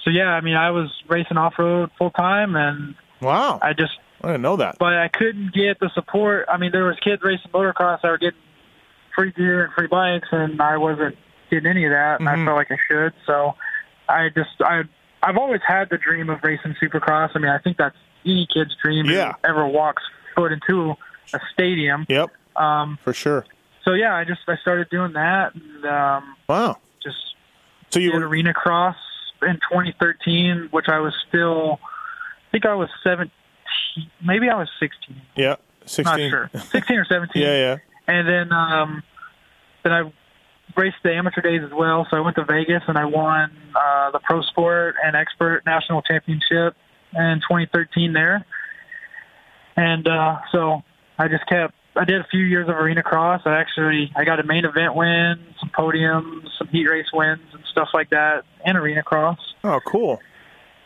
so 0.02 0.10
yeah, 0.10 0.28
I 0.28 0.40
mean, 0.40 0.56
I 0.56 0.70
was 0.70 0.90
racing 1.08 1.36
off 1.36 1.54
road 1.58 1.90
full 1.98 2.10
time, 2.10 2.56
and 2.56 2.94
wow. 3.20 3.58
I, 3.62 3.74
I 4.22 4.26
didn't 4.28 4.42
know 4.42 4.56
that. 4.56 4.76
but 4.78 4.92
I 4.94 5.08
couldn't 5.08 5.52
get 5.54 5.80
the 5.80 5.90
support. 5.94 6.46
I 6.48 6.56
mean, 6.58 6.72
there 6.72 6.84
was 6.84 6.96
kids 7.02 7.22
racing 7.22 7.50
motocross 7.52 8.02
that 8.02 8.08
were 8.10 8.18
getting 8.18 8.38
free 9.14 9.32
gear 9.32 9.64
and 9.64 9.72
free 9.74 9.86
bikes, 9.86 10.28
and 10.32 10.60
I 10.60 10.76
wasn't 10.76 11.16
getting 11.50 11.66
any 11.70 11.84
of 11.86 11.90
that, 11.92 12.20
and 12.20 12.28
Mhm. 12.28 12.42
I 12.42 12.44
felt 12.44 12.56
like 12.56 12.70
I 12.70 12.78
should. 12.88 13.12
So 13.26 13.54
I 14.08 14.28
just 14.30 14.50
I 14.60 14.82
I've 15.22 15.36
always 15.36 15.60
had 15.66 15.88
the 15.90 15.98
dream 15.98 16.30
of 16.30 16.42
racing 16.42 16.74
Supercross. 16.82 17.30
I 17.34 17.38
mean, 17.38 17.50
I 17.50 17.58
think 17.58 17.76
that's 17.76 17.96
any 18.24 18.46
kid's 18.52 18.74
dream 18.82 19.06
Yeah. 19.06 19.32
who 19.42 19.48
ever 19.48 19.66
walks 19.66 20.02
foot 20.34 20.52
into 20.52 20.96
a 21.34 21.40
stadium. 21.52 22.06
Yep, 22.08 22.30
Um, 22.56 22.98
for 23.04 23.12
sure. 23.12 23.44
so 23.84 23.92
yeah, 23.94 24.14
I 24.14 24.24
just 24.24 24.40
I 24.48 24.56
started 24.56 24.88
doing 24.90 25.12
that, 25.14 25.54
and 25.54 25.84
um, 25.86 26.36
Wow. 26.48 26.78
just 27.02 27.16
So 27.90 27.98
you 28.00 28.12
did 28.12 28.20
were 28.20 28.28
arena 28.28 28.52
cross 28.54 28.96
in 29.42 29.54
2013, 29.70 30.68
which 30.70 30.88
I 30.88 30.98
was 30.98 31.14
still, 31.28 31.80
I 31.82 32.50
think 32.52 32.66
I 32.66 32.74
was 32.74 32.88
maybe 34.24 34.48
I 34.48 34.56
was 34.56 34.68
16. 34.80 35.20
Yeah, 35.36 35.48
Not 35.48 35.58
sixteen. 35.86 36.30
sure, 36.30 36.50
16 36.72 36.96
or 36.96 37.04
17. 37.04 37.42
Yeah, 37.42 37.48
yeah. 37.56 37.76
And 38.06 38.28
then 38.28 38.52
um, 38.52 39.02
then 39.84 39.92
I 39.92 40.12
raced 40.76 40.96
the 41.02 41.12
amateur 41.14 41.40
days 41.40 41.62
as 41.64 41.72
well. 41.72 42.06
So 42.10 42.16
I 42.16 42.20
went 42.20 42.36
to 42.36 42.44
Vegas 42.44 42.82
and 42.88 42.96
I 42.98 43.04
won 43.04 43.50
uh, 43.74 44.10
the 44.12 44.18
Pro 44.20 44.42
Sport 44.42 44.96
and 45.04 45.14
Expert 45.16 45.62
National 45.66 46.02
Championship 46.02 46.76
in 47.14 47.40
2013 47.48 48.12
there. 48.12 48.44
And 49.76 50.06
uh, 50.08 50.38
so 50.52 50.82
I 51.18 51.28
just 51.28 51.46
kept. 51.46 51.74
I 51.96 52.04
did 52.04 52.20
a 52.20 52.24
few 52.30 52.40
years 52.44 52.68
of 52.68 52.76
arena 52.76 53.02
cross. 53.02 53.42
I 53.44 53.58
actually 53.58 54.12
I 54.14 54.24
got 54.24 54.38
a 54.38 54.44
main 54.44 54.64
event 54.64 54.94
win, 54.94 55.40
some 55.58 55.70
podiums, 55.70 56.46
some 56.56 56.68
heat 56.68 56.86
race 56.88 57.06
wins, 57.12 57.40
and 57.52 57.62
stuff 57.70 57.88
like 57.92 58.10
that, 58.10 58.44
and 58.64 58.76
arena 58.78 59.02
cross. 59.02 59.38
Oh, 59.64 59.80
cool. 59.84 60.20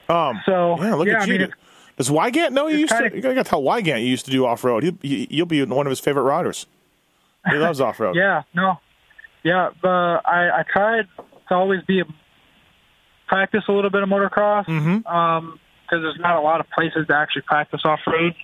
Um, 0.09 0.41
So 0.47 0.77
yeah, 0.83 0.95
look 0.95 1.09
at 1.09 1.23
I 1.23 1.25
you. 1.25 1.39
mean, 1.39 1.53
Does 1.97 2.11
Weigandt 2.11 2.51
know 2.53 2.67
you 2.67 2.79
used 2.79 2.93
to? 2.97 3.11
You 3.15 3.21
gotta 3.23 3.45
tell 3.45 3.63
Weigandt 3.63 4.01
you 4.03 4.09
used 4.09 4.25
to 4.25 4.31
do 4.31 4.45
off 4.47 4.65
road. 4.65 4.99
You'll 5.03 5.47
be 5.47 5.65
one 5.65 5.87
of 5.87 5.91
his 5.91 6.01
favorite 6.01 6.23
riders. 6.25 6.67
He 7.49 7.57
loves 7.57 7.81
off 7.81 8.01
road. 8.01 8.17
Yeah, 8.17 8.43
no, 8.55 8.79
yeah. 9.43 9.71
But 9.81 10.23
I 10.27 10.51
I 10.61 10.65
tried 10.71 11.07
to 11.49 11.55
always 11.55 11.83
be 11.83 12.01
a, 12.01 12.05
practice 13.29 13.63
a 13.69 13.73
little 13.73 13.91
bit 13.91 14.03
of 14.03 14.09
motocross 14.09 14.67
Mhm. 14.67 15.07
um, 15.07 15.59
because 15.83 16.03
there's 16.03 16.19
not 16.19 16.37
a 16.37 16.41
lot 16.41 16.61
of 16.61 16.67
places 16.71 17.07
to 17.09 17.15
actually 17.17 17.43
practice 17.43 17.83
off 17.85 18.01
road. 18.07 18.35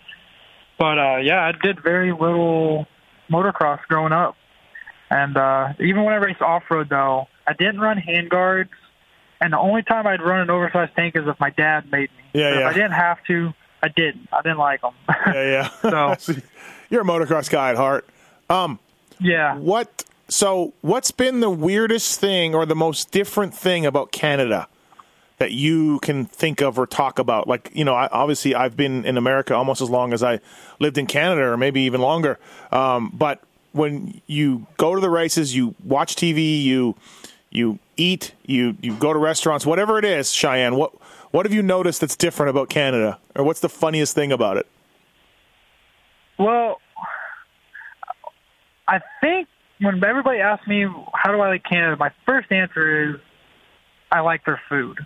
But 0.79 0.99
uh, 0.99 1.17
yeah, 1.23 1.41
I 1.43 1.53
did 1.63 1.83
very 1.83 2.13
little 2.13 2.87
motocross 3.31 3.81
growing 3.89 4.13
up, 4.13 4.37
and 5.11 5.37
uh, 5.37 5.73
even 5.81 6.05
when 6.05 6.15
I 6.15 6.19
raced 6.19 6.41
off 6.43 6.63
road 6.71 6.89
though, 6.89 7.27
I 7.47 7.53
didn't 7.55 7.81
run 7.81 7.99
handguards. 7.99 8.69
And 9.43 9.55
the 9.55 9.59
only 9.59 9.83
time 9.83 10.07
I'd 10.07 10.21
run 10.21 10.41
an 10.41 10.51
oversized 10.51 10.95
tank 10.95 11.17
is 11.17 11.23
if 11.27 11.41
my 11.41 11.49
dad 11.51 11.91
made 11.91 12.11
me. 12.19 12.20
Yeah, 12.33 12.51
yeah. 12.51 12.61
If 12.61 12.67
I 12.67 12.73
didn't 12.75 12.93
have 12.93 13.25
to, 13.25 13.53
I 13.83 13.89
didn't. 13.89 14.29
I 14.33 14.43
didn't 14.43 14.59
like 14.59 14.81
them. 14.83 14.93
yeah, 15.27 15.69
yeah. 15.83 16.15
So- 16.19 16.35
you're 16.91 17.03
a 17.03 17.05
motocross 17.05 17.51
guy 17.51 17.71
at 17.71 17.77
heart. 17.77 18.07
Um, 18.49 18.79
yeah. 19.21 19.57
what? 19.57 20.05
So, 20.29 20.73
what's 20.81 21.11
been 21.11 21.41
the 21.41 21.51
weirdest 21.51 22.21
thing 22.21 22.55
or 22.55 22.65
the 22.65 22.77
most 22.77 23.11
different 23.11 23.53
thing 23.55 23.85
about 23.85 24.13
Canada 24.13 24.69
that 25.39 25.51
you 25.53 25.99
can 26.01 26.25
think 26.25 26.61
of 26.61 26.79
or 26.79 26.87
talk 26.87 27.19
about? 27.19 27.49
Like, 27.49 27.71
you 27.75 27.85
know, 27.85 27.95
I, 27.95 28.07
obviously 28.13 28.55
I've 28.55 28.77
been 28.77 29.05
in 29.05 29.17
America 29.17 29.55
almost 29.55 29.81
as 29.81 29.91
long 29.91 30.13
as 30.13 30.23
I 30.23 30.39
lived 30.79 30.99
in 30.99 31.07
Canada, 31.07 31.43
or 31.43 31.57
maybe 31.57 31.81
even 31.83 32.01
longer. 32.01 32.39
Um, 32.71 33.11
but 33.13 33.43
when 33.73 34.21
you 34.27 34.67
go 34.77 34.95
to 34.95 35.01
the 35.01 35.11
races, 35.11 35.55
you 35.57 35.75
watch 35.85 36.15
TV, 36.15 36.63
you 36.63 36.95
you 37.51 37.79
eat, 37.97 38.33
you 38.47 38.77
you 38.81 38.95
go 38.97 39.13
to 39.13 39.19
restaurants, 39.19 39.67
whatever 39.67 39.99
it 39.99 40.05
is. 40.05 40.33
Cheyenne, 40.33 40.77
what 40.77 40.93
what 41.31 41.47
have 41.47 41.53
you 41.53 41.63
noticed 41.63 42.01
that's 42.01 42.17
different 42.17 42.51
about 42.51 42.69
Canada, 42.69 43.19
or 43.37 43.45
what's 43.45 43.61
the 43.61 43.69
funniest 43.69 44.15
thing 44.15 44.33
about 44.33 44.57
it? 44.57 44.67
Well, 46.39 46.81
I 48.89 49.01
think 49.21 49.49
when 49.81 50.03
everybody 50.03 50.41
asks 50.41 50.67
me 50.67 50.87
how 51.15 51.33
do 51.33 51.41
I 51.41 51.49
like 51.49 51.65
Canada, 51.65 51.97
my 51.97 52.11
first 52.27 52.51
answer 52.51 53.11
is 53.15 53.21
I 54.11 54.21
like 54.21 54.45
their 54.45 54.61
food. 54.69 54.99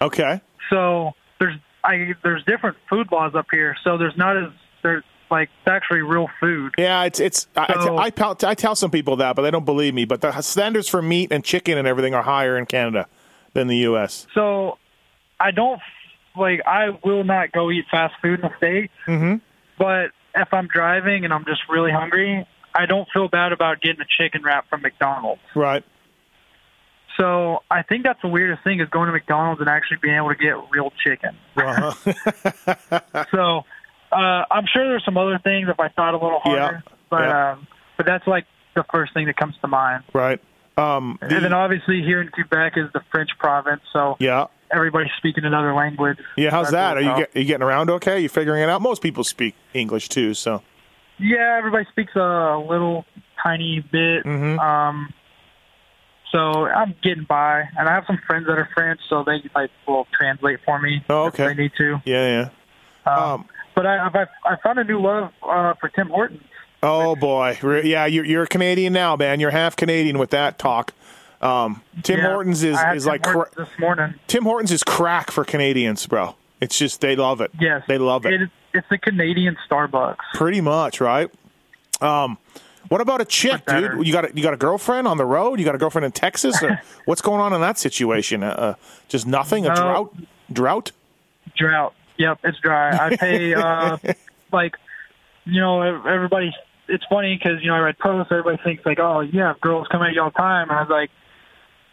Okay. 0.00 0.40
So 0.70 1.12
there's 1.40 1.56
I 1.84 2.14
there's 2.22 2.44
different 2.44 2.76
food 2.88 3.10
laws 3.10 3.34
up 3.34 3.46
here, 3.50 3.76
so 3.82 3.98
there's 3.98 4.16
not 4.16 4.36
as 4.36 4.50
there's 4.82 5.02
like 5.30 5.48
it's 5.60 5.68
actually 5.72 6.02
real 6.02 6.28
food. 6.40 6.74
Yeah, 6.78 7.04
it's 7.04 7.18
it's. 7.18 7.46
I, 7.56 7.72
So- 7.82 7.96
I, 7.96 8.12
I 8.50 8.54
tell 8.54 8.76
some 8.76 8.90
people 8.90 9.16
that, 9.16 9.34
but 9.34 9.42
they 9.42 9.50
don't 9.50 9.64
believe 9.64 9.94
me. 9.94 10.04
But 10.04 10.20
the 10.20 10.40
standards 10.42 10.88
for 10.88 11.02
meat 11.02 11.32
and 11.32 11.42
chicken 11.42 11.78
and 11.78 11.88
everything 11.88 12.14
are 12.14 12.22
higher 12.22 12.56
in 12.56 12.66
Canada 12.66 13.06
than 13.54 13.66
the 13.66 13.78
U.S. 13.78 14.26
So 14.34 14.78
I 15.42 15.50
don't 15.50 15.80
like 16.36 16.60
I 16.66 16.90
will 17.04 17.24
not 17.24 17.52
go 17.52 17.70
eat 17.70 17.84
fast 17.90 18.14
food 18.22 18.40
in 18.40 18.48
the 18.48 18.56
states. 18.56 18.92
Mhm. 19.06 19.40
But 19.78 20.10
if 20.34 20.48
I'm 20.52 20.68
driving 20.68 21.24
and 21.24 21.32
I'm 21.34 21.44
just 21.44 21.62
really 21.68 21.90
hungry, 21.90 22.46
I 22.74 22.86
don't 22.86 23.08
feel 23.12 23.28
bad 23.28 23.52
about 23.52 23.80
getting 23.80 24.00
a 24.00 24.06
chicken 24.22 24.42
wrap 24.42 24.68
from 24.70 24.82
McDonald's. 24.82 25.42
Right. 25.54 25.84
So 27.18 27.62
I 27.70 27.82
think 27.82 28.04
that's 28.04 28.20
the 28.22 28.28
weirdest 28.28 28.64
thing 28.64 28.80
is 28.80 28.88
going 28.88 29.06
to 29.06 29.12
McDonald's 29.12 29.60
and 29.60 29.68
actually 29.68 29.98
being 30.00 30.14
able 30.16 30.30
to 30.30 30.34
get 30.34 30.54
real 30.70 30.92
chicken. 31.04 31.36
Uh-huh. 31.56 33.00
So 33.30 33.64
uh, 34.12 34.44
I'm 34.50 34.64
sure 34.72 34.86
there's 34.88 35.04
some 35.04 35.18
other 35.18 35.38
things 35.42 35.68
if 35.68 35.78
I 35.80 35.88
thought 35.88 36.14
a 36.14 36.18
little 36.18 36.40
harder, 36.40 36.82
but 37.10 37.22
Yeah. 37.22 37.52
um, 37.52 37.66
but 37.96 38.06
that's 38.06 38.26
like 38.26 38.46
the 38.74 38.84
first 38.92 39.12
thing 39.14 39.26
that 39.26 39.36
comes 39.36 39.54
to 39.60 39.68
mind. 39.68 40.04
right. 40.12 40.40
Um. 40.78 41.18
the- 41.20 41.34
and 41.36 41.44
then 41.44 41.52
obviously 41.52 42.00
here 42.02 42.22
in 42.22 42.28
Quebec 42.28 42.74
is 42.76 42.90
the 42.94 43.02
French 43.10 43.30
province, 43.38 43.82
so 43.92 44.16
yeah. 44.18 44.46
Everybody's 44.72 45.12
speaking 45.18 45.44
another 45.44 45.74
language. 45.74 46.18
Yeah. 46.36 46.50
How's 46.50 46.70
that? 46.70 46.96
Are 46.96 47.00
you 47.00 47.14
get, 47.16 47.34
are 47.34 47.38
you 47.40 47.44
getting 47.44 47.62
around 47.62 47.90
okay? 47.90 48.20
You 48.20 48.28
figuring 48.28 48.62
it 48.62 48.68
out? 48.68 48.80
Most 48.82 49.02
people 49.02 49.24
speak 49.24 49.54
English 49.74 50.08
too. 50.08 50.34
So. 50.34 50.62
Yeah, 51.18 51.56
everybody 51.58 51.86
speaks 51.92 52.14
a 52.16 52.56
little 52.68 53.04
tiny 53.42 53.80
bit. 53.92 54.24
Mhm. 54.24 54.58
Um, 54.58 55.12
so 56.32 56.66
I'm 56.66 56.94
getting 57.02 57.24
by, 57.28 57.64
and 57.78 57.88
I 57.88 57.92
have 57.94 58.04
some 58.06 58.18
friends 58.26 58.46
that 58.46 58.58
are 58.58 58.68
French, 58.74 59.00
so 59.08 59.22
they 59.24 59.42
like 59.54 59.70
will 59.86 60.06
translate 60.12 60.60
for 60.64 60.78
me 60.80 61.04
Oh, 61.10 61.26
if 61.26 61.34
okay. 61.34 61.48
they 61.48 61.54
need 61.62 61.72
to. 61.78 62.00
Yeah. 62.04 62.48
Yeah. 63.06 63.12
Um, 63.12 63.22
Um, 63.22 63.44
but 63.74 63.86
I, 63.86 64.06
I've, 64.06 64.16
I 64.16 64.56
found 64.62 64.78
a 64.78 64.84
new 64.84 65.00
love 65.00 65.32
uh, 65.42 65.74
for 65.80 65.88
Tim 65.90 66.08
Hortons. 66.08 66.42
Oh 66.82 67.14
boy. 67.14 67.58
Yeah. 67.84 68.06
You're 68.06 68.24
you're 68.24 68.42
a 68.44 68.46
Canadian 68.48 68.92
now, 68.92 69.14
man. 69.16 69.38
You're 69.40 69.50
half 69.50 69.76
Canadian 69.76 70.18
with 70.18 70.30
that 70.30 70.58
talk. 70.58 70.92
Um. 71.42 71.82
Tim 72.02 72.18
Yeah, 72.20 72.32
Hortons 72.32 72.62
is 72.62 72.78
is 72.94 73.02
Tim 73.04 73.10
like 73.10 73.26
Hortons 73.26 73.54
cra- 73.54 73.64
this 73.66 73.78
morning. 73.78 74.14
Tim 74.28 74.44
Hortons 74.44 74.70
is 74.72 74.82
crack 74.82 75.30
for 75.30 75.44
Canadians, 75.44 76.06
bro. 76.06 76.36
It's 76.60 76.78
just 76.78 77.00
they 77.00 77.16
love 77.16 77.40
it. 77.40 77.50
Yes, 77.60 77.82
They 77.88 77.98
love 77.98 78.24
it. 78.26 78.34
it 78.40 78.50
it's 78.72 78.88
the 78.88 78.98
Canadian 78.98 79.56
Starbucks. 79.68 80.16
Pretty 80.34 80.60
much, 80.60 81.00
right? 81.00 81.30
Um, 82.00 82.38
what 82.88 83.00
about 83.00 83.20
a 83.20 83.24
chick, 83.24 83.64
dude? 83.66 84.06
You 84.06 84.12
got 84.12 84.30
a, 84.30 84.36
you 84.36 84.42
got 84.42 84.54
a 84.54 84.56
girlfriend 84.56 85.06
on 85.08 85.16
the 85.16 85.24
road? 85.24 85.58
You 85.58 85.64
got 85.64 85.74
a 85.74 85.78
girlfriend 85.78 86.04
in 86.04 86.12
Texas, 86.12 86.62
or 86.62 86.80
what's 87.04 87.20
going 87.20 87.40
on 87.40 87.52
in 87.52 87.60
that 87.60 87.78
situation? 87.78 88.42
Uh, 88.42 88.48
Uh, 88.58 88.74
just 89.08 89.26
nothing? 89.26 89.66
A 89.66 89.74
drought? 89.74 90.14
Drought? 90.52 90.92
Drought. 91.56 91.94
Yep, 92.18 92.38
it's 92.44 92.58
dry. 92.60 92.96
I 93.08 93.16
pay 93.20 93.54
uh 93.54 93.98
like 94.52 94.76
you 95.44 95.60
know 95.60 95.82
ev- 95.82 96.06
everybody. 96.06 96.54
It's 96.88 97.04
funny 97.08 97.36
because 97.36 97.60
you 97.62 97.68
know 97.68 97.74
I 97.76 97.80
read 97.80 97.98
posts. 97.98 98.30
Everybody 98.30 98.62
thinks 98.62 98.86
like, 98.86 99.00
oh 99.00 99.20
yeah, 99.20 99.54
girls 99.60 99.88
come 99.90 100.02
at 100.02 100.12
you 100.14 100.22
all 100.22 100.30
the 100.30 100.36
time, 100.38 100.68
and 100.70 100.78
I 100.78 100.82
was 100.82 100.90
like, 100.90 101.10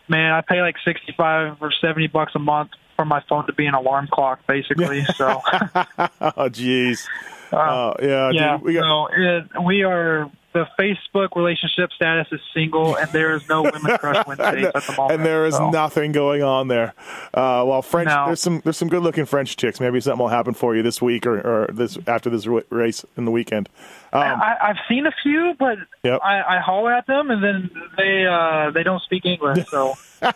man, 0.09 0.33
I 0.33 0.41
pay 0.41 0.61
like 0.61 0.75
sixty 0.83 1.13
five 1.15 1.57
or 1.61 1.71
seventy 1.71 2.07
bucks 2.07 2.33
a 2.35 2.39
month 2.39 2.71
for 2.95 3.05
my 3.05 3.21
phone 3.29 3.45
to 3.45 3.53
be 3.53 3.65
an 3.65 3.73
alarm 3.73 4.07
clock, 4.11 4.45
basically. 4.47 5.05
so 5.15 5.41
oh, 5.45 6.49
jeez. 6.49 7.07
Uh, 7.51 7.93
yeah, 8.01 8.29
yeah, 8.31 8.57
dude, 8.57 8.65
we 8.65 8.73
got, 8.73 8.83
so 8.83 9.07
it, 9.15 9.63
we 9.65 9.83
are. 9.83 10.29
The 10.59 10.67
Facebook 10.77 11.37
relationship 11.37 11.91
status 11.93 12.27
is 12.33 12.41
single, 12.53 12.97
and 12.97 13.09
there 13.13 13.33
is 13.33 13.47
no 13.47 13.61
women 13.61 13.97
crush 13.97 14.27
Wednesdays 14.27 14.65
at 14.65 14.73
the 14.73 14.93
moment. 14.97 15.11
and 15.19 15.25
there 15.25 15.45
is 15.45 15.55
so. 15.55 15.69
nothing 15.69 16.11
going 16.11 16.43
on 16.43 16.67
there. 16.67 16.93
Uh, 17.33 17.63
well, 17.65 17.81
French. 17.81 18.09
No. 18.09 18.25
There's 18.25 18.41
some 18.41 18.59
there's 18.65 18.75
some 18.75 18.89
good 18.89 19.01
looking 19.01 19.25
French 19.25 19.55
chicks. 19.55 19.79
Maybe 19.79 20.01
something 20.01 20.19
will 20.19 20.27
happen 20.27 20.53
for 20.53 20.75
you 20.75 20.83
this 20.83 21.01
week 21.01 21.25
or, 21.25 21.39
or 21.39 21.67
this 21.71 21.97
after 22.07 22.29
this 22.29 22.45
race 22.45 23.05
in 23.15 23.23
the 23.23 23.31
weekend. 23.31 23.69
Um, 24.11 24.21
I, 24.21 24.57
I've 24.61 24.77
seen 24.89 25.05
a 25.05 25.11
few, 25.23 25.53
but 25.57 25.77
Yep. 26.03 26.19
I, 26.23 26.57
I 26.57 26.59
holler 26.59 26.91
at 26.93 27.07
them, 27.07 27.31
and 27.31 27.41
then 27.41 27.69
they 27.95 28.25
uh, 28.25 28.71
they 28.71 28.83
don't 28.83 29.01
speak 29.03 29.25
English. 29.25 29.65
So 29.69 29.93
of 30.21 30.33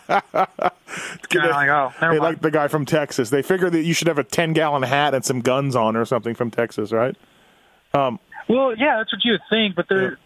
like, 1.34 1.70
oh, 1.70 1.92
never 2.02 2.14
they 2.14 2.20
like 2.20 2.40
the 2.40 2.52
guy 2.52 2.70
from 2.70 2.86
Texas. 2.86 3.30
They 3.30 3.42
figure 3.42 3.70
that 3.70 3.84
you 3.84 3.94
should 3.94 4.08
have 4.08 4.20
a 4.20 4.24
ten 4.24 4.54
gallon 4.54 4.84
hat 4.84 5.14
and 5.14 5.26
some 5.26 5.42
guns 5.42 5.76
on 5.76 5.98
or 5.98 6.06
something 6.06 6.34
from 6.34 6.50
Texas, 6.50 6.94
right? 6.94 7.18
Well, 8.48 8.76
yeah, 8.78 8.98
that's 8.98 9.14
what 9.14 9.24
you 9.24 9.34
would 9.34 9.42
think, 9.50 9.76
but 9.76 9.88
there, 9.90 10.18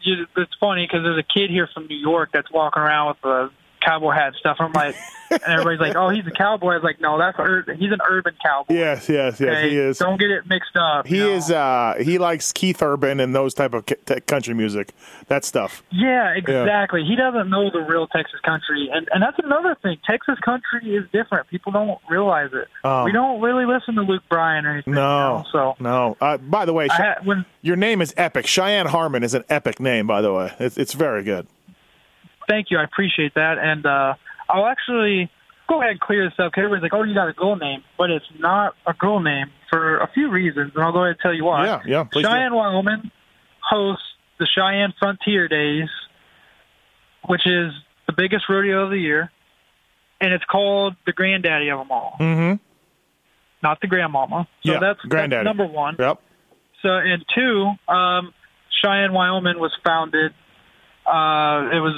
you, 0.00 0.26
it's 0.36 0.54
funny 0.60 0.86
because 0.86 1.02
there's 1.02 1.18
a 1.18 1.22
kid 1.22 1.50
here 1.50 1.68
from 1.72 1.86
New 1.86 1.96
York 1.96 2.30
that's 2.32 2.50
walking 2.50 2.82
around 2.82 3.08
with 3.08 3.24
a 3.24 3.50
cowboy 3.84 4.12
hat 4.12 4.34
stuff. 4.38 4.56
I'm 4.60 4.72
like, 4.72 4.94
and 5.30 5.40
everybody's 5.46 5.80
like, 5.80 5.96
oh, 5.96 6.10
he's 6.10 6.26
a 6.26 6.30
cowboy. 6.30 6.72
I 6.72 6.74
was 6.76 6.84
like, 6.84 7.00
no, 7.00 7.18
that's 7.18 7.38
ur- 7.38 7.64
he's 7.78 7.90
an 7.92 8.00
urban 8.08 8.34
cowboy. 8.44 8.74
Yes, 8.74 9.08
yes, 9.08 9.40
yes. 9.40 9.48
okay? 9.48 9.70
He 9.70 9.76
is. 9.78 9.98
Don't 9.98 10.18
get 10.20 10.30
it 10.30 10.46
mixed 10.46 10.76
up. 10.76 11.06
He 11.06 11.16
you 11.18 11.24
know? 11.24 11.32
is. 11.32 11.50
Uh, 11.50 11.94
he 12.00 12.18
likes 12.18 12.52
Keith 12.52 12.82
Urban 12.82 13.18
and 13.20 13.34
those 13.34 13.54
type 13.54 13.72
of 13.74 13.86
country 14.26 14.52
music. 14.54 14.92
That 15.28 15.44
stuff. 15.44 15.82
Yeah, 15.90 16.34
exactly. 16.36 17.04
He 17.04 17.16
doesn't 17.16 17.48
know 17.48 17.70
the 17.70 17.80
real 17.80 18.06
Texas 18.08 18.40
country, 18.44 18.90
and 18.92 19.08
and 19.12 19.22
that's 19.22 19.38
another 19.42 19.74
thing. 19.82 19.96
Texas 20.08 20.38
country 20.44 20.94
is 20.94 21.04
different. 21.12 21.48
People 21.48 21.72
don't 21.72 21.98
realize 22.10 22.50
it. 22.52 22.68
Um, 22.86 23.04
we 23.04 23.12
don't 23.12 23.40
really 23.40 23.64
listen 23.64 23.94
to 23.94 24.02
Luke 24.02 24.22
Bryan 24.28 24.66
or 24.66 24.72
anything. 24.74 24.92
you 24.92 25.00
No. 25.00 25.38
know, 25.38 25.44
so 25.52 25.76
No. 25.80 26.16
Uh, 26.20 26.36
by 26.36 26.64
the 26.66 26.72
way, 26.74 26.88
Che- 26.88 27.16
when 27.24 27.44
your 27.62 27.76
name 27.76 28.02
is 28.02 28.12
epic. 28.16 28.46
Cheyenne 28.46 28.86
Harmon 28.86 29.22
is 29.22 29.32
an 29.34 29.44
epic 29.48 29.80
name. 29.80 30.06
By 30.06 30.20
the 30.20 30.32
way, 30.32 30.52
it's 30.58 30.76
it's 30.76 30.92
very 30.92 31.22
good. 31.22 31.46
Thank 32.52 32.70
you, 32.70 32.78
I 32.78 32.84
appreciate 32.84 33.34
that, 33.34 33.56
and 33.58 33.86
uh, 33.86 34.14
I'll 34.48 34.66
actually 34.66 35.30
go 35.68 35.80
ahead 35.80 35.92
and 35.92 36.00
clear 36.00 36.24
this 36.28 36.34
up. 36.38 36.52
'cause 36.52 36.62
Everybody's 36.64 36.82
like, 36.82 36.94
"Oh, 36.94 37.02
you 37.02 37.14
got 37.14 37.28
a 37.28 37.32
girl 37.32 37.56
name," 37.56 37.82
but 37.96 38.10
it's 38.10 38.26
not 38.38 38.74
a 38.86 38.92
girl 38.92 39.20
name 39.20 39.46
for 39.70 39.98
a 39.98 40.08
few 40.12 40.28
reasons, 40.30 40.72
and 40.74 40.84
I'll 40.84 40.92
go 40.92 41.00
ahead 41.04 41.12
and 41.16 41.20
tell 41.20 41.32
you 41.34 41.44
why. 41.44 41.64
Yeah, 41.66 41.80
yeah, 41.86 42.04
please 42.04 42.22
do. 42.24 42.28
Cheyenne, 42.28 42.54
Wyoming 42.54 43.10
hosts 43.60 44.04
the 44.38 44.46
Cheyenne 44.46 44.92
Frontier 44.98 45.48
Days, 45.48 45.88
which 47.26 47.46
is 47.46 47.72
the 48.06 48.12
biggest 48.12 48.48
rodeo 48.48 48.84
of 48.84 48.90
the 48.90 48.98
year, 48.98 49.30
and 50.20 50.32
it's 50.32 50.44
called 50.44 50.94
the 51.06 51.12
granddaddy 51.12 51.68
of 51.70 51.78
them 51.78 51.90
all. 51.90 52.16
Mm-hmm. 52.20 52.54
not 53.62 53.80
the 53.80 53.86
grandmama. 53.86 54.48
So 54.66 54.72
Yeah, 54.72 54.78
that's, 54.80 55.00
granddaddy. 55.02 55.44
that's 55.44 55.56
number 55.56 55.72
one. 55.72 55.94
Yep. 55.98 56.20
So 56.82 56.88
and 56.88 57.24
two, 57.32 57.70
um, 57.86 58.34
Cheyenne, 58.82 59.12
Wyoming 59.12 59.60
was 59.60 59.70
founded. 59.84 60.32
Uh, 61.06 61.70
it 61.72 61.78
was 61.78 61.94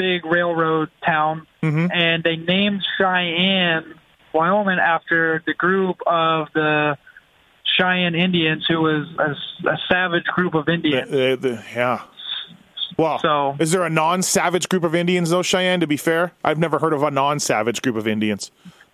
big 0.00 0.24
railroad 0.24 0.88
town, 1.04 1.46
Mhm. 1.62 1.90
and 1.94 2.22
they 2.24 2.36
named 2.36 2.82
Cheyenne, 2.96 3.94
Wyoming, 4.32 4.78
after 4.78 5.42
the 5.46 5.54
group 5.54 6.00
of 6.06 6.48
the 6.54 6.96
Cheyenne 7.76 8.14
Indians, 8.14 8.64
who 8.68 8.80
was 8.80 9.06
a, 9.18 9.68
a 9.68 9.78
savage 9.90 10.24
group 10.24 10.54
of 10.54 10.68
Indians. 10.68 11.10
The- 11.10 11.36
the- 11.40 11.62
yeah. 11.74 12.00
Well, 12.96 13.18
So- 13.20 13.56
is 13.58 13.72
there 13.72 13.84
a 13.84 13.90
non-savage 13.90 14.68
group 14.68 14.84
of 14.84 14.94
Indians 14.94 15.30
though, 15.30 15.42
Cheyenne? 15.42 15.80
To 15.80 15.86
be 15.86 15.96
fair, 15.96 16.32
I've 16.44 16.58
never 16.58 16.78
heard 16.78 16.92
of 16.92 17.02
a 17.02 17.10
non-savage 17.10 17.82
group 17.82 17.96
of 17.96 18.06
Indians. 18.08 18.50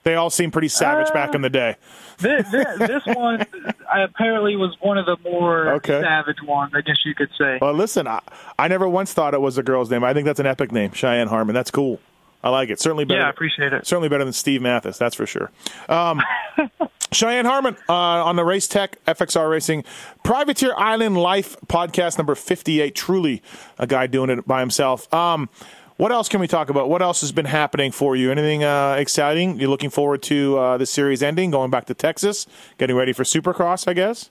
They 0.07 0.15
all 0.15 0.31
seem 0.31 0.53
pretty 0.53 0.69
savage 0.69 1.13
back 1.13 1.35
in 1.35 1.41
the 1.43 1.51
day. 1.51 1.75
this, 2.19 2.49
this, 2.53 2.79
this 2.79 3.03
one 3.07 3.45
apparently 3.93 4.55
was 4.55 4.77
one 4.81 4.99
of 4.99 5.05
the 5.07 5.17
more 5.29 5.69
Okay. 5.75 6.01
savage 6.01 6.41
ones, 6.45 6.71
I 6.77 6.81
guess 6.83 6.99
you 7.05 7.13
could 7.13 7.31
say. 7.37 7.59
Well, 7.61 7.73
listen, 7.73 8.07
I, 8.07 8.21
I 8.57 8.69
never 8.69 8.89
once 8.89 9.13
thought 9.13 9.35
it 9.35 9.41
was 9.41 9.59
a 9.59 9.65
girl's 9.65 9.91
name. 9.91 10.05
I 10.05 10.15
think 10.15 10.25
that's 10.25 10.39
an 10.39 10.47
epic 10.47 10.71
name, 10.71 10.93
Cheyenne 10.93 11.27
Harmon. 11.27 11.55
That's 11.57 11.73
cool. 11.73 11.99
I 12.45 12.51
like 12.51 12.71
it. 12.71 12.79
Certainly 12.79 13.07
better. 13.07 13.19
Yeah, 13.19 13.27
I 13.27 13.31
appreciate 13.31 13.73
it. 13.73 13.85
Certainly 13.85 14.09
better 14.09 14.23
than 14.23 14.33
Steve 14.33 14.63
Matthes, 14.63 14.97
that's 14.97 15.17
for 15.17 15.27
sure. 15.27 15.51
Um, 15.89 16.23
Cheyenne 17.13 17.45
Harmon 17.45 17.77
uh, 17.89 17.93
on 17.93 18.37
the 18.37 18.45
Race 18.45 18.69
Tech 18.69 19.05
FXR 19.07 19.51
Racing 19.51 19.83
Privateer 20.23 20.73
Island 20.77 21.17
Life 21.17 21.57
podcast 21.67 22.17
number 22.17 22.37
58. 22.37 22.95
Truly 22.95 23.43
a 23.77 23.89
guy 23.89 24.07
doing 24.07 24.31
it 24.31 24.47
by 24.47 24.61
himself. 24.61 25.13
Um, 25.13 25.49
what 25.97 26.13
else 26.13 26.29
can 26.29 26.41
we 26.41 26.47
talk 26.47 26.69
about? 26.71 26.89
What 26.89 27.03
else 27.03 27.21
has 27.23 27.33
been 27.33 27.45
happening 27.47 27.91
for 27.93 28.17
you? 28.17 28.31
Anything 28.31 28.65
uh, 28.65 28.95
exciting? 28.99 29.59
You're 29.59 29.71
looking 29.71 29.91
forward 29.91 30.23
to 30.25 30.59
uh, 30.59 30.77
the 30.79 30.87
series 30.87 31.23
ending, 31.23 31.51
going 31.51 31.71
back 31.71 31.87
to 31.87 31.95
Texas, 31.95 32.47
getting 32.79 32.97
ready 32.97 33.13
for 33.13 33.23
Supercross, 33.23 33.89
I 33.89 33.93
guess? 33.95 34.31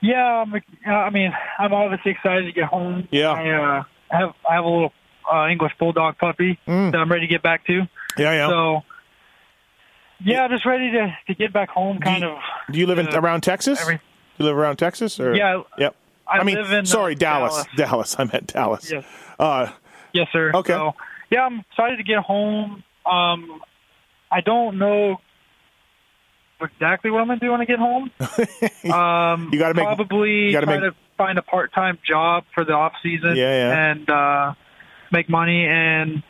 Yeah, 0.00 0.22
I'm, 0.42 0.54
uh, 0.54 0.90
I 0.90 1.10
mean, 1.10 1.32
I'm 1.58 1.72
obviously 1.72 2.10
excited 2.12 2.44
to 2.44 2.52
get 2.52 2.64
home. 2.64 3.08
Yeah. 3.10 3.30
I 3.30 3.48
uh, 3.50 3.82
have 4.10 4.34
I 4.48 4.54
have 4.54 4.64
a 4.64 4.68
little 4.68 4.92
uh, 5.32 5.46
English 5.48 5.72
bulldog 5.78 6.18
puppy 6.18 6.58
Mm. 6.68 6.92
that 6.92 6.98
I'm 6.98 7.10
ready 7.10 7.26
to 7.26 7.32
get 7.32 7.42
back 7.42 7.66
to. 7.68 7.88
Yeah, 8.18 8.32
yeah. 8.32 8.48
So, 8.48 8.82
yeah, 10.22 10.46
just 10.48 10.66
ready 10.66 10.90
to 10.92 11.16
to 11.28 11.34
get 11.34 11.52
back 11.54 11.70
home. 11.70 12.00
Kind 12.00 12.22
you- 12.22 12.28
of. 12.28 12.38
Do 12.70 12.78
you 12.78 12.86
live 12.86 12.98
in 12.98 13.08
uh, 13.08 13.18
around 13.20 13.42
Texas? 13.42 13.80
every- 13.80 14.00
you 14.38 14.44
live 14.44 14.56
around 14.56 14.76
Texas? 14.76 15.18
Or? 15.20 15.34
Yeah, 15.34 15.62
Yep. 15.78 15.94
I 16.26 16.42
mean, 16.42 16.56
live 16.56 16.72
in, 16.72 16.86
sorry, 16.86 17.14
uh, 17.14 17.18
Dallas. 17.18 17.64
Dallas. 17.76 18.16
I 18.18 18.24
meant 18.24 18.48
Dallas. 18.48 18.90
Yes. 18.90 19.04
Uh, 19.38 19.68
Yes, 20.14 20.28
sir. 20.32 20.52
Okay. 20.54 20.72
So, 20.72 20.94
yeah, 21.30 21.42
I'm 21.44 21.60
excited 21.70 21.98
to 21.98 22.02
get 22.04 22.18
home. 22.18 22.82
Um, 23.04 23.60
I 24.32 24.40
don't 24.40 24.78
know 24.78 25.18
exactly 26.62 27.10
what 27.10 27.20
I'm 27.20 27.26
going 27.26 27.40
to 27.40 27.44
do 27.44 27.52
when 27.52 27.60
I 27.60 27.64
get 27.66 27.78
home. 27.78 28.10
Um, 28.92 29.50
You 29.52 29.58
gotta 29.58 29.74
make- 29.74 29.84
probably 29.84 30.46
you 30.46 30.52
gotta 30.52 30.66
try 30.66 30.78
make- 30.78 30.92
to 30.92 30.96
find 31.16 31.38
a 31.38 31.42
part-time 31.42 31.98
job 32.06 32.44
for 32.54 32.64
the 32.64 32.72
off 32.72 32.92
season. 33.02 33.34
Yeah, 33.36 33.50
yeah. 33.70 33.90
and 33.90 34.10
uh, 34.10 34.54
make 35.12 35.28
money 35.28 35.66
and 35.66 36.22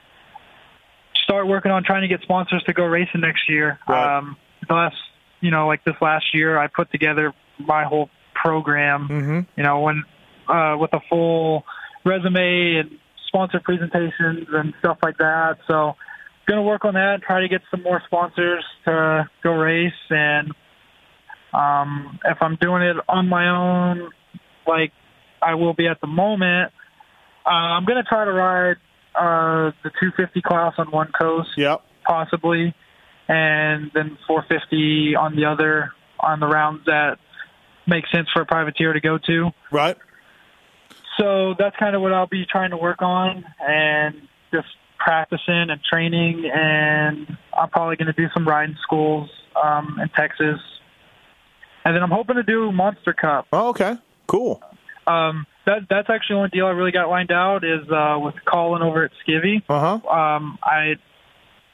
start 1.24 1.46
working 1.46 1.72
on 1.72 1.82
trying 1.84 2.02
to 2.02 2.08
get 2.08 2.20
sponsors 2.22 2.62
to 2.64 2.72
go 2.72 2.84
racing 2.84 3.20
next 3.22 3.48
year. 3.48 3.78
Right. 3.88 4.18
Um, 4.18 4.36
the 4.68 4.74
last, 4.74 4.96
you 5.40 5.50
know, 5.50 5.66
like 5.66 5.84
this 5.84 5.94
last 6.00 6.26
year, 6.34 6.58
I 6.58 6.66
put 6.68 6.90
together 6.92 7.32
my 7.58 7.84
whole 7.84 8.08
program. 8.34 9.08
mhm. 9.08 9.46
You 9.56 9.62
know, 9.62 9.80
when 9.80 10.04
uh, 10.48 10.76
with 10.78 10.92
a 10.92 11.00
full 11.08 11.64
resume 12.04 12.76
and 12.76 12.98
sponsor 13.34 13.60
presentations 13.64 14.46
and 14.52 14.72
stuff 14.78 14.98
like 15.02 15.18
that. 15.18 15.58
So, 15.66 15.94
going 16.46 16.58
to 16.58 16.62
work 16.62 16.84
on 16.84 16.94
that, 16.94 17.22
try 17.26 17.40
to 17.40 17.48
get 17.48 17.62
some 17.70 17.82
more 17.82 18.00
sponsors 18.06 18.64
to 18.84 19.28
go 19.42 19.52
race. 19.52 19.92
And 20.10 20.52
um, 21.52 22.18
if 22.24 22.38
I'm 22.40 22.56
doing 22.60 22.82
it 22.82 22.96
on 23.08 23.28
my 23.28 23.48
own, 23.48 24.10
like 24.66 24.92
I 25.42 25.54
will 25.54 25.74
be 25.74 25.88
at 25.88 26.00
the 26.00 26.06
moment, 26.06 26.72
uh, 27.46 27.48
I'm 27.48 27.84
going 27.84 28.02
to 28.02 28.08
try 28.08 28.24
to 28.24 28.32
ride 28.32 28.76
uh, 29.14 29.72
the 29.82 29.90
250 30.00 30.42
class 30.42 30.74
on 30.78 30.90
one 30.90 31.10
coast, 31.18 31.50
Yep. 31.56 31.82
possibly, 32.06 32.74
and 33.28 33.90
then 33.94 34.18
450 34.26 35.16
on 35.16 35.36
the 35.36 35.46
other 35.46 35.92
on 36.20 36.40
the 36.40 36.46
rounds 36.46 36.84
that 36.86 37.18
make 37.86 38.04
sense 38.12 38.28
for 38.32 38.42
a 38.42 38.46
privateer 38.46 38.92
to 38.92 39.00
go 39.00 39.18
to. 39.18 39.50
Right. 39.70 39.96
So 41.18 41.54
that's 41.58 41.76
kind 41.76 41.94
of 41.94 42.02
what 42.02 42.12
I'll 42.12 42.26
be 42.26 42.44
trying 42.50 42.70
to 42.70 42.76
work 42.76 43.00
on 43.02 43.44
and 43.60 44.14
just 44.52 44.66
practicing 44.98 45.70
and 45.70 45.80
training. 45.82 46.44
And 46.52 47.36
I'm 47.56 47.70
probably 47.70 47.96
going 47.96 48.06
to 48.06 48.12
do 48.12 48.26
some 48.34 48.46
riding 48.48 48.76
schools 48.82 49.30
um, 49.62 49.98
in 50.02 50.08
Texas. 50.10 50.58
And 51.84 51.94
then 51.94 52.02
I'm 52.02 52.10
hoping 52.10 52.36
to 52.36 52.42
do 52.42 52.72
Monster 52.72 53.12
Cup. 53.12 53.46
Oh, 53.52 53.68
okay. 53.68 53.96
Cool. 54.26 54.62
Um, 55.06 55.46
that 55.66 55.80
that's 55.90 56.08
actually 56.10 56.34
the 56.34 56.38
only 56.38 56.48
deal 56.50 56.66
I 56.66 56.70
really 56.70 56.92
got 56.92 57.08
lined 57.10 57.30
out 57.30 57.62
is 57.64 57.88
uh, 57.90 58.18
with 58.20 58.34
Colin 58.46 58.82
over 58.82 59.04
at 59.04 59.10
Skivvy. 59.26 59.62
Uh 59.68 59.98
huh. 60.00 60.08
Um, 60.08 60.58
I, 60.62 60.94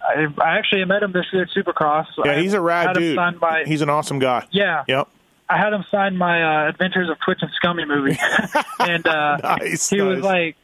I 0.03 0.27
I 0.43 0.59
actually 0.59 0.85
met 0.85 1.03
him 1.03 1.13
this 1.13 1.27
year 1.33 1.43
at 1.43 1.49
Supercross. 1.51 2.07
Yeah, 2.25 2.41
he's 2.41 2.55
a 2.55 2.61
rad 2.61 2.95
dude. 2.97 3.17
by- 3.41 3.65
He's 3.67 3.83
an 3.83 3.89
awesome 3.91 4.19
guy. 4.19 4.47
yeah, 4.51 4.85
Yep. 4.89 5.09
I 5.51 5.59
had 5.59 5.73
him 5.73 5.85
sign 5.91 6.17
my 6.17 6.67
uh, 6.67 6.69
Adventures 6.69 7.11
of 7.11 7.19
Twitch 7.25 7.41
and 7.43 7.51
Scummy 7.57 7.85
movie, 7.85 8.17
and 8.79 9.05
uh, 9.07 9.37
Nice. 9.43 9.91
he 9.91 10.01
was 10.01 10.21
like, 10.23 10.55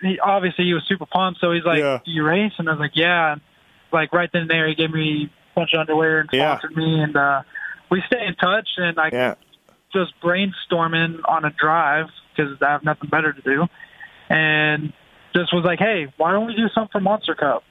he, 0.00 0.18
obviously 0.18 0.64
he 0.64 0.74
was 0.74 0.82
super 0.88 1.06
pumped. 1.06 1.40
So 1.40 1.52
he's 1.52 1.64
like, 1.64 1.78
Yeah. 1.78 2.00
"Do 2.04 2.10
you 2.10 2.24
race?" 2.24 2.52
And 2.58 2.68
I 2.68 2.72
was 2.72 2.80
like, 2.80 2.96
"Yeah." 2.96 3.32
And 3.34 3.40
like 3.92 4.12
right 4.12 4.28
then 4.32 4.42
and 4.42 4.50
there, 4.50 4.66
he 4.68 4.74
gave 4.74 4.90
me 4.90 5.30
a 5.30 5.54
bunch 5.54 5.70
of 5.74 5.80
underwear 5.80 6.20
and 6.20 6.28
Yeah. 6.32 6.58
sponsored 6.58 6.76
me, 6.76 7.00
and 7.02 7.16
uh, 7.16 7.42
we 7.90 8.02
stay 8.08 8.26
in 8.26 8.34
touch. 8.34 8.68
And 8.78 8.98
I 8.98 9.10
yeah. 9.12 9.34
just 9.92 10.12
brainstorming 10.20 11.20
on 11.28 11.44
a 11.44 11.50
drive 11.50 12.06
because 12.34 12.60
I 12.60 12.70
have 12.72 12.82
nothing 12.84 13.10
better 13.10 13.32
to 13.32 13.40
do, 13.42 13.66
and 14.28 14.92
just 15.36 15.54
was 15.54 15.64
like, 15.64 15.78
"Hey, 15.78 16.12
why 16.16 16.32
don't 16.32 16.46
we 16.46 16.56
do 16.56 16.68
something 16.74 16.90
for 16.90 17.00
Monster 17.00 17.36
Cup? 17.36 17.62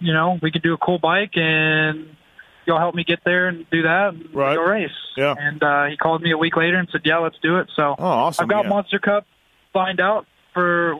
You 0.00 0.12
know, 0.12 0.38
we 0.42 0.50
could 0.50 0.62
do 0.62 0.74
a 0.74 0.78
cool 0.78 0.98
bike 0.98 1.36
and." 1.36 2.16
You'll 2.68 2.78
help 2.78 2.94
me 2.94 3.02
get 3.02 3.20
there 3.24 3.48
and 3.48 3.64
do 3.70 3.82
that 3.82 4.12
and 4.14 4.28
Right. 4.34 4.54
go 4.54 4.62
race. 4.62 4.90
Yeah. 5.16 5.34
And 5.36 5.60
uh, 5.62 5.86
he 5.86 5.96
called 5.96 6.22
me 6.22 6.30
a 6.32 6.38
week 6.38 6.54
later 6.56 6.76
and 6.78 6.86
said, 6.92 7.00
"Yeah, 7.04 7.18
let's 7.18 7.38
do 7.42 7.56
it." 7.58 7.68
So 7.74 7.96
Oh, 7.98 8.04
awesome. 8.06 8.44
I've 8.44 8.48
got 8.50 8.64
yeah. 8.64 8.68
Monster 8.70 8.98
Cup 9.00 9.26
lined 9.74 10.00
out 10.00 10.26
for 10.54 10.96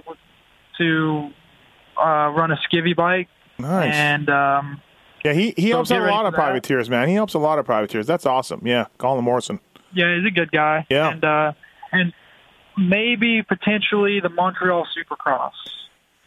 to 0.78 1.30
uh, 1.96 2.32
run 2.34 2.50
a 2.52 2.56
skivvy 2.56 2.96
bike, 2.96 3.28
Nice. 3.58 3.92
and 3.94 4.28
um, 4.30 4.80
yeah, 5.24 5.32
he, 5.32 5.52
he 5.56 5.70
so 5.70 5.76
helps 5.76 5.90
a 5.90 5.98
lot 5.98 6.26
of 6.26 6.34
privateers, 6.34 6.88
man. 6.88 7.08
He 7.08 7.14
helps 7.14 7.34
a 7.34 7.38
lot 7.38 7.58
of 7.58 7.66
privateers. 7.66 8.06
That's 8.06 8.24
awesome. 8.26 8.62
Yeah. 8.64 8.86
Colin 8.98 9.24
Morrison. 9.24 9.60
yeah, 9.92 10.16
he's 10.16 10.26
a 10.26 10.30
good 10.30 10.50
guy. 10.52 10.86
Yeah. 10.88 11.10
and 11.10 11.24
uh, 11.24 11.52
and 11.92 12.12
maybe 12.76 13.42
potentially 13.42 14.20
the 14.20 14.28
Montreal 14.28 14.86
Supercross 14.96 15.50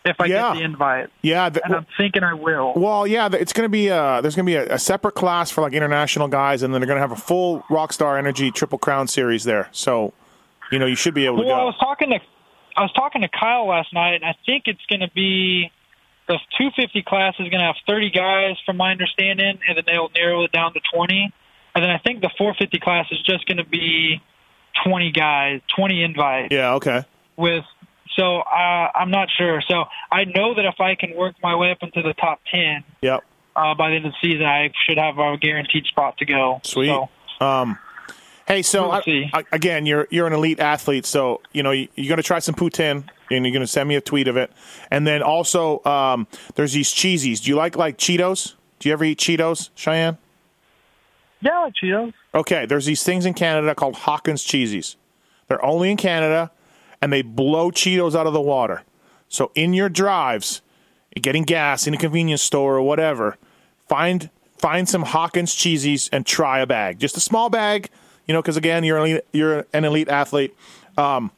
if 0.05 0.19
I 0.19 0.25
Yeah. 0.25 0.53
get 0.53 0.59
the 0.59 0.63
invite, 0.63 1.09
Yeah. 1.21 1.49
The, 1.49 1.63
and 1.65 1.75
I'm 1.75 1.85
thinking 1.97 2.23
I 2.23 2.33
will. 2.33 2.73
Well, 2.75 3.05
yeah, 3.05 3.29
it's 3.31 3.53
going 3.53 3.65
to 3.65 3.69
be 3.69 3.89
uh 3.89 4.21
there's 4.21 4.35
going 4.35 4.45
to 4.45 4.49
be 4.51 4.55
a, 4.55 4.75
a 4.75 4.79
separate 4.79 5.13
class 5.13 5.51
for 5.51 5.61
like 5.61 5.73
international 5.73 6.27
guys, 6.27 6.63
and 6.63 6.73
then 6.73 6.81
they're 6.81 6.87
going 6.87 6.97
to 6.97 7.01
have 7.07 7.11
a 7.11 7.15
full 7.21 7.61
Rockstar 7.69 8.17
Energy 8.17 8.51
Triple 8.51 8.79
Crown 8.79 9.07
series 9.07 9.43
there. 9.43 9.69
So, 9.71 10.13
you 10.71 10.79
know, 10.79 10.85
you 10.85 10.95
should 10.95 11.13
be 11.13 11.25
able 11.25 11.37
to 11.37 11.43
Well, 11.47 11.55
I 11.55 11.59
go. 11.59 11.65
was 11.67 11.75
talking 11.79 12.09
to 12.09 12.19
I 12.77 12.81
was 12.83 12.91
talking 12.93 13.21
to 13.21 13.27
Kyle 13.27 13.67
last 13.67 13.93
night, 13.93 14.15
and 14.15 14.23
I 14.25 14.33
think 14.45 14.63
it's 14.67 14.85
going 14.89 15.01
to 15.01 15.11
be 15.13 15.71
the 16.27 16.37
250 16.57 17.01
class 17.03 17.33
is 17.39 17.49
going 17.49 17.59
to 17.59 17.65
have 17.65 17.75
30 17.85 18.09
guys, 18.11 18.55
from 18.65 18.77
my 18.77 18.91
understanding, 18.91 19.59
and 19.67 19.75
then 19.77 19.83
they'll 19.85 20.09
narrow 20.15 20.43
it 20.45 20.51
down 20.53 20.73
to 20.73 20.79
20. 20.93 21.33
And 21.75 21.83
then 21.83 21.89
I 21.91 21.97
think 21.97 22.21
the 22.21 22.29
450 22.37 22.79
class 22.79 23.07
is 23.11 23.19
just 23.23 23.45
going 23.45 23.57
to 23.57 23.65
be 23.65 24.21
20 24.85 25.11
guys, 25.11 25.59
20 25.75 26.01
invites 26.03 26.47
Yeah. 26.53 26.73
Okay. 26.75 27.03
with. 27.35 27.65
So 28.15 28.39
uh, 28.39 28.91
I'm 28.95 29.09
not 29.11 29.29
sure. 29.37 29.61
So 29.67 29.85
I 30.11 30.25
know 30.25 30.53
that 30.55 30.65
if 30.65 30.79
I 30.79 30.95
can 30.95 31.15
work 31.15 31.35
my 31.41 31.55
way 31.55 31.71
up 31.71 31.77
into 31.81 32.01
the 32.01 32.13
top 32.13 32.41
10 32.51 32.83
Yep. 33.01 33.23
uh, 33.55 33.73
by 33.75 33.89
the 33.89 33.95
end 33.97 34.05
of 34.05 34.11
the 34.13 34.17
season, 34.29 34.45
I 34.45 34.71
should 34.85 34.97
have 34.97 35.17
a 35.17 35.37
guaranteed 35.37 35.85
spot 35.85 36.17
to 36.17 36.25
go. 36.25 36.59
Sweet. 36.63 36.87
So, 36.87 37.09
Um, 37.45 37.79
hey, 38.47 38.61
so 38.61 38.83
We'll 38.83 38.91
I- 38.91 39.01
see. 39.03 39.29
I- 39.33 39.43
again, 39.51 39.85
you're 39.85 40.07
you're 40.11 40.27
an 40.27 40.33
elite 40.33 40.59
athlete, 40.59 41.05
so 41.05 41.41
you 41.53 41.63
know 41.63 41.71
you, 41.71 41.87
you're 41.95 42.09
going 42.09 42.17
to 42.17 42.23
try 42.23 42.39
some 42.39 42.53
poutine, 42.55 43.05
and 43.31 43.45
you're 43.45 43.51
going 43.53 43.61
to 43.61 43.67
send 43.67 43.87
me 43.89 43.95
a 43.95 44.01
tweet 44.01 44.27
of 44.27 44.35
it. 44.37 44.51
And 44.91 45.07
then 45.07 45.23
also, 45.23 45.83
um, 45.85 46.27
there's 46.55 46.73
these 46.73 46.93
Cheezies. 46.93 47.41
Do 47.43 47.49
you 47.49 47.55
like 47.55 47.75
like 47.77 47.97
Cheetos? 47.97 48.55
Do 48.79 48.89
you 48.89 48.93
ever 48.93 49.05
eat 49.05 49.19
Cheetos, 49.19 49.69
Cheyenne? 49.75 50.17
yeah, 51.41 51.51
I 51.59 51.63
like 51.63 51.73
Cheetos. 51.81 52.13
Okay, 52.35 52.65
there's 52.65 52.85
these 52.85 53.03
things 53.03 53.25
in 53.25 53.33
Canada 53.33 53.73
called 53.73 53.95
Hawkins 53.95 54.43
Cheezies. 54.45 54.95
They're 55.47 55.63
only 55.65 55.91
in 55.91 55.97
Canada, 55.97 56.51
and 57.01 57.11
they 57.11 57.21
blow 57.21 57.71
Cheetos 57.71 58.15
out 58.15 58.27
of 58.27 58.33
the 58.33 58.41
water. 58.41 58.83
So 59.27 59.51
in 59.55 59.73
your 59.73 59.89
drives, 59.89 60.61
getting 61.15 61.43
gas 61.43 61.87
in 61.87 61.93
a 61.93 61.97
convenience 61.97 62.41
store 62.41 62.75
or 62.77 62.81
whatever, 62.81 63.37
find 63.87 64.29
find 64.57 64.87
some 64.87 65.03
Hawkins 65.03 65.55
Cheezies 65.55 66.09
and 66.11 66.25
try 66.25 66.59
a 66.59 66.67
bag, 66.67 66.99
just 66.99 67.17
a 67.17 67.19
small 67.19 67.49
bag, 67.49 67.89
you 68.27 68.33
know, 68.33 68.41
because 68.41 68.57
again, 68.57 68.83
you're 68.83 68.97
an 68.97 69.09
elite, 69.09 69.25
you're 69.31 69.65
an 69.73 69.85
elite 69.85 70.07
athlete. 70.09 70.55
Um, 70.97 71.31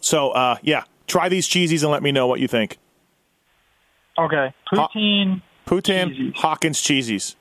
so 0.00 0.30
uh, 0.32 0.56
yeah, 0.62 0.84
try 1.06 1.28
these 1.28 1.48
Cheezies 1.48 1.82
and 1.82 1.90
let 1.90 2.02
me 2.02 2.12
know 2.12 2.26
what 2.26 2.40
you 2.40 2.48
think. 2.48 2.78
Okay, 4.18 4.52
poutine. 4.70 5.40
Poutine, 5.66 6.08
Cheezies. 6.14 6.34
Hawkins 6.36 6.82
Cheezies. 6.82 7.34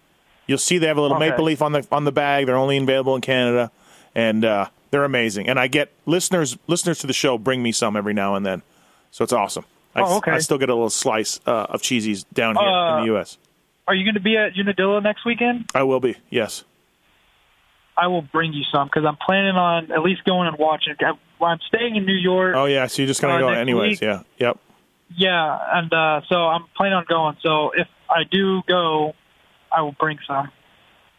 You'll 0.48 0.58
see 0.58 0.78
they 0.78 0.88
have 0.88 0.98
a 0.98 1.02
little 1.02 1.18
Okay. 1.18 1.30
maple 1.30 1.46
leaf 1.46 1.62
on 1.62 1.72
the 1.74 1.86
on 1.92 2.06
the 2.06 2.12
bag. 2.12 2.46
They're 2.46 2.56
only 2.56 2.78
available 2.78 3.16
in 3.16 3.22
Canada, 3.22 3.72
and 4.16 4.46
uh, 4.46 4.68
they're 4.92 5.04
amazing. 5.04 5.50
And 5.50 5.60
I 5.60 5.68
get 5.68 5.92
listeners 6.06 6.58
listeners 6.68 7.00
to 7.00 7.08
the 7.08 7.14
show 7.14 7.38
bring 7.38 7.64
me 7.64 7.72
some 7.72 7.96
every 7.98 8.14
now 8.14 8.36
and 8.36 8.46
then, 8.46 8.62
so 9.12 9.24
it's 9.24 9.34
awesome. 9.34 9.66
I, 9.96 10.02
Oh, 10.04 10.18
okay. 10.18 10.32
I 10.32 10.40
still 10.40 10.58
get 10.58 10.70
a 10.70 10.74
little 10.74 10.90
slice 10.90 11.40
uh, 11.46 11.68
of 11.70 11.82
Cheezies 11.82 12.24
down 12.34 12.56
here 12.56 12.66
in 12.68 12.74
Uh, 12.74 13.00
the 13.02 13.06
U.S. 13.08 13.38
Are 13.88 13.96
you 13.96 14.06
going 14.06 14.14
to 14.16 14.22
be 14.22 14.38
at 14.38 14.56
Unadilla 14.56 15.02
next 15.02 15.26
weekend? 15.26 15.66
I 15.76 15.84
will 15.84 16.00
be. 16.00 16.16
Yes. 16.30 16.64
I 17.98 18.08
will 18.08 18.22
bring 18.22 18.54
you 18.54 18.64
some 18.72 18.88
because 18.88 19.04
I'm 19.06 19.18
planning 19.18 19.56
on 19.58 19.92
at 19.92 20.02
least 20.02 20.24
going 20.24 20.48
and 20.48 20.58
watching. 20.58 20.96
it. 20.98 21.16
I'm 21.44 21.60
staying 21.68 21.96
in 21.98 22.06
New 22.06 22.14
York. 22.16 22.56
Oh 22.56 22.66
yeah. 22.66 22.88
So 22.88 23.02
you're 23.02 23.08
just 23.08 23.22
gonna 23.22 23.34
Uh, 23.36 23.40
go 23.40 23.50
anyways. 23.50 24.00
week. 24.00 24.02
Yeah. 24.02 24.22
Yep. 24.38 24.58
Yeah, 25.14 25.58
and 25.74 25.92
uh, 25.94 26.22
so 26.30 26.36
I'm 26.48 26.64
planning 26.78 26.94
on 26.94 27.06
going. 27.10 27.36
So 27.42 27.72
if 27.72 27.88
I 28.10 28.24
do 28.24 28.62
go, 28.66 29.14
I 29.76 29.82
will 29.82 29.92
bring 29.92 30.20
some. 30.26 30.50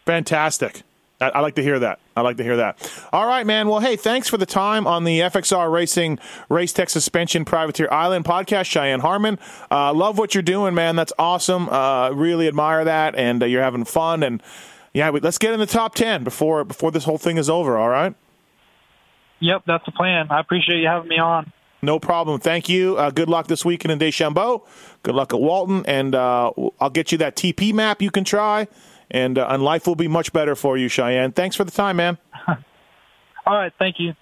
Fantastic. 0.06 0.82
I, 1.22 1.28
I 1.28 1.40
like 1.40 1.54
to 1.54 1.62
hear 1.62 1.78
that. 1.78 2.00
I 2.16 2.20
like 2.20 2.36
to 2.38 2.42
hear 2.42 2.56
that. 2.56 3.06
All 3.12 3.26
right, 3.26 3.46
man. 3.46 3.68
Well, 3.68 3.80
hey, 3.80 3.96
thanks 3.96 4.28
for 4.28 4.36
the 4.36 4.46
time 4.46 4.86
on 4.86 5.04
the 5.04 5.20
FXR 5.20 5.70
Racing 5.72 6.18
Race 6.48 6.72
Tech 6.72 6.90
Suspension 6.90 7.44
Privateer 7.44 7.88
Island 7.90 8.24
podcast, 8.24 8.66
Cheyenne 8.66 9.00
Harmon. 9.00 9.38
Uh, 9.70 9.94
love 9.94 10.18
what 10.18 10.34
you're 10.34 10.42
doing, 10.42 10.74
man. 10.74 10.96
That's 10.96 11.12
awesome. 11.18 11.68
Uh, 11.68 12.10
really 12.10 12.48
admire 12.48 12.84
that, 12.84 13.14
and 13.14 13.42
uh, 13.42 13.46
you're 13.46 13.62
having 13.62 13.84
fun. 13.84 14.22
And 14.22 14.42
yeah, 14.92 15.10
we, 15.10 15.20
let's 15.20 15.38
get 15.38 15.54
in 15.54 15.60
the 15.60 15.66
top 15.66 15.94
ten 15.94 16.24
before 16.24 16.64
before 16.64 16.90
this 16.90 17.04
whole 17.04 17.18
thing 17.18 17.36
is 17.36 17.48
over. 17.48 17.78
All 17.78 17.88
right. 17.88 18.14
Yep, 19.40 19.62
that's 19.66 19.84
the 19.86 19.92
plan. 19.92 20.28
I 20.30 20.40
appreciate 20.40 20.80
you 20.80 20.86
having 20.86 21.08
me 21.08 21.18
on. 21.18 21.52
No 21.84 21.98
problem. 21.98 22.38
Thank 22.38 22.68
you. 22.68 22.96
Uh, 22.96 23.10
good 23.10 23.28
luck 23.28 23.48
this 23.48 23.64
weekend 23.64 23.90
in 23.90 23.98
Deschambault. 23.98 24.68
Good 25.02 25.16
luck 25.16 25.34
at 25.34 25.40
Walton, 25.40 25.84
and 25.86 26.14
uh, 26.14 26.52
I'll 26.80 26.90
get 26.90 27.10
you 27.10 27.18
that 27.18 27.34
TP 27.34 27.74
map 27.74 28.00
you 28.00 28.12
can 28.12 28.22
try, 28.22 28.68
and 29.12 29.38
uh, 29.38 29.46
and 29.48 29.62
life 29.62 29.86
will 29.86 29.94
be 29.94 30.08
much 30.08 30.32
better 30.32 30.56
for 30.56 30.76
you, 30.76 30.88
Cheyenne. 30.88 31.30
Thanks 31.32 31.54
for 31.54 31.62
the 31.62 31.70
time, 31.70 31.96
man. 31.96 32.18
All 33.46 33.54
right, 33.54 33.72
thank 33.78 34.00
you. 34.00 34.14